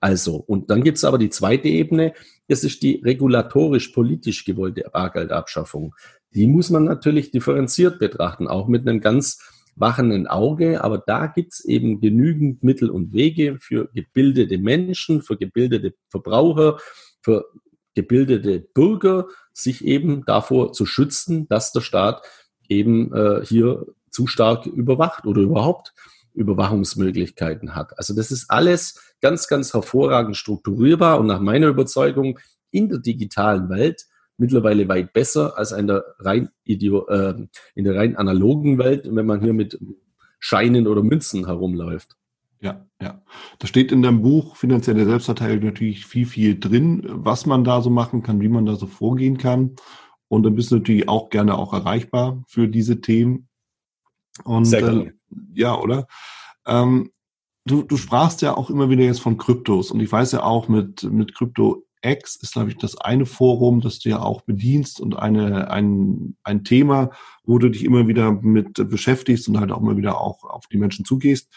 Also, 0.00 0.36
und 0.36 0.70
dann 0.70 0.82
gibt 0.82 0.98
es 0.98 1.04
aber 1.04 1.18
die 1.18 1.30
zweite 1.30 1.68
Ebene, 1.68 2.12
das 2.48 2.64
ist 2.64 2.82
die 2.82 3.00
regulatorisch-politisch 3.04 4.44
gewollte 4.44 4.88
Bargeldabschaffung. 4.92 5.94
Die 6.34 6.46
muss 6.46 6.70
man 6.70 6.84
natürlich 6.84 7.30
differenziert 7.30 7.98
betrachten, 7.98 8.48
auch 8.48 8.68
mit 8.68 8.86
einem 8.86 9.00
ganz 9.00 9.38
wachenden 9.76 10.26
Auge. 10.26 10.82
Aber 10.82 10.98
da 10.98 11.26
gibt's 11.26 11.64
eben 11.64 12.00
genügend 12.00 12.62
Mittel 12.62 12.90
und 12.90 13.12
Wege 13.12 13.58
für 13.60 13.88
gebildete 13.94 14.58
Menschen, 14.58 15.22
für 15.22 15.36
gebildete 15.36 15.94
Verbraucher, 16.08 16.78
für 17.22 17.46
gebildete 17.94 18.60
Bürger, 18.60 19.28
sich 19.52 19.84
eben 19.84 20.24
davor 20.24 20.72
zu 20.72 20.84
schützen, 20.84 21.46
dass 21.48 21.72
der 21.72 21.80
Staat 21.80 22.22
eben 22.68 23.14
äh, 23.14 23.44
hier 23.44 23.86
zu 24.10 24.26
stark 24.26 24.66
überwacht 24.66 25.26
oder 25.26 25.40
überhaupt 25.40 25.92
Überwachungsmöglichkeiten 26.34 27.74
hat. 27.74 27.96
Also 27.98 28.14
das 28.14 28.30
ist 28.30 28.50
alles 28.50 29.13
ganz, 29.24 29.48
ganz 29.48 29.72
hervorragend 29.72 30.36
strukturierbar 30.36 31.18
und 31.18 31.26
nach 31.28 31.40
meiner 31.40 31.68
Überzeugung 31.68 32.38
in 32.70 32.90
der 32.90 32.98
digitalen 32.98 33.70
Welt 33.70 34.04
mittlerweile 34.36 34.86
weit 34.86 35.14
besser 35.14 35.56
als 35.56 35.72
in 35.72 35.86
der 35.86 36.04
rein, 36.18 36.50
äh, 36.66 37.34
in 37.74 37.84
der 37.84 37.96
rein 37.96 38.16
analogen 38.16 38.76
Welt, 38.76 39.08
wenn 39.10 39.24
man 39.24 39.40
hier 39.40 39.54
mit 39.54 39.80
Scheinen 40.40 40.86
oder 40.86 41.02
Münzen 41.02 41.46
herumläuft. 41.46 42.18
Ja, 42.60 42.84
ja. 43.00 43.22
Da 43.60 43.66
steht 43.66 43.92
in 43.92 44.02
deinem 44.02 44.20
Buch 44.20 44.56
finanzielle 44.56 45.06
Selbstverteilung 45.06 45.64
natürlich 45.64 46.04
viel, 46.04 46.26
viel 46.26 46.60
drin, 46.60 47.02
was 47.06 47.46
man 47.46 47.64
da 47.64 47.80
so 47.80 47.88
machen 47.88 48.22
kann, 48.22 48.42
wie 48.42 48.50
man 48.50 48.66
da 48.66 48.76
so 48.76 48.86
vorgehen 48.86 49.38
kann. 49.38 49.76
Und 50.28 50.42
dann 50.42 50.54
bist 50.54 50.70
du 50.70 50.76
natürlich 50.76 51.08
auch 51.08 51.30
gerne 51.30 51.56
auch 51.56 51.72
erreichbar 51.72 52.44
für 52.46 52.68
diese 52.68 53.00
Themen. 53.00 53.48
Und 54.44 54.66
Sehr 54.66 54.82
gerne. 54.82 55.06
Äh, 55.06 55.12
ja, 55.54 55.78
oder? 55.78 56.08
Ähm, 56.66 57.10
du, 57.64 57.82
du 57.82 57.96
sprachst 57.96 58.42
ja 58.42 58.56
auch 58.56 58.70
immer 58.70 58.90
wieder 58.90 59.04
jetzt 59.04 59.20
von 59.20 59.36
Kryptos 59.36 59.90
und 59.90 60.00
ich 60.00 60.10
weiß 60.10 60.32
ja 60.32 60.42
auch 60.42 60.68
mit, 60.68 61.02
mit 61.04 61.34
Krypto 61.34 61.84
X 62.04 62.36
ist, 62.36 62.52
glaube 62.52 62.68
ich, 62.68 62.76
das 62.76 62.98
eine 62.98 63.26
Forum, 63.26 63.80
das 63.80 63.98
du 63.98 64.10
ja 64.10 64.20
auch 64.20 64.42
bedienst 64.42 65.00
und 65.00 65.16
eine, 65.16 65.70
ein, 65.70 66.36
ein 66.42 66.62
Thema, 66.64 67.10
wo 67.44 67.58
du 67.58 67.70
dich 67.70 67.84
immer 67.84 68.06
wieder 68.06 68.32
mit 68.32 68.74
beschäftigst 68.90 69.48
und 69.48 69.58
halt 69.58 69.72
auch 69.72 69.80
immer 69.80 69.96
wieder 69.96 70.20
auch 70.20 70.44
auf 70.44 70.66
die 70.66 70.76
Menschen 70.76 71.04
zugehst. 71.04 71.50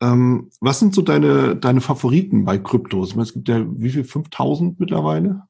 Ähm, 0.00 0.50
was 0.60 0.78
sind 0.78 0.94
so 0.94 1.02
deine, 1.02 1.56
deine 1.56 1.80
Favoriten 1.80 2.44
bei 2.44 2.58
Kryptos? 2.58 3.10
Ich 3.10 3.16
meine, 3.16 3.26
es 3.26 3.32
gibt 3.32 3.48
ja 3.48 3.64
wie 3.68 3.90
viel? 3.90 4.04
5000 4.04 4.78
mittlerweile? 4.78 5.42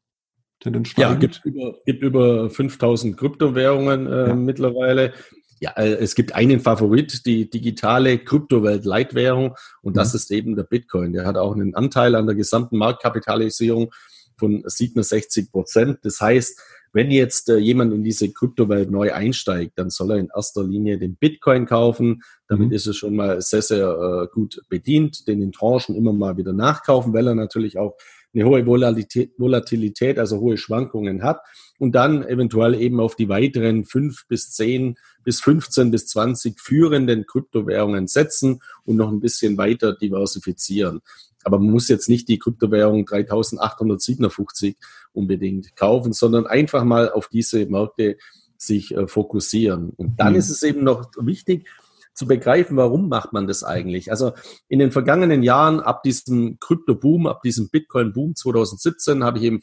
Ja, 1.13 1.15
gibt 1.15 1.43
über, 1.45 1.75
gibt 1.85 2.03
über 2.03 2.49
5000 2.49 3.17
Kryptowährungen 3.17 4.07
äh, 4.07 4.29
ja. 4.29 4.35
mittlerweile. 4.35 5.13
Ja, 5.61 5.71
äh, 5.77 5.95
es 5.95 6.15
gibt 6.15 6.35
einen 6.35 6.61
Favorit, 6.61 7.25
die 7.27 7.49
digitale 7.49 8.19
Kryptowelt-Leitwährung 8.19 9.55
und 9.83 9.97
das 9.97 10.13
mhm. 10.13 10.17
ist 10.17 10.31
eben 10.31 10.57
der 10.57 10.65
Bitcoin. 10.65 11.13
Der 11.13 11.25
hat 11.25 11.37
auch 11.37 11.55
einen 11.55 11.75
Anteil 11.75 12.15
an 12.15 12.27
der 12.27 12.35
gesamten 12.35 12.77
Marktkapitalisierung 12.79 13.93
von 14.37 14.63
67 14.67 15.51
Prozent. 15.51 15.99
Das 16.03 16.21
heißt, 16.21 16.61
wenn 16.93 17.11
jetzt 17.11 17.49
äh, 17.51 17.57
jemand 17.57 17.93
in 17.93 18.05
diese 18.05 18.33
Kryptowelt 18.33 18.91
neu 18.91 19.13
einsteigt, 19.13 19.73
dann 19.77 19.91
soll 19.91 20.13
er 20.13 20.19
in 20.19 20.29
erster 20.35 20.63
Linie 20.63 20.97
den 20.97 21.17
Bitcoin 21.17 21.67
kaufen. 21.67 22.23
Damit 22.49 22.69
mhm. 22.69 22.73
ist 22.73 22.87
er 22.87 22.95
schon 22.95 23.17
mal 23.17 23.41
sehr, 23.43 23.63
sehr 23.63 23.89
äh, 23.89 24.29
gut 24.33 24.63
bedient, 24.69 25.27
den 25.27 25.43
in 25.43 25.53
Tranchen 25.53 25.97
immer 25.97 26.13
mal 26.13 26.37
wieder 26.37 26.53
nachkaufen, 26.53 27.13
weil 27.13 27.27
er 27.27 27.35
natürlich 27.35 27.79
auch 27.79 27.97
eine 28.33 28.45
hohe 28.45 28.67
Volatilität, 28.67 29.33
Volatilität, 29.39 30.19
also 30.19 30.41
hohe 30.41 30.57
Schwankungen 30.57 31.23
hat 31.23 31.41
und 31.79 31.95
dann 31.95 32.25
eventuell 32.25 32.75
eben 32.75 33.01
auf 33.01 33.17
die 33.17 33.29
weiteren 33.29 33.85
fünf 33.85 34.27
bis 34.29 34.51
zehn 34.53 34.97
bis 35.25 35.41
15 35.41 35.91
bis 35.91 36.07
20 36.09 36.61
führenden 36.61 37.27
Kryptowährungen 37.27 38.07
setzen 38.07 38.61
und 38.85 38.97
noch 38.97 39.11
ein 39.11 39.21
bisschen 39.21 39.57
weiter 39.57 39.95
diversifizieren. 39.95 41.01
Aber 41.45 41.59
man 41.59 41.71
muss 41.71 41.89
jetzt 41.89 42.09
nicht 42.09 42.29
die 42.29 42.39
Kryptowährung 42.39 43.05
3857 43.05 44.77
unbedingt 45.13 45.77
kaufen, 45.77 46.13
sondern 46.13 46.47
einfach 46.47 46.85
mal 46.85 47.11
auf 47.11 47.29
diese 47.29 47.67
Märkte 47.67 48.17
sich 48.57 48.95
äh, 48.95 49.07
fokussieren. 49.07 49.91
Und 49.91 50.19
dann 50.19 50.33
mhm. 50.33 50.39
ist 50.39 50.51
es 50.51 50.63
eben 50.63 50.85
noch 50.85 51.11
wichtig, 51.19 51.67
zu 52.15 52.27
begreifen, 52.27 52.77
warum 52.77 53.09
macht 53.09 53.33
man 53.33 53.47
das 53.47 53.65
eigentlich? 53.65 54.11
Also 54.11 54.33
in 54.69 54.79
den 54.79 54.93
vergangenen 54.93 55.43
Jahren, 55.43 55.81
ab 55.81 56.03
diesem 56.03 56.59
Krypto-Boom, 56.61 57.27
ab 57.27 57.43
diesem 57.43 57.69
Bitcoin-Boom 57.71 58.37
2017, 58.37 59.25
habe 59.25 59.39
ich 59.39 59.45
eben 59.45 59.61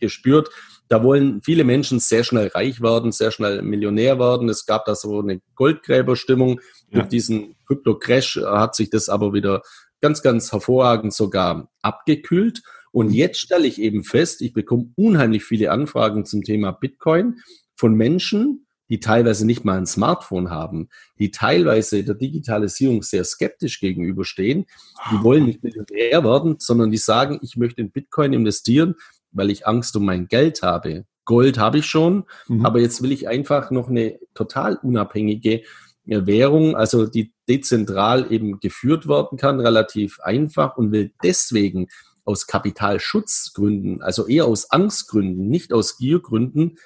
gespürt, 0.00 0.50
da 0.88 1.02
wollen 1.02 1.40
viele 1.42 1.64
Menschen 1.64 2.00
sehr 2.00 2.24
schnell 2.24 2.48
reich 2.48 2.80
werden, 2.82 3.12
sehr 3.12 3.30
schnell 3.30 3.62
Millionär 3.62 4.18
werden. 4.18 4.48
Es 4.48 4.66
gab 4.66 4.84
da 4.84 4.94
so 4.94 5.20
eine 5.20 5.40
Goldgräberstimmung. 5.54 6.60
Ja. 6.90 7.00
Durch 7.00 7.08
diesen 7.08 7.56
Krypto-Crash 7.66 8.40
hat 8.44 8.74
sich 8.74 8.90
das 8.90 9.08
aber 9.08 9.32
wieder 9.32 9.62
ganz, 10.00 10.22
ganz 10.22 10.52
hervorragend 10.52 11.14
sogar 11.14 11.70
abgekühlt. 11.80 12.62
Und 12.90 13.10
jetzt 13.10 13.38
stelle 13.38 13.66
ich 13.66 13.80
eben 13.80 14.04
fest, 14.04 14.42
ich 14.42 14.52
bekomme 14.52 14.92
unheimlich 14.96 15.44
viele 15.44 15.70
Anfragen 15.70 16.26
zum 16.26 16.42
Thema 16.42 16.72
Bitcoin 16.72 17.38
von 17.74 17.94
Menschen, 17.94 18.61
die 18.92 19.00
teilweise 19.00 19.46
nicht 19.46 19.64
mal 19.64 19.78
ein 19.78 19.86
Smartphone 19.86 20.50
haben, 20.50 20.90
die 21.18 21.30
teilweise 21.30 22.04
der 22.04 22.14
Digitalisierung 22.14 23.02
sehr 23.02 23.24
skeptisch 23.24 23.80
gegenüberstehen. 23.80 24.66
Die 25.10 25.24
wollen 25.24 25.46
nicht 25.46 25.64
Millionär 25.64 26.22
werden, 26.22 26.56
sondern 26.58 26.90
die 26.90 26.98
sagen, 26.98 27.38
ich 27.40 27.56
möchte 27.56 27.80
in 27.80 27.90
Bitcoin 27.90 28.34
investieren, 28.34 28.96
weil 29.30 29.50
ich 29.50 29.66
Angst 29.66 29.96
um 29.96 30.04
mein 30.04 30.28
Geld 30.28 30.60
habe. 30.60 31.06
Gold 31.24 31.56
habe 31.56 31.78
ich 31.78 31.86
schon, 31.86 32.24
mhm. 32.48 32.66
aber 32.66 32.80
jetzt 32.80 33.02
will 33.02 33.12
ich 33.12 33.28
einfach 33.28 33.70
noch 33.70 33.88
eine 33.88 34.18
total 34.34 34.76
unabhängige 34.76 35.62
äh, 36.06 36.26
Währung, 36.26 36.76
also 36.76 37.06
die 37.06 37.32
dezentral 37.48 38.30
eben 38.30 38.60
geführt 38.60 39.08
werden 39.08 39.38
kann, 39.38 39.58
relativ 39.58 40.20
einfach 40.20 40.76
und 40.76 40.92
will 40.92 41.14
deswegen 41.22 41.86
aus 42.26 42.46
Kapitalschutzgründen, 42.46 44.02
also 44.02 44.26
eher 44.26 44.44
aus 44.44 44.70
Angstgründen, 44.70 45.48
nicht 45.48 45.72
aus 45.72 45.96
Giergründen, 45.96 46.76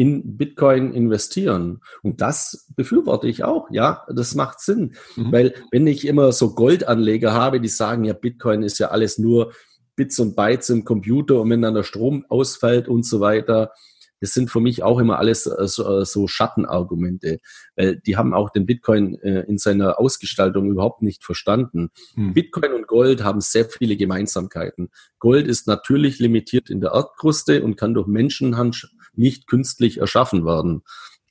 in 0.00 0.38
Bitcoin 0.38 0.94
investieren. 0.94 1.82
Und 2.02 2.22
das 2.22 2.66
befürworte 2.74 3.28
ich 3.28 3.44
auch. 3.44 3.68
Ja, 3.70 4.06
das 4.08 4.34
macht 4.34 4.60
Sinn. 4.60 4.94
Mhm. 5.14 5.30
Weil 5.30 5.54
wenn 5.72 5.86
ich 5.86 6.06
immer 6.06 6.32
so 6.32 6.54
Goldanleger 6.54 7.34
habe, 7.34 7.60
die 7.60 7.68
sagen, 7.68 8.04
ja, 8.04 8.14
Bitcoin 8.14 8.62
ist 8.62 8.78
ja 8.78 8.88
alles 8.88 9.18
nur 9.18 9.52
Bits 9.96 10.18
und 10.18 10.36
Bytes 10.36 10.70
im 10.70 10.86
Computer 10.86 11.38
und 11.42 11.50
wenn 11.50 11.60
dann 11.60 11.74
der 11.74 11.82
Strom 11.82 12.24
ausfällt 12.30 12.88
und 12.88 13.04
so 13.04 13.20
weiter, 13.20 13.72
das 14.20 14.32
sind 14.32 14.50
für 14.50 14.60
mich 14.60 14.82
auch 14.82 14.98
immer 14.98 15.18
alles 15.18 15.46
äh, 15.46 15.68
so, 15.68 16.00
äh, 16.00 16.06
so 16.06 16.26
Schattenargumente, 16.26 17.40
weil 17.76 17.96
die 17.96 18.16
haben 18.16 18.32
auch 18.32 18.48
den 18.48 18.64
Bitcoin 18.64 19.20
äh, 19.20 19.40
in 19.48 19.58
seiner 19.58 20.00
Ausgestaltung 20.00 20.70
überhaupt 20.70 21.02
nicht 21.02 21.24
verstanden. 21.24 21.90
Hm. 22.14 22.32
Bitcoin 22.32 22.72
und 22.72 22.86
Gold 22.86 23.22
haben 23.22 23.42
sehr 23.42 23.66
viele 23.66 23.98
Gemeinsamkeiten. 23.98 24.88
Gold 25.18 25.46
ist 25.46 25.66
natürlich 25.66 26.20
limitiert 26.20 26.70
in 26.70 26.80
der 26.80 26.92
Erdkruste 26.92 27.62
und 27.62 27.76
kann 27.76 27.92
durch 27.92 28.06
Menschenhand 28.06 28.90
nicht 29.14 29.46
künstlich 29.46 29.98
erschaffen 29.98 30.44
werden. 30.44 30.82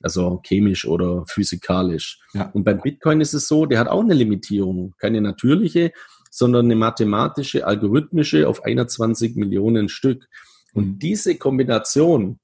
Also 0.02 0.40
chemisch 0.46 0.86
oder 0.86 1.24
physikalisch. 1.26 2.20
Ja. 2.32 2.50
Und 2.50 2.64
beim 2.64 2.80
Bitcoin 2.80 3.20
ist 3.20 3.34
es 3.34 3.48
so, 3.48 3.66
der 3.66 3.78
hat 3.78 3.88
auch 3.88 4.00
eine 4.00 4.14
Limitierung. 4.14 4.94
Keine 4.98 5.20
natürliche, 5.20 5.92
sondern 6.30 6.66
eine 6.66 6.76
mathematische, 6.76 7.66
algorithmische 7.66 8.48
auf 8.48 8.64
21 8.64 9.36
Millionen 9.36 9.88
Stück. 9.88 10.26
Und 10.72 10.84
hm. 10.84 10.98
diese 10.98 11.36
Kombination 11.36 12.38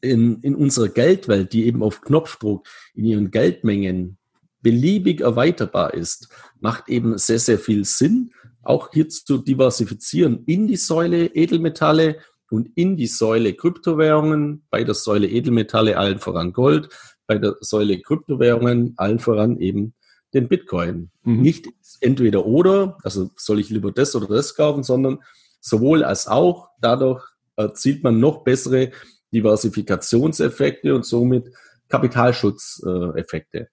in, 0.00 0.40
in 0.40 0.54
unserer 0.54 0.88
Geldwelt, 0.88 1.52
die 1.52 1.66
eben 1.66 1.82
auf 1.82 2.00
Knopfdruck 2.00 2.66
in 2.94 3.04
ihren 3.04 3.30
Geldmengen 3.30 4.16
beliebig 4.62 5.20
erweiterbar 5.20 5.94
ist, 5.94 6.28
macht 6.60 6.88
eben 6.88 7.18
sehr, 7.18 7.38
sehr 7.38 7.58
viel 7.58 7.84
Sinn, 7.84 8.32
auch 8.62 8.90
hier 8.92 9.08
zu 9.08 9.38
diversifizieren 9.38 10.44
in 10.46 10.66
die 10.66 10.76
Säule 10.76 11.26
Edelmetalle 11.26 12.18
und 12.50 12.70
in 12.74 12.96
die 12.96 13.06
Säule 13.06 13.54
Kryptowährungen, 13.54 14.64
bei 14.70 14.84
der 14.84 14.94
Säule 14.94 15.28
Edelmetalle 15.28 15.96
allen 15.96 16.18
voran 16.18 16.52
Gold, 16.52 16.88
bei 17.26 17.38
der 17.38 17.56
Säule 17.60 18.00
Kryptowährungen 18.00 18.94
allen 18.96 19.18
voran 19.18 19.58
eben 19.58 19.94
den 20.34 20.48
Bitcoin. 20.48 21.10
Mhm. 21.22 21.42
Nicht 21.42 21.68
entweder 22.00 22.46
oder, 22.46 22.98
also 23.02 23.30
soll 23.36 23.60
ich 23.60 23.70
lieber 23.70 23.92
das 23.92 24.14
oder 24.14 24.26
das 24.26 24.54
kaufen, 24.54 24.82
sondern 24.82 25.18
sowohl 25.60 26.04
als 26.04 26.26
auch. 26.26 26.68
Dadurch 26.80 27.24
erzielt 27.56 28.02
man 28.02 28.20
noch 28.20 28.42
bessere 28.42 28.90
Diversifikationseffekte 29.32 30.94
und 30.94 31.04
somit 31.04 31.50
Kapitalschutzeffekte. 31.88 33.68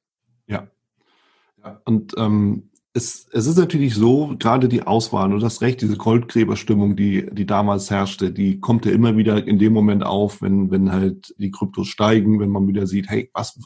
Ja. 0.47 0.67
ja. 1.63 1.82
Und 1.86 2.13
ähm, 2.17 2.66
es, 2.98 3.28
es 3.32 3.45
ist 3.45 3.58
natürlich 3.58 3.93
so, 3.93 4.36
gerade 4.39 4.68
die 4.68 4.82
Auswahl, 4.82 5.30
du 5.30 5.39
hast 5.45 5.62
recht, 5.62 5.82
diese 5.82 5.98
Goldgräberstimmung, 5.98 6.95
die, 6.95 7.28
die 7.32 7.45
damals 7.45 7.91
herrschte, 7.91 8.32
die 8.32 8.60
kommt 8.60 8.86
ja 8.86 8.91
immer 8.91 9.16
wieder 9.16 9.48
in 9.48 9.60
dem 9.60 9.72
Moment 9.72 10.04
auf, 10.04 10.41
wenn, 10.41 10.72
wenn 10.72 10.91
halt 10.91 11.34
die 11.38 11.52
Kryptos 11.52 11.88
steigen, 11.88 12.39
wenn 12.39 12.50
man 12.50 12.68
wieder 12.68 12.88
sieht, 12.88 13.08
hey, 13.08 13.30
was, 13.34 13.60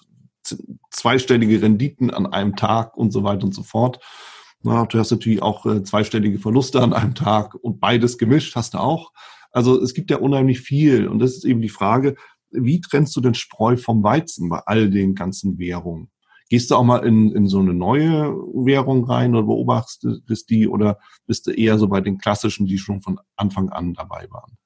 zweistellige 0.90 1.62
Renditen 1.62 2.12
an 2.12 2.26
einem 2.26 2.56
Tag 2.56 2.98
und 2.98 3.12
so 3.12 3.24
weiter 3.24 3.46
und 3.46 3.56
so 3.56 3.64
fort. 3.64 4.00
Na, 4.64 4.86
du 4.86 5.00
hast 5.00 5.12
natürlich 5.12 5.42
auch 5.42 5.66
äh, 5.66 5.84
zweistellige 5.84 6.40
Verluste 6.40 6.82
an 6.82 6.94
einem 6.94 7.16
Tag 7.16 7.56
und 7.56 7.80
beides 7.80 8.18
gemischt 8.18 8.56
hast 8.56 8.74
du 8.74 8.80
auch. 8.80 9.12
Also 9.52 9.82
es 9.82 9.94
gibt 9.94 10.12
ja 10.12 10.18
unheimlich 10.18 10.60
viel 10.60 11.08
und 11.08 11.20
das 11.20 11.36
ist 11.36 11.46
eben 11.46 11.62
die 11.62 11.70
Frage, 11.70 12.16
wie 12.52 12.82
trennst 12.82 13.16
du 13.16 13.22
den 13.22 13.34
Spreu 13.34 13.78
vom 13.78 14.04
Weizen 14.04 14.50
bei 14.50 14.60
all 14.66 14.90
den 14.90 15.16
ganzen 15.16 15.58
Währungen? 15.58 16.10
Gehst 16.52 16.70
du 16.70 16.76
auch 16.76 16.84
mal 16.84 17.04
in, 17.06 17.32
in 17.32 17.48
so 17.48 17.60
eine 17.60 17.74
neue 17.74 18.36
Währung 18.54 19.06
rein 19.06 19.34
oder 19.34 19.46
beobachtest 19.46 20.50
die 20.50 20.68
oder 20.68 21.00
bist 21.26 21.48
du 21.48 21.52
eher 21.52 21.80
so 21.80 21.88
bei 21.88 22.02
den 22.02 22.18
klassischen, 22.18 22.66
die 22.66 22.78
schon 22.78 23.02
von 23.02 23.22
Anfang 23.38 23.70
an 23.70 23.94
dabei 23.94 24.28
waren? 24.30 24.58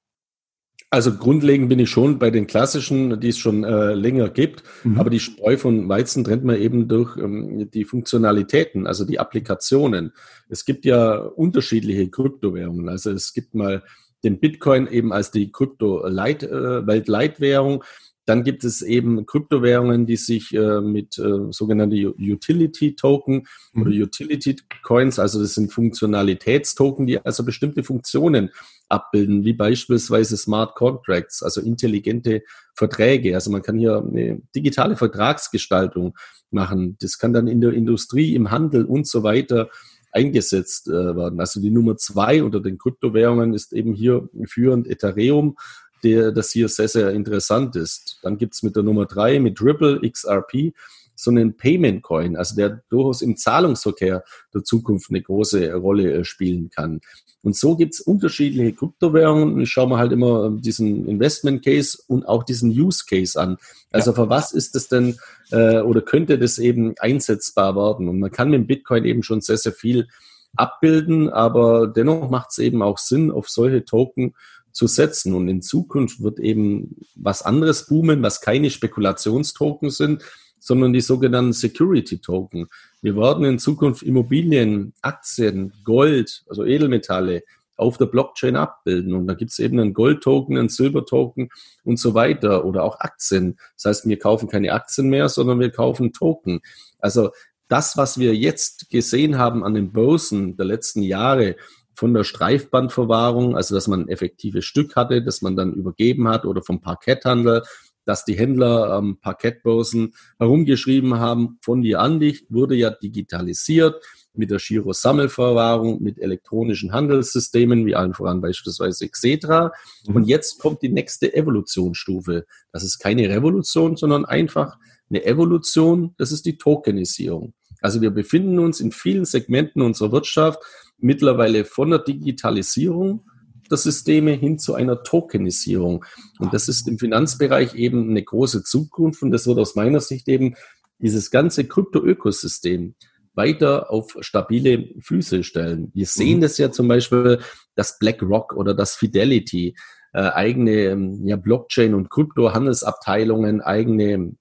Also 0.89 1.15
grundlegend 1.15 1.69
bin 1.69 1.77
ich 1.77 1.91
schon 1.91 2.17
bei 2.17 2.31
den 2.31 2.47
klassischen, 2.47 3.19
die 3.19 3.29
es 3.29 3.37
schon 3.37 3.63
äh, 3.63 3.93
länger 3.93 4.29
gibt, 4.29 4.63
mhm. 4.83 4.99
aber 4.99 5.11
die 5.11 5.19
Spreu 5.19 5.57
von 5.57 5.87
Weizen 5.87 6.23
trennt 6.23 6.43
man 6.43 6.59
eben 6.59 6.87
durch 6.87 7.17
ähm, 7.17 7.69
die 7.69 7.85
Funktionalitäten, 7.85 8.87
also 8.87 9.05
die 9.05 9.19
Applikationen. 9.19 10.11
Es 10.49 10.65
gibt 10.65 10.85
ja 10.85 11.17
unterschiedliche 11.17 12.09
Kryptowährungen. 12.09 12.89
Also 12.89 13.11
es 13.11 13.31
gibt 13.33 13.53
mal 13.53 13.83
den 14.23 14.39
Bitcoin 14.39 14.87
eben 14.87 15.13
als 15.13 15.29
die 15.29 15.51
Krypto-Weltleitwährung. 15.51 17.83
Äh, 17.83 17.85
dann 18.25 18.43
gibt 18.43 18.63
es 18.63 18.81
eben 18.81 19.25
Kryptowährungen, 19.25 20.05
die 20.05 20.17
sich 20.17 20.53
äh, 20.53 20.81
mit 20.81 21.17
äh, 21.17 21.51
sogenannten 21.51 22.13
Utility-Token 22.17 23.47
mhm. 23.73 23.81
oder 23.81 23.91
Utility-Coins, 23.91 25.19
also 25.19 25.39
das 25.39 25.53
sind 25.53 25.71
Funktionalitätstoken, 25.71 27.05
die 27.05 27.23
also 27.23 27.43
bestimmte 27.43 27.83
Funktionen 27.83 28.49
abbilden, 28.89 29.45
wie 29.45 29.53
beispielsweise 29.53 30.37
Smart 30.37 30.75
Contracts, 30.75 31.43
also 31.43 31.61
intelligente 31.61 32.43
Verträge. 32.73 33.35
Also 33.35 33.51
man 33.51 33.61
kann 33.61 33.77
hier 33.77 33.97
eine 33.97 34.41
digitale 34.55 34.95
Vertragsgestaltung 34.95 36.15
machen. 36.51 36.97
Das 36.99 37.17
kann 37.17 37.33
dann 37.33 37.47
in 37.47 37.61
der 37.61 37.73
Industrie, 37.73 38.35
im 38.35 38.51
Handel 38.51 38.85
und 38.85 39.07
so 39.07 39.23
weiter 39.23 39.69
eingesetzt 40.11 40.87
äh, 40.87 41.15
werden. 41.15 41.39
Also 41.39 41.59
die 41.59 41.71
Nummer 41.71 41.97
zwei 41.97 42.41
unter 42.41 42.61
den 42.61 42.77
Kryptowährungen 42.77 43.53
ist 43.53 43.73
eben 43.73 43.93
hier 43.93 44.29
führend 44.47 44.87
Ethereum 44.87 45.57
der, 46.05 46.31
das 46.31 46.51
hier 46.51 46.69
sehr, 46.69 46.87
sehr 46.87 47.09
interessant 47.09 47.75
ist. 47.75 48.19
Dann 48.21 48.37
gibt 48.37 48.53
es 48.53 48.63
mit 48.63 48.75
der 48.75 48.83
Nummer 48.83 49.05
drei, 49.05 49.39
mit 49.39 49.59
Ripple 49.61 49.99
XRP, 50.07 50.73
so 51.15 51.31
einen 51.31 51.57
Payment 51.57 52.03
Coin, 52.03 52.35
also 52.35 52.55
der 52.55 52.81
durchaus 52.89 53.21
im 53.21 53.37
Zahlungsverkehr 53.37 54.23
der 54.53 54.63
Zukunft 54.63 55.09
eine 55.09 55.21
große 55.21 55.73
Rolle 55.73 56.13
äh, 56.13 56.23
spielen 56.23 56.69
kann. 56.69 57.01
Und 57.41 57.55
so 57.55 57.75
gibt 57.75 57.93
es 57.93 58.01
unterschiedliche 58.01 58.73
Kryptowährungen. 58.73 59.59
Ich 59.61 59.69
schaue 59.69 59.87
mir 59.87 59.97
halt 59.97 60.11
immer 60.11 60.49
diesen 60.51 61.07
Investment 61.07 61.63
Case 61.63 61.97
und 62.07 62.27
auch 62.27 62.43
diesen 62.43 62.69
Use 62.71 63.05
Case 63.07 63.39
an. 63.39 63.57
Also 63.91 64.11
ja. 64.11 64.15
für 64.15 64.29
was 64.29 64.51
ist 64.51 64.75
das 64.75 64.87
denn 64.87 65.17
äh, 65.51 65.79
oder 65.79 66.01
könnte 66.01 66.37
das 66.37 66.57
eben 66.57 66.95
einsetzbar 66.99 67.75
werden? 67.75 68.09
Und 68.09 68.19
man 68.19 68.31
kann 68.31 68.49
mit 68.49 68.67
Bitcoin 68.67 69.05
eben 69.05 69.23
schon 69.23 69.41
sehr, 69.41 69.57
sehr 69.57 69.73
viel 69.73 70.07
abbilden, 70.55 71.29
aber 71.29 71.87
dennoch 71.87 72.29
macht 72.29 72.51
es 72.51 72.57
eben 72.57 72.81
auch 72.81 72.97
Sinn, 72.97 73.31
auf 73.31 73.49
solche 73.49 73.85
Token 73.85 74.33
zu 74.75 74.87
setzen. 74.87 75.33
Und 75.33 75.47
in 75.47 75.61
Zukunft 75.61 76.21
wird 76.21 76.39
eben 76.39 76.97
was 77.15 77.41
anderes 77.41 77.87
boomen, 77.87 78.21
was 78.21 78.41
keine 78.41 78.69
Spekulationstoken 78.69 79.89
sind, 79.89 80.23
sondern 80.59 80.91
die 80.91 81.01
sogenannten 81.01 81.53
Security 81.53 82.19
Token. 82.19 82.67
Wir 83.01 83.15
werden 83.15 83.45
in 83.45 83.57
Zukunft 83.57 84.03
Immobilien, 84.03 84.93
Aktien, 85.01 85.71
Gold, 85.85 86.43
also 86.49 86.65
Edelmetalle 86.65 87.43
auf 87.77 87.97
der 87.97 88.07
Blockchain 88.07 88.57
abbilden. 88.57 89.13
Und 89.13 89.27
da 89.27 89.33
gibt 89.33 89.51
es 89.51 89.59
eben 89.59 89.79
einen 89.79 89.93
Gold-Token, 89.93 90.57
einen 90.57 90.69
Silber-Token 90.69 91.49
und 91.83 91.97
so 91.97 92.13
weiter 92.13 92.65
oder 92.65 92.83
auch 92.83 92.99
Aktien. 92.99 93.57
Das 93.75 93.85
heißt, 93.85 94.09
wir 94.09 94.19
kaufen 94.19 94.49
keine 94.49 94.73
Aktien 94.73 95.07
mehr, 95.07 95.29
sondern 95.29 95.59
wir 95.59 95.71
kaufen 95.71 96.11
Token. 96.11 96.59
Also 96.99 97.31
das, 97.69 97.95
was 97.95 98.17
wir 98.17 98.35
jetzt 98.35 98.89
gesehen 98.89 99.37
haben 99.37 99.63
an 99.63 99.73
den 99.73 99.91
Börsen 99.93 100.57
der 100.57 100.65
letzten 100.65 101.01
Jahre, 101.01 101.55
von 101.95 102.13
der 102.13 102.23
Streifbandverwahrung, 102.23 103.55
also 103.55 103.75
dass 103.75 103.87
man 103.87 104.01
ein 104.01 104.09
effektives 104.09 104.65
Stück 104.65 104.95
hatte, 104.95 105.23
das 105.23 105.41
man 105.41 105.55
dann 105.55 105.73
übergeben 105.73 106.27
hat 106.27 106.45
oder 106.45 106.61
vom 106.61 106.81
Parketthandel, 106.81 107.63
dass 108.05 108.23
die 108.23 108.37
Händler 108.37 108.97
ähm, 108.97 109.17
Parkettbörsen 109.19 110.13
herumgeschrieben 110.37 111.19
haben, 111.19 111.57
von 111.61 111.81
dir 111.81 111.99
an 112.01 112.19
dich, 112.19 112.45
wurde 112.49 112.75
ja 112.75 112.91
digitalisiert 112.91 114.03
mit 114.33 114.51
der 114.51 114.59
Giro-Sammelverwahrung, 114.59 116.03
mit 116.03 116.19
elektronischen 116.19 116.91
Handelssystemen, 116.91 117.85
wie 117.85 117.95
allen 117.95 118.13
voran 118.13 118.41
beispielsweise 118.41 119.09
Xetra. 119.09 119.71
Mhm. 120.07 120.15
Und 120.15 120.27
jetzt 120.27 120.59
kommt 120.59 120.81
die 120.81 120.89
nächste 120.89 121.33
Evolutionsstufe. 121.33 122.45
Das 122.71 122.83
ist 122.83 122.99
keine 122.99 123.29
Revolution, 123.29 123.95
sondern 123.95 124.25
einfach 124.25 124.77
eine 125.09 125.25
Evolution, 125.25 126.13
das 126.17 126.31
ist 126.31 126.45
die 126.45 126.57
Tokenisierung. 126.57 127.53
Also 127.81 128.01
wir 128.01 128.09
befinden 128.09 128.59
uns 128.59 128.79
in 128.79 128.91
vielen 128.91 129.25
Segmenten 129.25 129.81
unserer 129.81 130.11
Wirtschaft 130.11 130.59
mittlerweile 130.97 131.65
von 131.65 131.89
der 131.89 131.99
Digitalisierung 131.99 133.25
der 133.69 133.77
Systeme 133.77 134.31
hin 134.31 134.59
zu 134.59 134.75
einer 134.75 135.03
Tokenisierung. 135.03 136.05
Und 136.39 136.53
das 136.53 136.67
ist 136.67 136.87
im 136.87 136.99
Finanzbereich 136.99 137.75
eben 137.75 138.09
eine 138.09 138.23
große 138.23 138.63
Zukunft 138.63 139.21
und 139.23 139.31
das 139.31 139.47
wird 139.47 139.57
aus 139.57 139.75
meiner 139.75 140.01
Sicht 140.01 140.27
eben 140.27 140.55
dieses 140.99 141.31
ganze 141.31 141.65
Krypto-Ökosystem 141.65 142.95
weiter 143.33 143.91
auf 143.91 144.15
stabile 144.21 144.89
Füße 145.01 145.43
stellen. 145.43 145.91
Wir 145.93 146.05
sehen 146.05 146.37
mhm. 146.37 146.41
das 146.41 146.57
ja 146.57 146.71
zum 146.71 146.87
Beispiel, 146.87 147.39
dass 147.75 147.99
BlackRock 147.99 148.53
oder 148.53 148.73
das 148.73 148.95
Fidelity 148.95 149.75
äh, 150.13 150.19
eigene 150.19 151.19
ja, 151.25 151.35
Blockchain- 151.35 151.93
und 151.93 152.09
Krypto-Handelsabteilungen, 152.09 153.61
eigene 153.61 154.35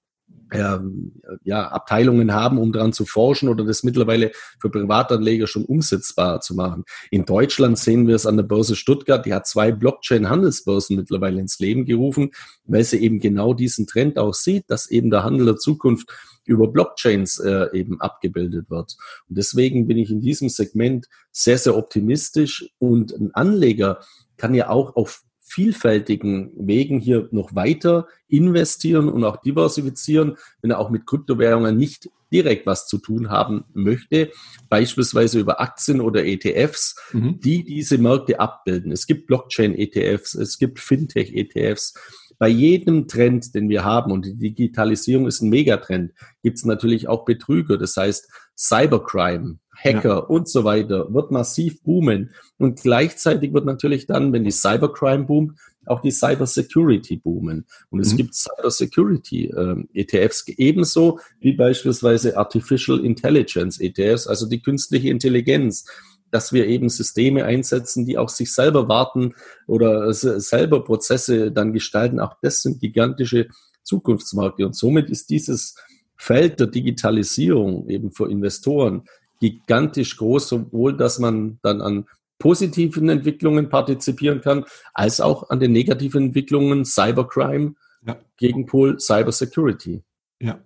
ähm, 0.51 1.13
ja, 1.43 1.67
Abteilungen 1.69 2.33
haben, 2.33 2.57
um 2.57 2.71
daran 2.71 2.93
zu 2.93 3.05
forschen 3.05 3.49
oder 3.49 3.65
das 3.65 3.83
mittlerweile 3.83 4.31
für 4.59 4.69
Privatanleger 4.69 5.47
schon 5.47 5.65
umsetzbar 5.65 6.41
zu 6.41 6.55
machen. 6.55 6.83
In 7.11 7.25
Deutschland 7.25 7.77
sehen 7.77 8.07
wir 8.07 8.15
es 8.15 8.25
an 8.25 8.37
der 8.37 8.43
Börse 8.43 8.75
Stuttgart, 8.75 9.25
die 9.25 9.33
hat 9.33 9.47
zwei 9.47 9.71
Blockchain-Handelsbörsen 9.71 10.95
mittlerweile 10.95 11.39
ins 11.39 11.59
Leben 11.59 11.85
gerufen, 11.85 12.31
weil 12.65 12.83
sie 12.83 12.97
eben 12.97 13.19
genau 13.19 13.53
diesen 13.53 13.87
Trend 13.87 14.17
auch 14.17 14.33
sieht, 14.33 14.65
dass 14.67 14.89
eben 14.89 15.09
der 15.09 15.23
Handel 15.23 15.45
der 15.45 15.57
Zukunft 15.57 16.09
über 16.45 16.67
Blockchains 16.67 17.39
äh, 17.39 17.67
eben 17.73 17.99
abgebildet 17.99 18.69
wird. 18.69 18.95
Und 19.27 19.37
deswegen 19.37 19.87
bin 19.87 19.97
ich 19.97 20.11
in 20.11 20.21
diesem 20.21 20.49
Segment 20.49 21.07
sehr, 21.31 21.57
sehr 21.57 21.75
optimistisch 21.75 22.69
und 22.77 23.13
ein 23.13 23.33
Anleger 23.33 23.99
kann 24.37 24.53
ja 24.53 24.69
auch 24.69 24.95
auf 24.95 25.24
vielfältigen 25.47 26.51
Wegen 26.57 26.99
hier 26.99 27.29
noch 27.31 27.53
weiter 27.53 28.07
investieren 28.27 29.09
und 29.09 29.23
auch 29.23 29.37
diversifizieren, 29.37 30.37
wenn 30.61 30.71
er 30.71 30.79
auch 30.79 30.89
mit 30.89 31.05
Kryptowährungen 31.05 31.77
nicht 31.77 32.09
direkt 32.31 32.65
was 32.65 32.87
zu 32.87 32.97
tun 32.97 33.29
haben 33.29 33.63
möchte, 33.73 34.31
beispielsweise 34.69 35.39
über 35.39 35.61
Aktien 35.61 36.01
oder 36.01 36.25
ETFs, 36.25 36.95
mhm. 37.13 37.39
die 37.39 37.63
diese 37.63 37.99
Märkte 37.99 38.39
abbilden. 38.39 38.91
Es 38.91 39.05
gibt 39.05 39.27
Blockchain-ETFs, 39.27 40.33
es 40.33 40.57
gibt 40.57 40.79
Fintech-ETFs. 40.79 41.93
Bei 42.37 42.47
jedem 42.47 43.07
Trend, 43.07 43.53
den 43.55 43.69
wir 43.69 43.85
haben, 43.85 44.11
und 44.11 44.25
die 44.25 44.35
Digitalisierung 44.35 45.27
ist 45.27 45.41
ein 45.41 45.49
Megatrend, 45.49 46.11
gibt 46.41 46.57
es 46.57 46.65
natürlich 46.65 47.07
auch 47.07 47.23
Betrüger. 47.23 47.77
Das 47.77 47.95
heißt, 47.95 48.29
Cybercrime, 48.57 49.59
Hacker 49.85 50.09
ja. 50.09 50.17
und 50.17 50.49
so 50.49 50.63
weiter 50.63 51.13
wird 51.13 51.31
massiv 51.31 51.81
boomen. 51.83 52.31
Und 52.57 52.81
gleichzeitig 52.81 53.53
wird 53.53 53.65
natürlich 53.65 54.07
dann, 54.07 54.33
wenn 54.33 54.43
die 54.43 54.51
Cybercrime 54.51 55.25
boomt, 55.25 55.59
auch 55.85 56.01
die 56.01 56.11
Cybersecurity 56.11 57.17
boomen. 57.17 57.65
Und 57.89 57.99
es 57.99 58.13
mhm. 58.13 58.17
gibt 58.17 58.35
Cybersecurity 58.35 59.45
äh, 59.45 59.83
ETFs 59.93 60.47
ebenso 60.47 61.19
wie 61.39 61.53
beispielsweise 61.53 62.37
Artificial 62.37 62.99
Intelligence 63.05 63.79
ETFs, 63.79 64.27
also 64.27 64.47
die 64.47 64.61
künstliche 64.61 65.09
Intelligenz 65.09 65.85
dass 66.31 66.51
wir 66.51 66.67
eben 66.67 66.89
Systeme 66.89 67.45
einsetzen, 67.45 68.05
die 68.05 68.17
auch 68.17 68.27
sich 68.27 68.53
selber 68.53 68.89
warten 68.89 69.35
oder 69.67 70.13
selber 70.13 70.83
Prozesse 70.83 71.51
dann 71.51 71.71
gestalten. 71.71 72.19
Auch 72.19 72.35
das 72.41 72.61
sind 72.61 72.81
gigantische 72.81 73.47
Zukunftsmärkte. 73.83 74.65
Und 74.65 74.75
somit 74.75 75.09
ist 75.09 75.29
dieses 75.29 75.75
Feld 76.17 76.59
der 76.59 76.67
Digitalisierung 76.67 77.87
eben 77.87 78.11
für 78.11 78.29
Investoren 78.29 79.03
gigantisch 79.51 80.17
groß, 80.17 80.47
sowohl 80.47 80.95
dass 80.97 81.19
man 81.19 81.59
dann 81.61 81.81
an 81.81 82.05
positiven 82.39 83.09
Entwicklungen 83.09 83.69
partizipieren 83.69 84.41
kann, 84.41 84.65
als 84.93 85.21
auch 85.21 85.49
an 85.49 85.59
den 85.59 85.71
negativen 85.71 86.25
Entwicklungen 86.25 86.85
Cybercrime, 86.85 87.75
ja. 88.05 88.17
Gegenpol 88.37 88.99
Cybersecurity. 88.99 90.03
Ja. 90.41 90.59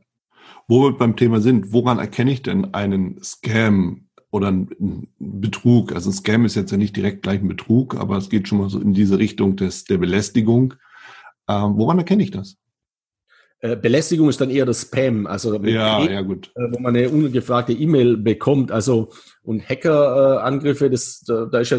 Wo 0.67 0.83
wir 0.83 0.97
beim 0.97 1.15
Thema 1.15 1.41
sind, 1.41 1.73
woran 1.73 1.99
erkenne 1.99 2.31
ich 2.31 2.41
denn 2.41 2.73
einen 2.73 3.21
Scam 3.23 4.07
oder 4.31 4.49
einen 4.49 5.07
Betrug? 5.19 5.93
Also 5.93 6.09
ein 6.09 6.13
Scam 6.13 6.45
ist 6.45 6.55
jetzt 6.55 6.71
ja 6.71 6.77
nicht 6.77 6.95
direkt 6.95 7.23
gleich 7.23 7.41
ein 7.41 7.47
Betrug, 7.47 7.95
aber 7.95 8.17
es 8.17 8.29
geht 8.29 8.47
schon 8.47 8.59
mal 8.59 8.69
so 8.69 8.79
in 8.79 8.93
diese 8.93 9.19
Richtung 9.19 9.55
des, 9.55 9.85
der 9.85 9.97
Belästigung. 9.97 10.75
Ähm, 11.47 11.77
woran 11.77 11.97
erkenne 11.97 12.23
ich 12.23 12.31
das? 12.31 12.57
Äh, 13.61 13.75
Belästigung 13.75 14.29
ist 14.29 14.39
dann 14.39 14.49
eher 14.49 14.65
das 14.65 14.83
Spam, 14.83 15.27
also 15.27 15.53
ja, 15.63 15.99
Krieg, 15.99 16.11
ja, 16.11 16.21
gut. 16.21 16.51
Äh, 16.55 16.71
wo 16.71 16.79
man 16.79 16.95
eine 16.95 17.09
ungefragte 17.09 17.73
E-Mail 17.73 18.15
bekommt. 18.15 18.71
Also 18.71 19.11
und 19.43 19.67
Hackerangriffe, 19.67 20.89
das 20.89 21.21
da, 21.21 21.45
da 21.45 21.59
ist 21.59 21.71
ja, 21.71 21.77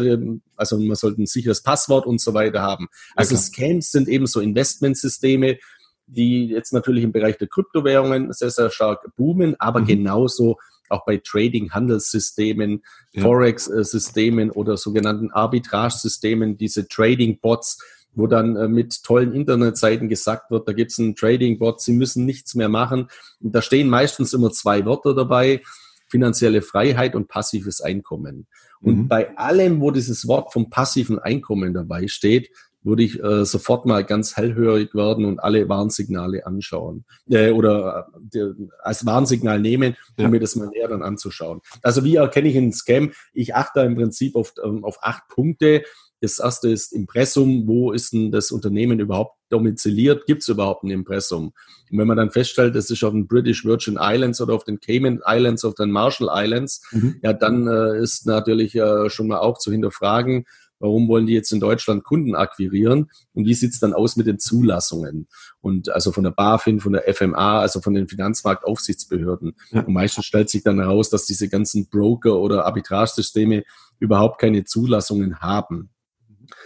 also 0.55 0.77
man 0.77 0.95
sollte 0.95 1.21
ein 1.23 1.25
sicheres 1.25 1.63
Passwort 1.63 2.05
und 2.05 2.21
so 2.21 2.35
weiter 2.35 2.61
haben. 2.61 2.87
Also 3.15 3.33
ja, 3.33 3.41
Scams 3.41 3.91
sind 3.91 4.07
eben 4.09 4.27
so 4.27 4.41
Investmentsysteme, 4.41 5.57
die 6.05 6.47
jetzt 6.47 6.71
natürlich 6.71 7.03
im 7.03 7.13
Bereich 7.13 7.37
der 7.37 7.47
Kryptowährungen 7.47 8.31
sehr, 8.31 8.51
sehr 8.51 8.69
stark 8.69 9.15
boomen, 9.15 9.55
aber 9.57 9.79
mhm. 9.81 9.87
genauso 9.87 10.57
auch 10.89 11.05
bei 11.05 11.17
Trading-Handelssystemen, 11.17 12.83
ja. 13.13 13.23
Forex-Systemen 13.23 14.51
oder 14.51 14.77
sogenannten 14.77 15.31
Arbitrage-Systemen, 15.31 16.57
diese 16.57 16.87
Trading-Bots, 16.87 17.79
wo 18.13 18.27
dann 18.27 18.55
äh, 18.55 18.67
mit 18.67 19.03
tollen 19.03 19.33
Internetseiten 19.33 20.09
gesagt 20.09 20.51
wird, 20.51 20.67
da 20.67 20.73
gibt 20.73 20.91
es 20.91 20.99
einen 20.99 21.15
Trading-Bot, 21.15 21.81
Sie 21.81 21.93
müssen 21.93 22.25
nichts 22.25 22.55
mehr 22.55 22.69
machen. 22.69 23.07
Und 23.39 23.55
da 23.55 23.61
stehen 23.61 23.89
meistens 23.89 24.33
immer 24.33 24.51
zwei 24.51 24.85
Wörter 24.85 25.13
dabei, 25.13 25.61
finanzielle 26.07 26.61
Freiheit 26.61 27.15
und 27.15 27.27
passives 27.27 27.81
Einkommen. 27.81 28.47
Und 28.81 28.97
mhm. 28.97 29.07
bei 29.07 29.37
allem, 29.37 29.79
wo 29.79 29.91
dieses 29.91 30.27
Wort 30.27 30.51
vom 30.51 30.69
passiven 30.69 31.19
Einkommen 31.19 31.73
dabei 31.73 32.07
steht, 32.07 32.49
würde 32.83 33.03
ich 33.03 33.21
äh, 33.23 33.45
sofort 33.45 33.85
mal 33.85 34.03
ganz 34.03 34.35
hellhörig 34.35 34.95
werden 34.95 35.25
und 35.25 35.39
alle 35.39 35.69
Warnsignale 35.69 36.45
anschauen 36.45 37.05
äh, 37.29 37.51
oder 37.51 38.07
äh, 38.33 38.45
als 38.81 39.05
Warnsignal 39.05 39.59
nehmen, 39.59 39.95
um 40.17 40.23
ja. 40.23 40.29
mir 40.29 40.39
das 40.39 40.55
mal 40.55 40.67
näher 40.67 40.87
dann 40.87 41.03
anzuschauen. 41.03 41.61
Also 41.83 42.03
wie 42.03 42.15
erkenne 42.15 42.49
ich 42.49 42.57
einen 42.57 42.73
Scam? 42.73 43.11
Ich 43.33 43.55
achte 43.55 43.81
im 43.81 43.95
Prinzip 43.95 44.35
auf, 44.35 44.53
ähm, 44.63 44.83
auf 44.83 44.97
acht 45.01 45.27
Punkte. 45.27 45.83
Das 46.21 46.39
erste 46.39 46.69
ist 46.69 46.93
Impressum. 46.93 47.67
Wo 47.67 47.91
ist 47.91 48.13
denn 48.13 48.31
das 48.31 48.51
Unternehmen 48.51 48.99
überhaupt 48.99 49.37
domiziliert? 49.49 50.25
Gibt 50.27 50.43
es 50.43 50.47
überhaupt 50.47 50.83
ein 50.83 50.91
Impressum? 50.91 51.53
Und 51.91 51.97
wenn 51.97 52.07
man 52.07 52.17
dann 52.17 52.31
feststellt, 52.31 52.75
es 52.75 52.89
ist 52.89 53.03
auf 53.03 53.11
den 53.11 53.27
British 53.27 53.65
Virgin 53.65 53.97
Islands 53.99 54.39
oder 54.39 54.53
auf 54.53 54.63
den 54.63 54.79
Cayman 54.79 55.21
Islands, 55.25 55.65
auf 55.65 55.75
den 55.75 55.91
Marshall 55.91 56.29
Islands, 56.31 56.81
mhm. 56.91 57.17
ja, 57.21 57.33
dann 57.33 57.67
äh, 57.67 57.99
ist 58.01 58.25
natürlich 58.27 58.75
äh, 58.75 59.09
schon 59.09 59.27
mal 59.27 59.39
auch 59.39 59.57
zu 59.57 59.71
hinterfragen, 59.71 60.45
Warum 60.81 61.07
wollen 61.07 61.27
die 61.27 61.33
jetzt 61.33 61.51
in 61.51 61.59
Deutschland 61.59 62.03
Kunden 62.03 62.35
akquirieren? 62.35 63.11
Und 63.33 63.45
wie 63.45 63.53
sieht's 63.53 63.79
dann 63.79 63.93
aus 63.93 64.15
mit 64.15 64.25
den 64.25 64.39
Zulassungen? 64.39 65.27
Und 65.61 65.89
also 65.89 66.11
von 66.11 66.23
der 66.23 66.31
BaFin, 66.31 66.79
von 66.79 66.93
der 66.93 67.03
FMA, 67.13 67.59
also 67.59 67.81
von 67.81 67.93
den 67.93 68.07
Finanzmarktaufsichtsbehörden. 68.07 69.53
Ja. 69.69 69.81
Und 69.81 69.93
meistens 69.93 70.25
stellt 70.25 70.49
sich 70.49 70.63
dann 70.63 70.79
heraus, 70.79 71.11
dass 71.11 71.27
diese 71.27 71.49
ganzen 71.49 71.87
Broker- 71.87 72.39
oder 72.39 72.65
Arbitragesysteme 72.65 73.63
überhaupt 73.99 74.41
keine 74.41 74.63
Zulassungen 74.63 75.39
haben. 75.39 75.90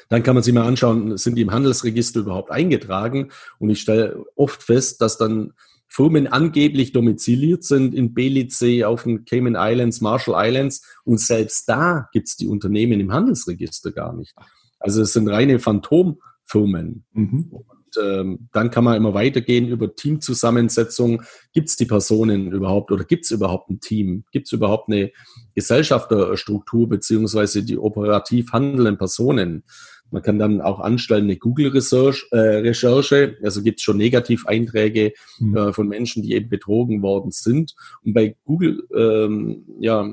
Dann 0.09 0.23
kann 0.23 0.36
man 0.36 0.43
sich 0.43 0.53
mal 0.53 0.65
anschauen, 0.65 1.17
sind 1.17 1.36
die 1.36 1.41
im 1.41 1.51
Handelsregister 1.51 2.21
überhaupt 2.21 2.51
eingetragen? 2.51 3.31
Und 3.59 3.69
ich 3.69 3.81
stelle 3.81 4.25
oft 4.36 4.63
fest, 4.63 5.01
dass 5.01 5.17
dann 5.17 5.53
Firmen 5.88 6.27
angeblich 6.27 6.91
domiziliert 6.91 7.63
sind 7.63 7.93
in 7.93 8.13
Belize, 8.13 8.88
auf 8.88 9.03
den 9.03 9.23
Cayman 9.23 9.55
Islands, 9.57 10.01
Marshall 10.01 10.36
Islands 10.38 10.86
und 11.05 11.19
selbst 11.19 11.69
da 11.69 12.09
gibt 12.11 12.27
es 12.27 12.36
die 12.36 12.47
Unternehmen 12.47 12.99
im 12.99 13.13
Handelsregister 13.13 13.91
gar 13.91 14.13
nicht. 14.13 14.33
Also 14.79 15.01
es 15.01 15.13
sind 15.13 15.29
reine 15.29 15.59
Phantomfirmen. 15.59 17.05
Mhm. 17.13 17.51
Und 17.95 18.03
ähm, 18.03 18.49
dann 18.51 18.71
kann 18.71 18.83
man 18.83 18.97
immer 18.97 19.13
weitergehen 19.13 19.67
über 19.67 19.95
Teamzusammensetzung. 19.95 21.21
Gibt 21.53 21.69
es 21.69 21.75
die 21.75 21.85
Personen 21.85 22.51
überhaupt 22.51 22.91
oder 22.91 23.03
gibt 23.03 23.25
es 23.25 23.31
überhaupt 23.31 23.69
ein 23.69 23.79
Team? 23.79 24.25
Gibt 24.31 24.47
es 24.47 24.51
überhaupt 24.51 24.89
eine 24.89 25.11
Gesellschafterstruktur 25.53 26.89
beziehungsweise 26.89 27.63
die 27.63 27.77
operativ 27.77 28.51
handelnden 28.51 28.97
Personen? 28.97 29.63
Man 30.11 30.21
kann 30.21 30.37
dann 30.37 30.61
auch 30.61 30.79
anstellen 30.79 31.25
eine 31.25 31.35
Google-Recherche, 31.35 32.27
äh, 32.31 33.37
also 33.43 33.63
gibt 33.63 33.79
es 33.79 33.83
schon 33.83 33.97
Negativeinträge 33.97 35.13
mhm. 35.39 35.57
äh, 35.57 35.73
von 35.73 35.87
Menschen, 35.87 36.21
die 36.21 36.33
eben 36.33 36.47
betrogen 36.47 37.01
worden 37.01 37.31
sind. 37.31 37.75
Und 38.03 38.13
bei 38.13 38.35
Google 38.45 38.87
ähm, 38.95 39.65
ja, 39.79 40.07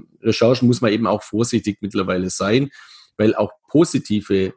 muss 0.63 0.81
man 0.81 0.93
eben 0.93 1.07
auch 1.07 1.23
vorsichtig 1.23 1.79
mittlerweile 1.83 2.31
sein, 2.31 2.71
weil 3.19 3.35
auch 3.35 3.53
positive 3.69 4.55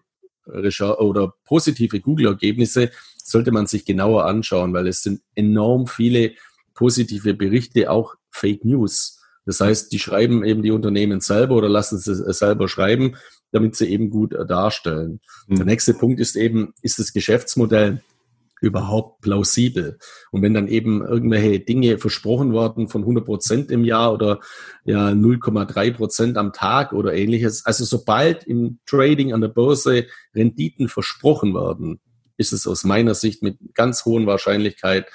Recherche 0.47 1.01
oder 1.01 1.33
positive 1.45 1.99
Google-Ergebnisse 1.99 2.91
sollte 3.17 3.51
man 3.51 3.67
sich 3.67 3.85
genauer 3.85 4.25
anschauen, 4.25 4.73
weil 4.73 4.87
es 4.87 5.01
sind 5.01 5.21
enorm 5.35 5.87
viele 5.87 6.33
positive 6.73 7.33
Berichte, 7.33 7.89
auch 7.89 8.15
Fake 8.29 8.65
News. 8.65 9.21
Das 9.45 9.59
heißt, 9.59 9.91
die 9.91 9.99
schreiben 9.99 10.43
eben 10.43 10.63
die 10.63 10.71
Unternehmen 10.71 11.21
selber 11.21 11.55
oder 11.55 11.69
lassen 11.69 11.99
sie 11.99 12.11
es 12.11 12.39
selber 12.39 12.67
schreiben 12.67 13.15
damit 13.55 13.75
sie 13.75 13.87
eben 13.87 14.09
gut 14.09 14.33
äh, 14.33 14.45
darstellen. 14.45 15.21
Mhm. 15.47 15.55
Der 15.55 15.65
nächste 15.65 15.93
Punkt 15.93 16.19
ist 16.19 16.35
eben, 16.35 16.73
ist 16.81 16.99
das 16.99 17.13
Geschäftsmodell 17.13 18.03
überhaupt 18.61 19.21
plausibel? 19.21 19.97
Und 20.31 20.41
wenn 20.41 20.53
dann 20.53 20.67
eben 20.67 21.05
irgendwelche 21.05 21.59
Dinge 21.59 21.97
versprochen 21.97 22.53
worden 22.53 22.87
von 22.87 23.01
100 23.01 23.25
Prozent 23.25 23.71
im 23.71 23.83
Jahr 23.83 24.13
oder 24.13 24.39
ja 24.83 25.09
0,3 25.09 25.93
Prozent 25.93 26.37
am 26.37 26.53
Tag 26.53 26.93
oder 26.93 27.13
ähnliches, 27.13 27.65
also 27.65 27.85
sobald 27.85 28.43
im 28.45 28.79
Trading 28.85 29.33
an 29.33 29.41
der 29.41 29.49
Börse 29.49 30.07
Renditen 30.33 30.89
versprochen 30.89 31.53
werden, 31.53 31.99
ist 32.37 32.53
es 32.53 32.67
aus 32.67 32.83
meiner 32.83 33.15
Sicht 33.15 33.43
mit 33.43 33.57
ganz 33.73 34.05
hohen 34.05 34.27
Wahrscheinlichkeit 34.27 35.07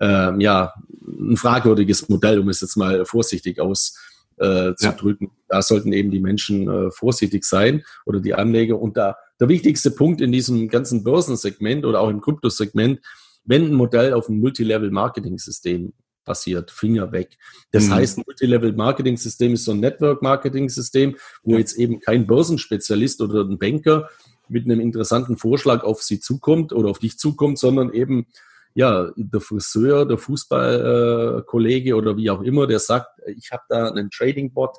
ähm, 0.00 0.40
ja 0.40 0.74
ein 1.06 1.36
fragwürdiges 1.36 2.08
Modell, 2.08 2.38
um 2.38 2.48
es 2.48 2.60
jetzt 2.60 2.76
mal 2.76 3.04
vorsichtig 3.04 3.60
aus 3.60 3.96
äh, 4.40 4.74
zu 4.74 4.86
ja. 4.86 4.92
drücken. 4.92 5.30
Da 5.48 5.62
sollten 5.62 5.92
eben 5.92 6.10
die 6.10 6.20
Menschen 6.20 6.68
äh, 6.68 6.90
vorsichtig 6.90 7.44
sein 7.44 7.82
oder 8.06 8.20
die 8.20 8.34
Anleger. 8.34 8.80
Und 8.80 8.96
da 8.96 9.16
der 9.40 9.48
wichtigste 9.48 9.90
Punkt 9.90 10.20
in 10.20 10.32
diesem 10.32 10.68
ganzen 10.68 11.04
Börsensegment 11.04 11.84
oder 11.84 12.00
auch 12.00 12.08
im 12.08 12.20
Kryptosegment, 12.20 13.00
wenn 13.44 13.66
ein 13.66 13.74
Modell 13.74 14.12
auf 14.12 14.28
ein 14.28 14.40
Multilevel-Marketing-System 14.40 15.92
passiert, 16.24 16.70
Finger 16.70 17.12
weg. 17.12 17.38
Das 17.70 17.86
mhm. 17.86 17.94
heißt, 17.94 18.18
ein 18.18 18.24
Multilevel-Marketing-System 18.26 19.54
ist 19.54 19.64
so 19.64 19.72
ein 19.72 19.80
Network-Marketing-System, 19.80 21.16
wo 21.42 21.52
ja. 21.52 21.58
jetzt 21.58 21.78
eben 21.78 22.00
kein 22.00 22.26
Börsenspezialist 22.26 23.22
oder 23.22 23.40
ein 23.40 23.58
Banker 23.58 24.08
mit 24.48 24.64
einem 24.64 24.80
interessanten 24.80 25.36
Vorschlag 25.36 25.84
auf 25.84 26.02
Sie 26.02 26.20
zukommt 26.20 26.72
oder 26.72 26.90
auf 26.90 26.98
dich 26.98 27.18
zukommt, 27.18 27.58
sondern 27.58 27.92
eben 27.92 28.26
ja, 28.74 29.10
der 29.16 29.40
Friseur, 29.40 30.06
der 30.06 30.18
Fußballkollege 30.18 31.90
äh, 31.90 31.94
oder 31.94 32.16
wie 32.16 32.30
auch 32.30 32.42
immer, 32.42 32.66
der 32.66 32.78
sagt, 32.78 33.08
ich 33.26 33.50
habe 33.50 33.62
da 33.68 33.90
einen 33.90 34.10
Trading-Bot, 34.10 34.78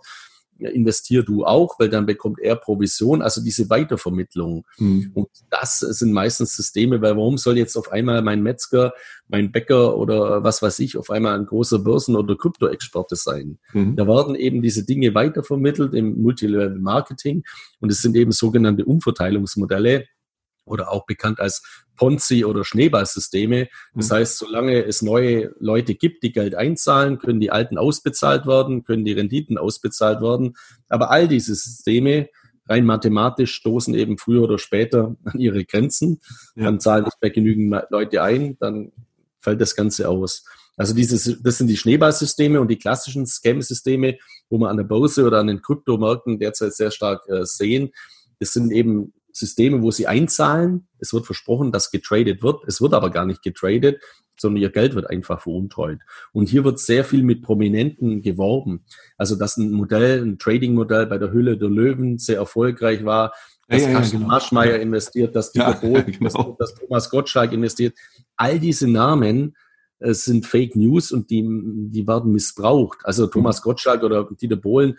investier 0.60 1.24
du 1.24 1.46
auch, 1.46 1.80
weil 1.80 1.90
dann 1.90 2.06
bekommt 2.06 2.40
er 2.40 2.56
Provision, 2.56 3.22
also 3.22 3.42
diese 3.42 3.70
Weitervermittlung. 3.70 4.66
Mhm. 4.78 5.12
Und 5.14 5.30
das 5.50 5.80
sind 5.80 6.12
meistens 6.12 6.56
Systeme, 6.56 7.02
weil 7.02 7.16
warum 7.16 7.38
soll 7.38 7.58
jetzt 7.58 7.78
auf 7.78 7.92
einmal 7.92 8.22
mein 8.22 8.44
Metzger, 8.44 8.94
mein 9.28 9.52
Bäcker 9.52 9.98
oder 9.98 10.44
was 10.44 10.62
weiß 10.62 10.80
ich, 10.80 10.98
auf 10.98 11.10
einmal 11.10 11.38
ein 11.38 11.46
großer 11.46 11.80
Börsen- 11.80 12.16
oder 12.16 12.36
Krypto-Experte 12.36 13.16
sein? 13.16 13.60
Mhm. 13.74 13.96
Da 13.96 14.08
werden 14.08 14.36
eben 14.36 14.62
diese 14.62 14.86
Dinge 14.86 15.14
weitervermittelt 15.14 15.94
im 15.94 16.22
Multilevel-Marketing 16.22 17.44
und 17.80 17.92
es 17.92 18.02
sind 18.02 18.16
eben 18.16 18.32
sogenannte 18.32 18.86
Umverteilungsmodelle, 18.86 20.06
oder 20.70 20.92
auch 20.92 21.06
bekannt 21.06 21.40
als 21.40 21.64
Ponzi- 21.98 22.46
oder 22.46 22.64
Schneeballsysteme. 22.64 23.68
Das 23.94 24.10
mhm. 24.10 24.14
heißt, 24.14 24.38
solange 24.38 24.86
es 24.86 25.02
neue 25.02 25.54
Leute 25.60 25.96
gibt, 25.96 26.24
die 26.24 26.32
Geld 26.32 26.56
einzahlen, 26.56 27.20
können 27.20 27.42
die 27.42 27.52
alten 27.52 27.78
ausbezahlt 27.78 28.46
werden, 28.46 28.84
können 28.84 29.04
die 29.04 29.14
Renditen 29.14 29.58
ausbezahlt 29.58 30.22
werden. 30.22 30.56
Aber 30.88 31.12
all 31.12 31.28
diese 31.28 31.56
Systeme 31.56 32.30
rein 32.70 32.86
mathematisch 32.86 33.54
stoßen 33.56 33.96
eben 33.96 34.18
früher 34.18 34.44
oder 34.44 34.60
später 34.60 35.16
an 35.26 35.40
ihre 35.40 35.66
Grenzen. 35.66 36.22
Ja. 36.56 36.66
Dann 36.66 36.80
zahlen 36.80 37.06
nicht 37.06 37.22
mehr 37.22 37.32
genügend 37.32 37.84
Leute 37.90 38.22
ein, 38.22 38.58
dann 38.60 38.92
fällt 39.42 39.60
das 39.60 39.76
Ganze 39.76 40.08
aus. 40.08 40.46
Also 40.78 40.94
dieses, 40.94 41.42
das 41.44 41.58
sind 41.58 41.68
die 41.68 41.76
Schneeballsysteme 41.76 42.62
und 42.62 42.70
die 42.70 42.78
klassischen 42.78 43.26
Scam-Systeme, 43.26 44.18
wo 44.50 44.58
man 44.58 44.70
an 44.70 44.78
der 44.78 44.86
Börse 44.86 45.26
oder 45.26 45.40
an 45.40 45.48
den 45.48 45.62
Kryptomärkten 45.62 46.40
derzeit 46.40 46.74
sehr 46.74 46.92
stark 46.92 47.28
äh, 47.28 47.44
sehen. 47.44 47.90
Das 48.40 48.54
sind 48.54 48.72
eben 48.72 49.12
Systeme, 49.32 49.82
wo 49.82 49.92
sie 49.92 50.08
einzahlen. 50.08 50.88
Es 51.00 51.14
wird 51.14 51.26
versprochen, 51.26 51.72
dass 51.72 51.92
getradet 51.92 52.42
wird. 52.44 52.64
Es 52.68 52.82
wird 52.82 52.94
aber 52.94 53.10
gar 53.10 53.26
nicht 53.26 53.42
getradet, 53.44 54.02
sondern 54.40 54.62
ihr 54.62 54.70
Geld 54.70 54.96
wird 54.96 55.10
einfach 55.10 55.42
veruntreut. 55.42 56.00
Und 56.32 56.50
hier 56.50 56.64
wird 56.64 56.80
sehr 56.80 57.04
viel 57.04 57.24
mit 57.24 57.42
Prominenten 57.42 58.22
geworben. 58.22 58.86
Also, 59.18 59.36
dass 59.36 59.58
ein 59.58 59.72
Modell, 59.72 60.24
ein 60.24 60.40
Trading-Modell 60.40 61.08
bei 61.08 61.18
der 61.18 61.32
Hülle 61.32 61.58
der 61.58 61.70
Löwen 61.70 62.18
sehr 62.18 62.38
erfolgreich 62.38 63.06
war, 63.06 63.34
dass 63.68 63.84
ja, 63.84 63.90
ja, 63.90 63.94
Carsten 63.96 64.18
genau. 64.18 64.30
Marschmeier 64.30 64.80
investiert, 64.80 65.36
dass 65.36 65.52
Dieter 65.52 65.72
ja, 65.72 65.80
Bohlen 65.80 66.06
genau. 66.06 66.18
investiert, 66.18 66.56
dass 66.60 66.76
Thomas 66.76 67.10
Gottschalk 67.10 67.54
investiert. 67.54 67.98
All 68.36 68.60
diese 68.60 68.88
Namen 68.88 69.56
äh, 70.00 70.14
sind 70.14 70.48
Fake 70.48 70.76
News 70.76 71.12
und 71.12 71.30
die, 71.30 71.44
die 71.44 72.08
werden 72.08 72.32
missbraucht. 72.32 73.00
Also 73.04 73.28
Thomas 73.28 73.60
mhm. 73.60 73.64
Gottschalk 73.64 74.04
oder 74.04 74.28
Dieter 74.42 74.56
Bohlen 74.56 74.98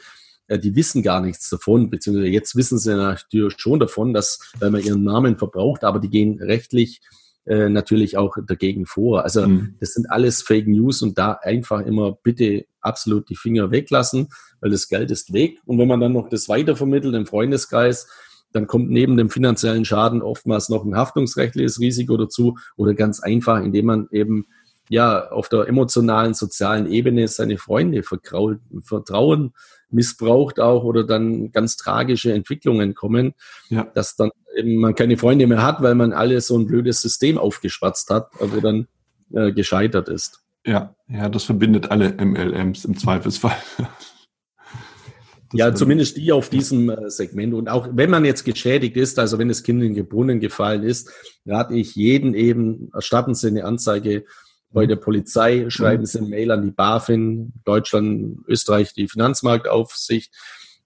die 0.59 0.75
wissen 0.75 1.03
gar 1.03 1.21
nichts 1.21 1.49
davon, 1.51 1.91
beziehungsweise 1.91 2.29
jetzt 2.29 2.57
wissen 2.57 2.79
sie 2.79 2.95
natürlich 2.97 3.55
schon 3.59 3.81
davon, 3.81 4.13
dass, 4.13 4.53
weil 4.59 4.71
man 4.71 4.83
ihren 4.83 5.05
Namen 5.05 5.39
verbraucht, 5.39 5.85
aber 5.85 6.01
die 6.01 6.11
gehen 6.11 6.41
rechtlich 6.41 7.01
äh, 7.47 7.69
natürlich 7.69 8.17
auch 8.17 8.37
dagegen 8.47 8.87
vor. 8.87 9.25
Also 9.25 9.47
mhm. 9.47 9.77
das 9.81 9.95
sind 9.95 10.11
alles 10.11 10.43
Fake 10.43 10.69
News 10.69 11.03
und 11.03 11.19
da 11.19 11.33
einfach 11.33 11.81
immer 11.81 12.13
bitte 12.23 12.67
absolut 12.81 13.29
die 13.29 13.37
Finger 13.37 13.71
weglassen, 13.71 14.29
weil 14.61 14.71
das 14.71 14.89
Geld 14.89 15.11
ist 15.11 15.33
weg. 15.33 15.59
Und 15.65 15.79
wenn 15.79 15.89
man 15.89 16.01
dann 16.01 16.13
noch 16.13 16.29
das 16.29 16.49
weitervermittelt 16.49 17.15
im 17.15 17.27
Freundeskreis, 17.27 18.09
dann 18.53 18.67
kommt 18.67 18.91
neben 18.91 19.17
dem 19.17 19.31
finanziellen 19.31 19.85
Schaden 19.85 20.23
oftmals 20.23 20.69
noch 20.69 20.85
ein 20.85 20.97
haftungsrechtliches 20.97 21.81
Risiko 21.81 22.17
dazu 22.17 22.59
oder 22.77 22.95
ganz 22.95 23.21
einfach, 23.21 23.63
indem 23.63 23.87
man 23.87 24.09
eben 24.11 24.47
ja 24.91 25.30
auf 25.30 25.49
der 25.49 25.68
emotionalen, 25.68 26.34
sozialen 26.34 26.91
Ebene 26.91 27.26
seine 27.28 27.57
Freunde 27.57 28.03
vertrauen 28.03 29.53
missbraucht 29.93 30.61
auch 30.61 30.84
oder 30.84 31.05
dann 31.05 31.53
ganz 31.53 31.76
tragische 31.76 32.32
Entwicklungen 32.32 32.95
kommen, 32.95 33.34
ja. 33.68 33.84
dass 33.95 34.16
dann 34.16 34.30
eben 34.57 34.76
man 34.76 34.95
keine 34.95 35.16
Freunde 35.16 35.47
mehr 35.47 35.62
hat, 35.62 35.82
weil 35.82 35.95
man 35.95 36.12
alles 36.12 36.49
so 36.49 36.59
ein 36.59 36.66
blödes 36.66 37.01
System 37.01 37.38
aufgeschwatzt 37.38 38.11
hat, 38.11 38.30
wo 38.38 38.61
dann 38.61 38.88
äh, 39.32 39.53
gescheitert 39.53 40.09
ist. 40.09 40.41
Ja, 40.66 40.95
ja, 41.09 41.28
das 41.28 41.45
verbindet 41.45 41.91
alle 41.91 42.12
MLMs 42.12 42.84
im 42.84 42.97
Zweifelsfall. 42.97 43.57
ja, 45.53 45.74
zumindest 45.74 46.16
die 46.16 46.32
auf 46.32 46.51
diesem 46.51 46.91
äh, 46.91 47.11
Segment. 47.11 47.55
Und 47.55 47.68
auch 47.68 47.88
wenn 47.93 48.11
man 48.11 48.24
jetzt 48.24 48.45
geschädigt 48.45 48.97
ist, 48.97 49.18
also 49.18 49.38
wenn 49.38 49.49
das 49.49 49.62
Kind 49.62 49.82
in 49.82 49.95
den 49.95 50.09
Brunnen 50.09 50.41
gefallen 50.41 50.82
ist, 50.82 51.11
rate 51.47 51.74
ich 51.74 51.95
jeden 51.95 52.34
eben, 52.34 52.91
erstatten 52.93 53.34
Sie 53.34 53.49
eine 53.49 53.64
Anzeige 53.64 54.24
bei 54.73 54.87
der 54.87 54.97
Polizei, 54.97 55.68
schreiben 55.68 56.07
Sie 56.07 56.18
eine 56.18 56.29
Mail 56.29 56.51
an 56.53 56.62
die 56.62 56.71
BaFin, 56.71 57.53
Deutschland, 57.64 58.39
Österreich, 58.47 58.93
die 58.95 59.09
Finanzmarktaufsicht 59.09 60.33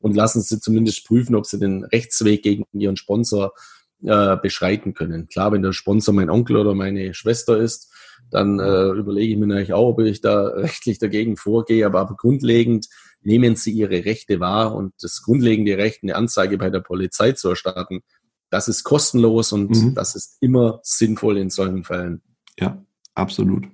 und 0.01 0.17
lassen 0.17 0.41
Sie 0.41 0.61
zumindest 0.61 1.07
prüfen, 1.07 1.35
ob 1.35 1.47
Sie 1.47 1.59
den 1.59 1.85
Rechtsweg 1.85 2.43
gegen 2.43 2.65
Ihren 2.73 2.97
Sponsor 2.97 3.53
äh, 4.03 4.37
beschreiten 4.37 4.95
können. 4.95 5.29
Klar, 5.29 5.53
wenn 5.53 5.63
der 5.63 5.73
Sponsor 5.73 6.15
mein 6.15 6.31
Onkel 6.31 6.57
oder 6.57 6.75
meine 6.75 7.15
Schwester 7.15 7.59
ist, 7.59 7.93
dann 8.31 8.59
äh, 8.59 8.89
überlege 8.91 9.33
ich 9.33 9.39
mir 9.39 9.47
natürlich 9.47 9.73
auch, 9.73 9.91
ob 9.91 10.01
ich 10.01 10.21
da 10.21 10.47
rechtlich 10.49 10.99
dagegen 10.99 11.37
vorgehe. 11.37 11.87
Aber, 11.87 12.01
aber 12.01 12.17
grundlegend 12.17 12.89
nehmen 13.23 13.57
Sie 13.57 13.71
Ihre 13.71 14.05
Rechte 14.05 14.41
wahr 14.41 14.75
und 14.75 14.93
das 15.01 15.23
grundlegende 15.23 15.77
Recht, 15.77 16.03
eine 16.03 16.17
Anzeige 16.17 16.59
bei 16.59 16.71
der 16.71 16.81
Polizei 16.81 17.33
zu 17.33 17.51
erstatten, 17.51 18.01
das 18.51 18.69
ist 18.69 18.85
kostenlos 18.85 19.53
und 19.53 19.71
mhm. 19.71 19.95
das 19.95 20.15
ist 20.15 20.37
immer 20.41 20.81
sinnvoll 20.83 21.39
in 21.39 21.51
solchen 21.51 21.85
Fällen. 21.85 22.23
Ja, 22.59 22.85
absolut. 23.15 23.67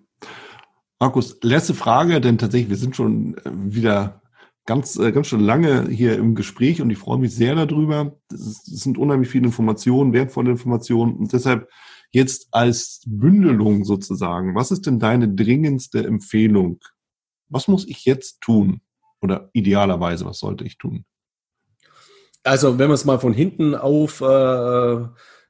Markus, 1.02 1.38
letzte 1.40 1.72
Frage, 1.72 2.20
denn 2.20 2.36
tatsächlich, 2.36 2.68
wir 2.68 2.76
sind 2.76 2.94
schon 2.94 3.38
äh, 3.38 3.50
wieder 3.54 4.20
ganz, 4.66 4.98
äh, 4.98 5.12
ganz 5.12 5.28
schön 5.28 5.40
lange 5.40 5.88
hier 5.88 6.16
im 6.16 6.34
Gespräch 6.34 6.82
und 6.82 6.90
ich 6.90 6.98
freue 6.98 7.18
mich 7.18 7.34
sehr 7.34 7.54
darüber. 7.54 8.18
Es 8.30 8.62
sind 8.64 8.98
unheimlich 8.98 9.30
viele 9.30 9.46
Informationen, 9.46 10.12
wertvolle 10.12 10.50
Informationen 10.50 11.16
und 11.16 11.32
deshalb 11.32 11.70
jetzt 12.12 12.48
als 12.50 13.00
Bündelung 13.06 13.84
sozusagen. 13.84 14.54
Was 14.54 14.72
ist 14.72 14.84
denn 14.84 14.98
deine 14.98 15.32
dringendste 15.32 16.04
Empfehlung? 16.04 16.80
Was 17.48 17.66
muss 17.66 17.88
ich 17.88 18.04
jetzt 18.04 18.42
tun? 18.42 18.82
Oder 19.22 19.48
idealerweise, 19.54 20.26
was 20.26 20.38
sollte 20.38 20.64
ich 20.64 20.76
tun? 20.76 21.06
Also, 22.42 22.78
wenn 22.78 22.88
man 22.88 22.94
es 22.94 23.06
mal 23.06 23.18
von 23.18 23.32
hinten 23.32 23.74
auf 23.74 24.20
äh, 24.20 25.06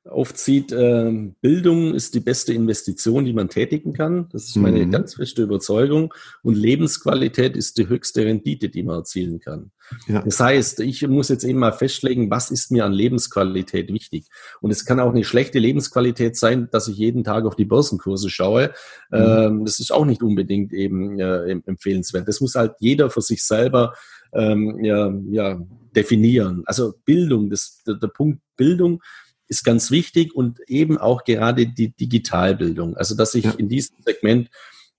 aufzieht, 0.09 0.73
äh, 0.73 1.13
Bildung 1.43 1.95
ist 1.95 2.15
die 2.15 2.21
beste 2.21 2.55
Investition, 2.55 3.27
die 3.27 3.35
man 3.35 3.49
tätigen 3.49 3.93
kann. 3.93 4.29
Das 4.33 4.45
ist 4.45 4.57
meine 4.57 4.87
mhm. 4.87 4.91
ganz 4.91 5.15
feste 5.15 5.43
Überzeugung. 5.43 6.15
Und 6.43 6.57
Lebensqualität 6.57 7.55
ist 7.55 7.77
die 7.77 7.89
höchste 7.89 8.25
Rendite, 8.25 8.71
die 8.71 8.83
man 8.83 8.97
erzielen 8.97 9.41
kann. 9.41 9.73
Ja. 10.07 10.23
Das 10.23 10.41
heißt, 10.41 10.81
ich 10.81 11.07
muss 11.07 11.29
jetzt 11.29 11.45
eben 11.45 11.59
mal 11.59 11.73
festlegen, 11.73 12.31
was 12.31 12.51
ist 12.51 12.71
mir 12.71 12.87
an 12.87 12.93
Lebensqualität 12.93 13.93
wichtig. 13.93 14.27
Und 14.61 14.71
es 14.71 14.87
kann 14.87 15.01
auch 15.01 15.11
eine 15.11 15.25
schlechte 15.25 15.59
Lebensqualität 15.59 16.37
sein, 16.37 16.69
dass 16.71 16.89
ich 16.89 16.97
jeden 16.97 17.23
Tag 17.23 17.45
auf 17.45 17.57
die 17.57 17.67
Börsenkurse 17.67 18.31
schaue. 18.31 18.73
Mhm. 19.11 19.19
Ähm, 19.19 19.65
das 19.67 19.81
ist 19.81 19.93
auch 19.93 20.07
nicht 20.07 20.23
unbedingt 20.23 20.73
eben 20.73 21.21
äh, 21.21 21.51
empfehlenswert. 21.67 22.27
Das 22.27 22.41
muss 22.41 22.55
halt 22.55 22.73
jeder 22.81 23.11
für 23.11 23.23
sich 23.23 23.45
selber 23.45 23.93
ähm, 24.33 24.83
ja, 24.83 25.13
ja, 25.31 25.61
definieren. 25.95 26.63
Also 26.65 26.95
Bildung, 27.05 27.51
das, 27.51 27.83
der, 27.87 27.97
der 27.97 28.09
Punkt 28.09 28.41
Bildung 28.57 29.03
ist 29.51 29.65
ganz 29.65 29.91
wichtig 29.91 30.35
und 30.35 30.61
eben 30.69 30.97
auch 30.97 31.25
gerade 31.25 31.67
die 31.67 31.89
Digitalbildung. 31.89 32.97
Also, 32.97 33.17
dass 33.17 33.35
ich 33.35 33.45
ja. 33.45 33.51
in 33.51 33.69
diesem 33.69 33.97
Segment 34.05 34.49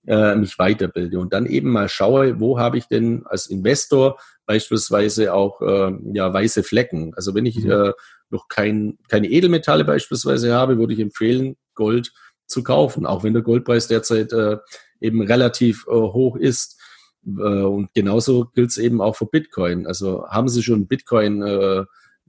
äh, 0.06 0.34
mich 0.34 0.58
weiterbilde 0.58 1.18
und 1.18 1.32
dann 1.32 1.46
eben 1.46 1.70
mal 1.70 1.88
schaue, 1.88 2.38
wo 2.38 2.58
habe 2.58 2.76
ich 2.76 2.86
denn 2.86 3.24
als 3.24 3.46
Investor 3.46 4.18
beispielsweise 4.46 5.32
auch 5.32 5.62
äh, 5.62 5.92
ja, 6.12 6.32
weiße 6.32 6.62
Flecken. 6.64 7.14
Also 7.14 7.34
wenn 7.34 7.46
ich 7.46 7.64
mhm. 7.64 7.70
äh, 7.70 7.92
noch 8.28 8.48
kein, 8.48 8.98
keine 9.08 9.30
Edelmetalle 9.30 9.84
beispielsweise 9.84 10.52
habe, 10.52 10.78
würde 10.78 10.92
ich 10.92 11.00
empfehlen, 11.00 11.56
Gold 11.74 12.12
zu 12.46 12.62
kaufen, 12.62 13.06
auch 13.06 13.24
wenn 13.24 13.32
der 13.32 13.42
Goldpreis 13.42 13.86
derzeit 13.86 14.32
äh, 14.32 14.58
eben 15.00 15.22
relativ 15.22 15.86
äh, 15.88 15.92
hoch 15.92 16.36
ist. 16.36 16.78
Äh, 17.24 17.30
und 17.30 17.94
genauso 17.94 18.46
gilt 18.54 18.70
es 18.70 18.78
eben 18.78 19.00
auch 19.00 19.16
für 19.16 19.26
Bitcoin. 19.26 19.86
Also 19.86 20.26
haben 20.28 20.48
Sie 20.48 20.62
schon 20.62 20.88
Bitcoin 20.88 21.42
äh, 21.42 21.84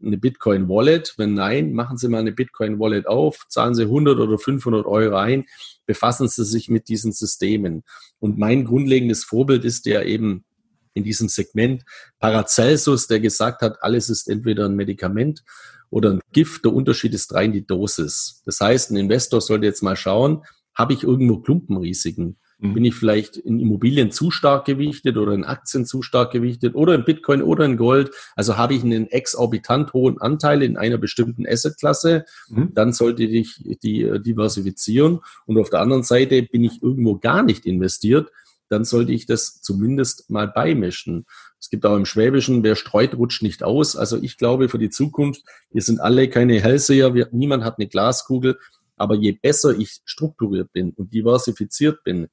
eine 0.06 0.18
Bitcoin-Wallet? 0.18 1.16
Wenn 1.18 1.34
nein, 1.34 1.74
machen 1.74 1.98
Sie 1.98 2.08
mal 2.08 2.20
eine 2.20 2.32
Bitcoin-Wallet 2.32 3.08
auf, 3.08 3.46
zahlen 3.50 3.76
Sie 3.76 3.84
100 3.84 4.20
oder 4.20 4.38
500 4.38 4.86
Euro 4.86 5.16
ein, 5.16 5.46
befassen 5.86 6.28
Sie 6.28 6.46
sich 6.46 6.70
mit 6.70 6.88
diesen 6.88 7.12
Systemen. 7.12 7.84
Und 8.20 8.38
mein 8.38 8.66
grundlegendes 8.66 9.24
Vorbild 9.24 9.66
ist 9.66 9.86
ja 9.86 10.02
eben 10.04 10.46
in 10.94 11.04
diesem 11.04 11.30
Segment 11.30 11.84
Paracelsus, 12.20 13.08
der 13.08 13.20
gesagt 13.20 13.62
hat, 13.62 13.82
alles 13.82 14.10
ist 14.10 14.30
entweder 14.30 14.66
ein 14.66 14.76
Medikament 14.76 15.44
oder 15.90 16.12
ein 16.12 16.22
Gift. 16.32 16.66
Der 16.66 16.74
Unterschied 16.74 17.14
ist 17.14 17.34
rein 17.34 17.52
die 17.52 17.66
Dosis. 17.66 18.42
Das 18.46 18.60
heißt, 18.60 18.92
ein 18.92 18.98
Investor 18.98 19.42
sollte 19.42 19.66
jetzt 19.66 19.84
mal 19.84 19.96
schauen, 19.96 20.44
habe 20.76 20.94
ich 20.94 21.04
irgendwo 21.04 21.40
Klumpenrisiken? 21.40 22.38
Mhm. 22.60 22.74
Bin 22.74 22.86
ich 22.86 22.96
vielleicht 22.96 23.38
in 23.38 23.60
Immobilien 23.60 24.12
zu 24.12 24.32
stark 24.32 24.66
gewichtet 24.66 25.18
oder 25.18 25.34
in 25.34 25.44
Aktien 25.44 25.86
zu 25.86 26.02
stark 26.02 26.32
gewichtet 26.32 26.76
oder 26.76 26.96
in 26.96 27.04
Bitcoin 27.04 27.42
oder 27.42 27.66
in 27.66 27.78
Gold? 27.78 28.12
Also 28.36 28.58
habe 28.58 28.74
ich 28.74 28.84
einen 28.84 29.08
exorbitant 29.08 29.94
hohen 29.94 30.20
Anteil 30.22 30.64
in 30.64 30.78
einer 30.78 30.98
bestimmten 30.98 31.46
Assetklasse, 31.48 32.26
mhm. 32.50 32.74
dann 32.74 32.94
sollte 32.94 33.24
ich 33.24 33.62
die 33.84 34.04
äh, 34.04 34.20
diversifizieren. 34.20 35.20
Und 35.46 35.58
auf 35.58 35.70
der 35.70 35.82
anderen 35.82 36.04
Seite 36.04 36.44
bin 36.44 36.64
ich 36.64 36.82
irgendwo 36.82 37.18
gar 37.18 37.44
nicht 37.44 37.66
investiert, 37.66 38.30
dann 38.70 38.86
sollte 38.86 39.12
ich 39.12 39.26
das 39.26 39.62
zumindest 39.62 40.30
mal 40.30 40.48
beimischen. 40.48 41.26
Es 41.60 41.70
gibt 41.70 41.86
auch 41.86 41.96
im 41.96 42.06
Schwäbischen, 42.06 42.64
wer 42.64 42.76
streut, 42.76 43.16
rutscht 43.16 43.44
nicht 43.44 43.64
aus. 43.64 43.96
Also 43.96 44.22
ich 44.22 44.38
glaube 44.38 44.68
für 44.68 44.80
die 44.80 44.90
Zukunft, 44.90 45.44
wir 45.72 45.82
sind 45.82 46.00
alle 46.02 46.28
keine 46.28 46.60
Hellseher, 46.60 47.14
wir, 47.14 47.30
niemand 47.32 47.64
hat 47.64 47.78
eine 47.78 47.88
Glaskugel, 47.88 48.58
aber 48.96 49.16
je 49.16 49.34
besser 49.34 49.78
ich 49.78 50.02
strukturiert 50.06 50.72
bin 50.74 50.92
und 50.92 51.14
diversifiziert 51.14 52.04
bin, 52.04 52.28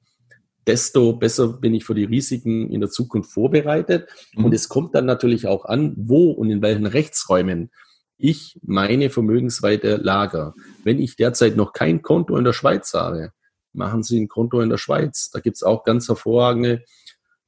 desto 0.70 1.14
besser 1.14 1.48
bin 1.48 1.74
ich 1.74 1.84
für 1.84 1.96
die 1.96 2.04
Risiken 2.04 2.70
in 2.70 2.80
der 2.80 2.90
Zukunft 2.90 3.32
vorbereitet. 3.32 4.08
Mhm. 4.36 4.44
Und 4.44 4.54
es 4.54 4.68
kommt 4.68 4.94
dann 4.94 5.04
natürlich 5.04 5.48
auch 5.48 5.64
an, 5.64 5.94
wo 5.96 6.30
und 6.30 6.48
in 6.48 6.62
welchen 6.62 6.86
Rechtsräumen 6.86 7.72
ich 8.18 8.56
meine 8.62 9.10
Vermögensweite 9.10 9.96
lager. 9.96 10.54
Wenn 10.84 11.00
ich 11.00 11.16
derzeit 11.16 11.56
noch 11.56 11.72
kein 11.72 12.02
Konto 12.02 12.36
in 12.36 12.44
der 12.44 12.52
Schweiz 12.52 12.94
habe, 12.94 13.32
machen 13.72 14.04
Sie 14.04 14.20
ein 14.20 14.28
Konto 14.28 14.60
in 14.60 14.68
der 14.68 14.78
Schweiz. 14.78 15.30
Da 15.32 15.40
gibt 15.40 15.56
es 15.56 15.64
auch 15.64 15.82
ganz 15.82 16.06
hervorragende 16.06 16.84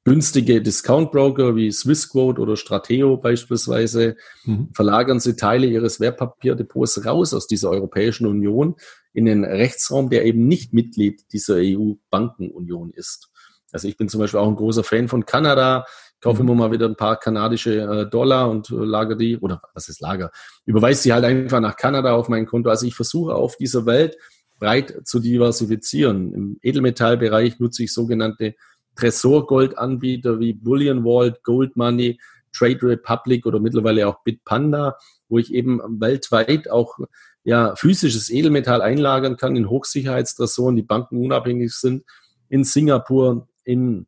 günstige 0.04 0.60
Discount-Broker 0.60 1.54
wie 1.54 1.70
Swissquote 1.70 2.40
oder 2.40 2.56
Strateo 2.56 3.16
beispielsweise. 3.16 4.16
Mhm. 4.44 4.68
Verlagern 4.74 5.20
Sie 5.20 5.36
Teile 5.36 5.66
Ihres 5.66 6.00
Wertpapierdepots 6.00 7.04
raus 7.04 7.34
aus 7.34 7.46
dieser 7.46 7.70
Europäischen 7.70 8.26
Union 8.26 8.76
in 9.12 9.26
den 9.26 9.44
Rechtsraum, 9.44 10.10
der 10.10 10.24
eben 10.24 10.48
nicht 10.48 10.72
Mitglied 10.72 11.32
dieser 11.32 11.56
EU-Bankenunion 11.58 12.90
ist. 12.92 13.30
Also 13.70 13.88
ich 13.88 13.96
bin 13.96 14.08
zum 14.08 14.20
Beispiel 14.20 14.40
auch 14.40 14.48
ein 14.48 14.56
großer 14.56 14.84
Fan 14.84 15.08
von 15.08 15.24
Kanada, 15.24 15.86
kaufe 16.20 16.42
mhm. 16.42 16.48
immer 16.48 16.58
mal 16.66 16.72
wieder 16.72 16.86
ein 16.86 16.96
paar 16.96 17.18
kanadische 17.18 17.80
äh, 17.80 18.10
Dollar 18.10 18.50
und 18.50 18.70
äh, 18.70 18.74
lager 18.74 19.16
die, 19.16 19.38
oder 19.38 19.62
was 19.74 19.88
ist 19.88 20.00
Lager? 20.00 20.30
Überweise 20.66 21.02
sie 21.02 21.12
halt 21.12 21.24
einfach 21.24 21.60
nach 21.60 21.76
Kanada 21.76 22.14
auf 22.14 22.28
mein 22.28 22.46
Konto. 22.46 22.70
Also 22.70 22.86
ich 22.86 22.94
versuche 22.94 23.34
auf 23.34 23.56
dieser 23.56 23.86
Welt 23.86 24.16
breit 24.58 25.00
zu 25.04 25.18
diversifizieren. 25.18 26.32
Im 26.32 26.58
Edelmetallbereich 26.62 27.58
nutze 27.58 27.82
ich 27.82 27.92
sogenannte 27.92 28.54
Tresorgoldanbieter 28.96 30.40
wie 30.40 30.52
Bullion 30.52 31.04
Vault, 31.04 31.42
Gold 31.44 31.76
Money, 31.76 32.18
Trade 32.52 32.82
Republic 32.82 33.46
oder 33.46 33.60
mittlerweile 33.60 34.06
auch 34.06 34.22
Bitpanda, 34.24 34.96
wo 35.28 35.38
ich 35.38 35.52
eben 35.54 35.80
weltweit 36.00 36.70
auch 36.70 36.98
ja, 37.44 37.74
physisches 37.76 38.30
Edelmetall 38.30 38.82
einlagern 38.82 39.36
kann 39.36 39.56
in 39.56 39.68
Hochsicherheitstresoren, 39.68 40.76
die 40.76 40.82
Banken 40.82 41.16
unabhängig 41.16 41.72
sind, 41.72 42.04
in 42.48 42.64
Singapur, 42.64 43.48
in 43.64 44.06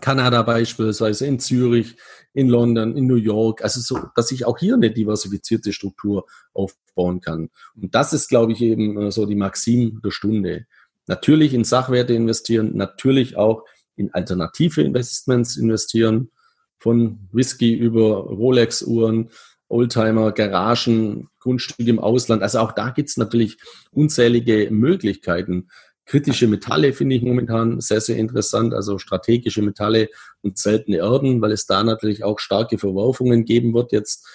Kanada 0.00 0.42
beispielsweise, 0.42 1.26
in 1.26 1.40
Zürich, 1.40 1.96
in 2.32 2.48
London, 2.48 2.96
in 2.96 3.06
New 3.06 3.16
York. 3.16 3.62
Also 3.62 3.80
so, 3.80 4.08
dass 4.14 4.30
ich 4.30 4.46
auch 4.46 4.58
hier 4.58 4.74
eine 4.74 4.90
diversifizierte 4.90 5.72
Struktur 5.72 6.26
aufbauen 6.54 7.20
kann. 7.20 7.50
Und 7.74 7.94
das 7.94 8.12
ist, 8.12 8.28
glaube 8.28 8.52
ich, 8.52 8.62
eben 8.62 9.00
äh, 9.00 9.10
so 9.10 9.26
die 9.26 9.34
Maxim 9.34 10.00
der 10.02 10.10
Stunde. 10.10 10.66
Natürlich 11.06 11.54
in 11.54 11.64
Sachwerte 11.64 12.14
investieren, 12.14 12.76
natürlich 12.76 13.36
auch 13.36 13.64
in 14.00 14.12
alternative 14.12 14.82
Investments 14.82 15.56
investieren, 15.56 16.30
von 16.78 17.28
Whisky 17.30 17.74
über 17.74 18.24
Rolex-Uhren, 18.24 19.30
Oldtimer, 19.68 20.32
Garagen, 20.32 21.28
Grundstücke 21.38 21.90
im 21.90 21.98
Ausland. 22.00 22.42
Also 22.42 22.58
auch 22.58 22.72
da 22.72 22.90
gibt's 22.90 23.16
natürlich 23.16 23.58
unzählige 23.92 24.68
Möglichkeiten. 24.70 25.68
Kritische 26.06 26.48
Metalle 26.48 26.92
finde 26.92 27.16
ich 27.16 27.22
momentan 27.22 27.80
sehr, 27.80 28.00
sehr 28.00 28.16
interessant, 28.16 28.74
also 28.74 28.98
strategische 28.98 29.62
Metalle 29.62 30.08
und 30.42 30.58
seltene 30.58 30.96
Erden, 30.96 31.40
weil 31.40 31.52
es 31.52 31.66
da 31.66 31.84
natürlich 31.84 32.24
auch 32.24 32.40
starke 32.40 32.78
Verwerfungen 32.78 33.44
geben 33.44 33.74
wird 33.74 33.92
jetzt 33.92 34.26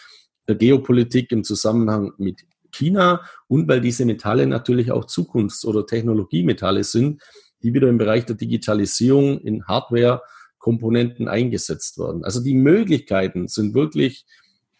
der 0.47 0.55
Geopolitik 0.55 1.31
im 1.31 1.43
Zusammenhang 1.43 2.13
mit 2.17 2.45
China 2.71 3.21
und 3.47 3.67
weil 3.67 3.81
diese 3.81 4.05
Metalle 4.05 4.47
natürlich 4.47 4.91
auch 4.91 5.05
Zukunfts- 5.05 5.65
oder 5.65 5.85
Technologiemetalle 5.85 6.83
sind, 6.83 7.21
die 7.63 7.73
wieder 7.73 7.89
im 7.89 7.97
Bereich 7.97 8.25
der 8.25 8.35
Digitalisierung 8.35 9.39
in 9.39 9.65
Hardware-Komponenten 9.65 11.27
eingesetzt 11.27 11.97
werden. 11.97 12.23
Also 12.23 12.41
die 12.41 12.55
Möglichkeiten 12.55 13.47
sind 13.47 13.73
wirklich 13.73 14.25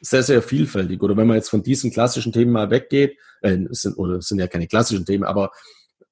sehr, 0.01 0.23
sehr 0.23 0.41
vielfältig. 0.41 1.01
Oder 1.01 1.17
wenn 1.17 1.27
man 1.27 1.37
jetzt 1.37 1.49
von 1.49 1.63
diesen 1.63 1.91
klassischen 1.91 2.31
Themen 2.31 2.51
mal 2.51 2.69
weggeht, 2.69 3.17
äh, 3.41 3.57
sind, 3.71 3.97
oder 3.97 4.21
sind 4.21 4.39
ja 4.39 4.47
keine 4.47 4.67
klassischen 4.67 5.05
Themen, 5.05 5.23
aber 5.23 5.51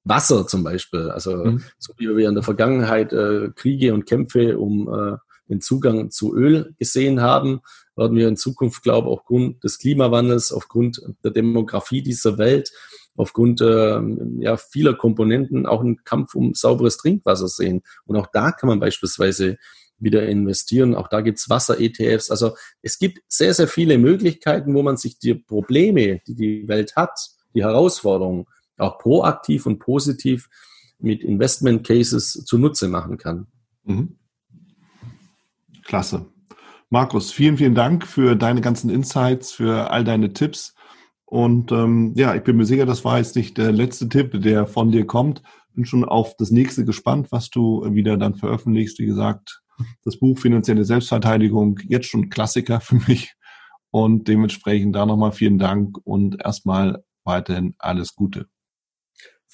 Wasser 0.04 0.46
zum 0.46 0.64
Beispiel. 0.64 1.10
Also 1.10 1.36
mhm. 1.36 1.64
so 1.78 1.94
wie 1.96 2.14
wir 2.16 2.28
in 2.28 2.34
der 2.34 2.44
Vergangenheit 2.44 3.12
äh, 3.12 3.50
Kriege 3.54 3.94
und 3.94 4.06
Kämpfe 4.06 4.58
um 4.58 4.88
äh, 4.88 5.16
den 5.48 5.60
Zugang 5.60 6.10
zu 6.10 6.34
Öl 6.34 6.74
gesehen 6.78 7.20
haben, 7.20 7.60
werden 7.96 8.16
wir 8.16 8.28
in 8.28 8.36
Zukunft, 8.36 8.82
glaube 8.82 9.08
ich, 9.08 9.12
aufgrund 9.12 9.62
des 9.62 9.78
Klimawandels, 9.78 10.52
aufgrund 10.52 11.00
der 11.22 11.30
Demografie 11.30 12.02
dieser 12.02 12.38
Welt, 12.38 12.72
aufgrund 13.16 13.60
äh, 13.60 14.00
ja, 14.38 14.56
vieler 14.56 14.94
Komponenten 14.94 15.66
auch 15.66 15.80
einen 15.80 16.02
Kampf 16.04 16.34
um 16.34 16.54
sauberes 16.54 16.96
Trinkwasser 16.96 17.48
sehen. 17.48 17.82
Und 18.06 18.16
auch 18.16 18.26
da 18.32 18.50
kann 18.52 18.68
man 18.68 18.80
beispielsweise 18.80 19.56
wieder 19.98 20.26
investieren. 20.26 20.94
Auch 20.94 21.08
da 21.08 21.20
gibt's 21.20 21.48
Wasser-ETFs. 21.48 22.30
Also 22.30 22.56
es 22.82 22.98
gibt 22.98 23.20
sehr, 23.28 23.54
sehr 23.54 23.68
viele 23.68 23.98
Möglichkeiten, 23.98 24.74
wo 24.74 24.82
man 24.82 24.96
sich 24.96 25.18
die 25.18 25.34
Probleme, 25.34 26.20
die 26.26 26.34
die 26.34 26.68
Welt 26.68 26.96
hat, 26.96 27.18
die 27.54 27.62
Herausforderungen 27.62 28.46
auch 28.76 28.98
proaktiv 28.98 29.66
und 29.66 29.78
positiv 29.78 30.48
mit 30.98 31.22
Investment 31.22 31.86
Cases 31.86 32.32
zunutze 32.44 32.88
machen 32.88 33.18
kann. 33.18 33.46
Mhm. 33.84 34.16
Klasse. 35.84 36.26
Markus, 36.90 37.32
vielen, 37.32 37.56
vielen 37.56 37.74
Dank 37.74 38.06
für 38.06 38.36
deine 38.36 38.60
ganzen 38.60 38.90
Insights, 38.90 39.52
für 39.52 39.90
all 39.90 40.04
deine 40.04 40.32
Tipps. 40.32 40.74
Und 41.34 41.72
ähm, 41.72 42.12
ja, 42.14 42.36
ich 42.36 42.44
bin 42.44 42.56
mir 42.56 42.64
sicher, 42.64 42.86
das 42.86 43.04
war 43.04 43.18
jetzt 43.18 43.34
nicht 43.34 43.58
der 43.58 43.72
letzte 43.72 44.08
Tipp, 44.08 44.40
der 44.40 44.68
von 44.68 44.92
dir 44.92 45.04
kommt. 45.04 45.42
Bin 45.74 45.84
schon 45.84 46.04
auf 46.04 46.36
das 46.36 46.52
nächste 46.52 46.84
gespannt, 46.84 47.32
was 47.32 47.50
du 47.50 47.84
wieder 47.92 48.16
dann 48.16 48.36
veröffentlichst. 48.36 49.00
Wie 49.00 49.06
gesagt, 49.06 49.60
das 50.04 50.20
Buch 50.20 50.38
Finanzielle 50.38 50.84
Selbstverteidigung, 50.84 51.80
jetzt 51.88 52.06
schon 52.06 52.30
Klassiker 52.30 52.78
für 52.80 53.00
mich. 53.08 53.34
Und 53.90 54.28
dementsprechend 54.28 54.94
da 54.94 55.06
nochmal 55.06 55.32
vielen 55.32 55.58
Dank 55.58 55.98
und 56.04 56.40
erstmal 56.40 57.02
weiterhin 57.24 57.74
alles 57.80 58.14
Gute. 58.14 58.46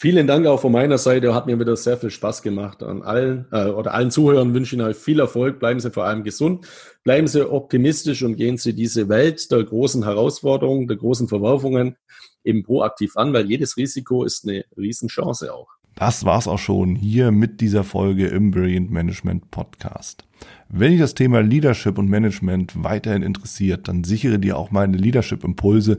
Vielen 0.02 0.26
Dank 0.26 0.46
auch 0.46 0.58
von 0.58 0.72
meiner 0.72 0.96
Seite. 0.96 1.34
Hat 1.34 1.44
mir 1.44 1.60
wieder 1.60 1.76
sehr 1.76 1.98
viel 1.98 2.08
Spaß 2.08 2.40
gemacht. 2.40 2.82
An 2.82 3.02
allen 3.02 3.44
äh, 3.52 3.66
oder 3.66 3.92
allen 3.92 4.10
Zuhörern 4.10 4.54
wünsche 4.54 4.74
ich 4.74 4.80
Ihnen 4.80 4.94
viel 4.94 5.20
Erfolg. 5.20 5.58
Bleiben 5.58 5.78
Sie 5.78 5.90
vor 5.90 6.06
allem 6.06 6.24
gesund. 6.24 6.66
Bleiben 7.04 7.26
Sie 7.26 7.46
optimistisch 7.46 8.22
und 8.22 8.36
gehen 8.36 8.56
Sie 8.56 8.72
diese 8.72 9.10
Welt 9.10 9.52
der 9.52 9.62
großen 9.62 10.02
Herausforderungen, 10.02 10.88
der 10.88 10.96
großen 10.96 11.28
Verwerfungen 11.28 11.96
eben 12.44 12.62
proaktiv 12.62 13.18
an, 13.18 13.34
weil 13.34 13.50
jedes 13.50 13.76
Risiko 13.76 14.24
ist 14.24 14.48
eine 14.48 14.64
Riesenchance 14.74 15.52
auch. 15.52 15.68
Das 15.96 16.24
war's 16.24 16.48
auch 16.48 16.58
schon 16.58 16.96
hier 16.96 17.30
mit 17.30 17.60
dieser 17.60 17.84
Folge 17.84 18.28
im 18.28 18.52
Brilliant 18.52 18.90
Management 18.90 19.50
Podcast. 19.50 20.24
Wenn 20.70 20.92
dich 20.92 21.00
das 21.00 21.12
Thema 21.12 21.40
Leadership 21.42 21.98
und 21.98 22.08
Management 22.08 22.72
weiterhin 22.82 23.22
interessiert, 23.22 23.86
dann 23.86 24.04
sichere 24.04 24.38
dir 24.38 24.56
auch 24.56 24.70
meine 24.70 24.96
Leadership 24.96 25.44
Impulse 25.44 25.98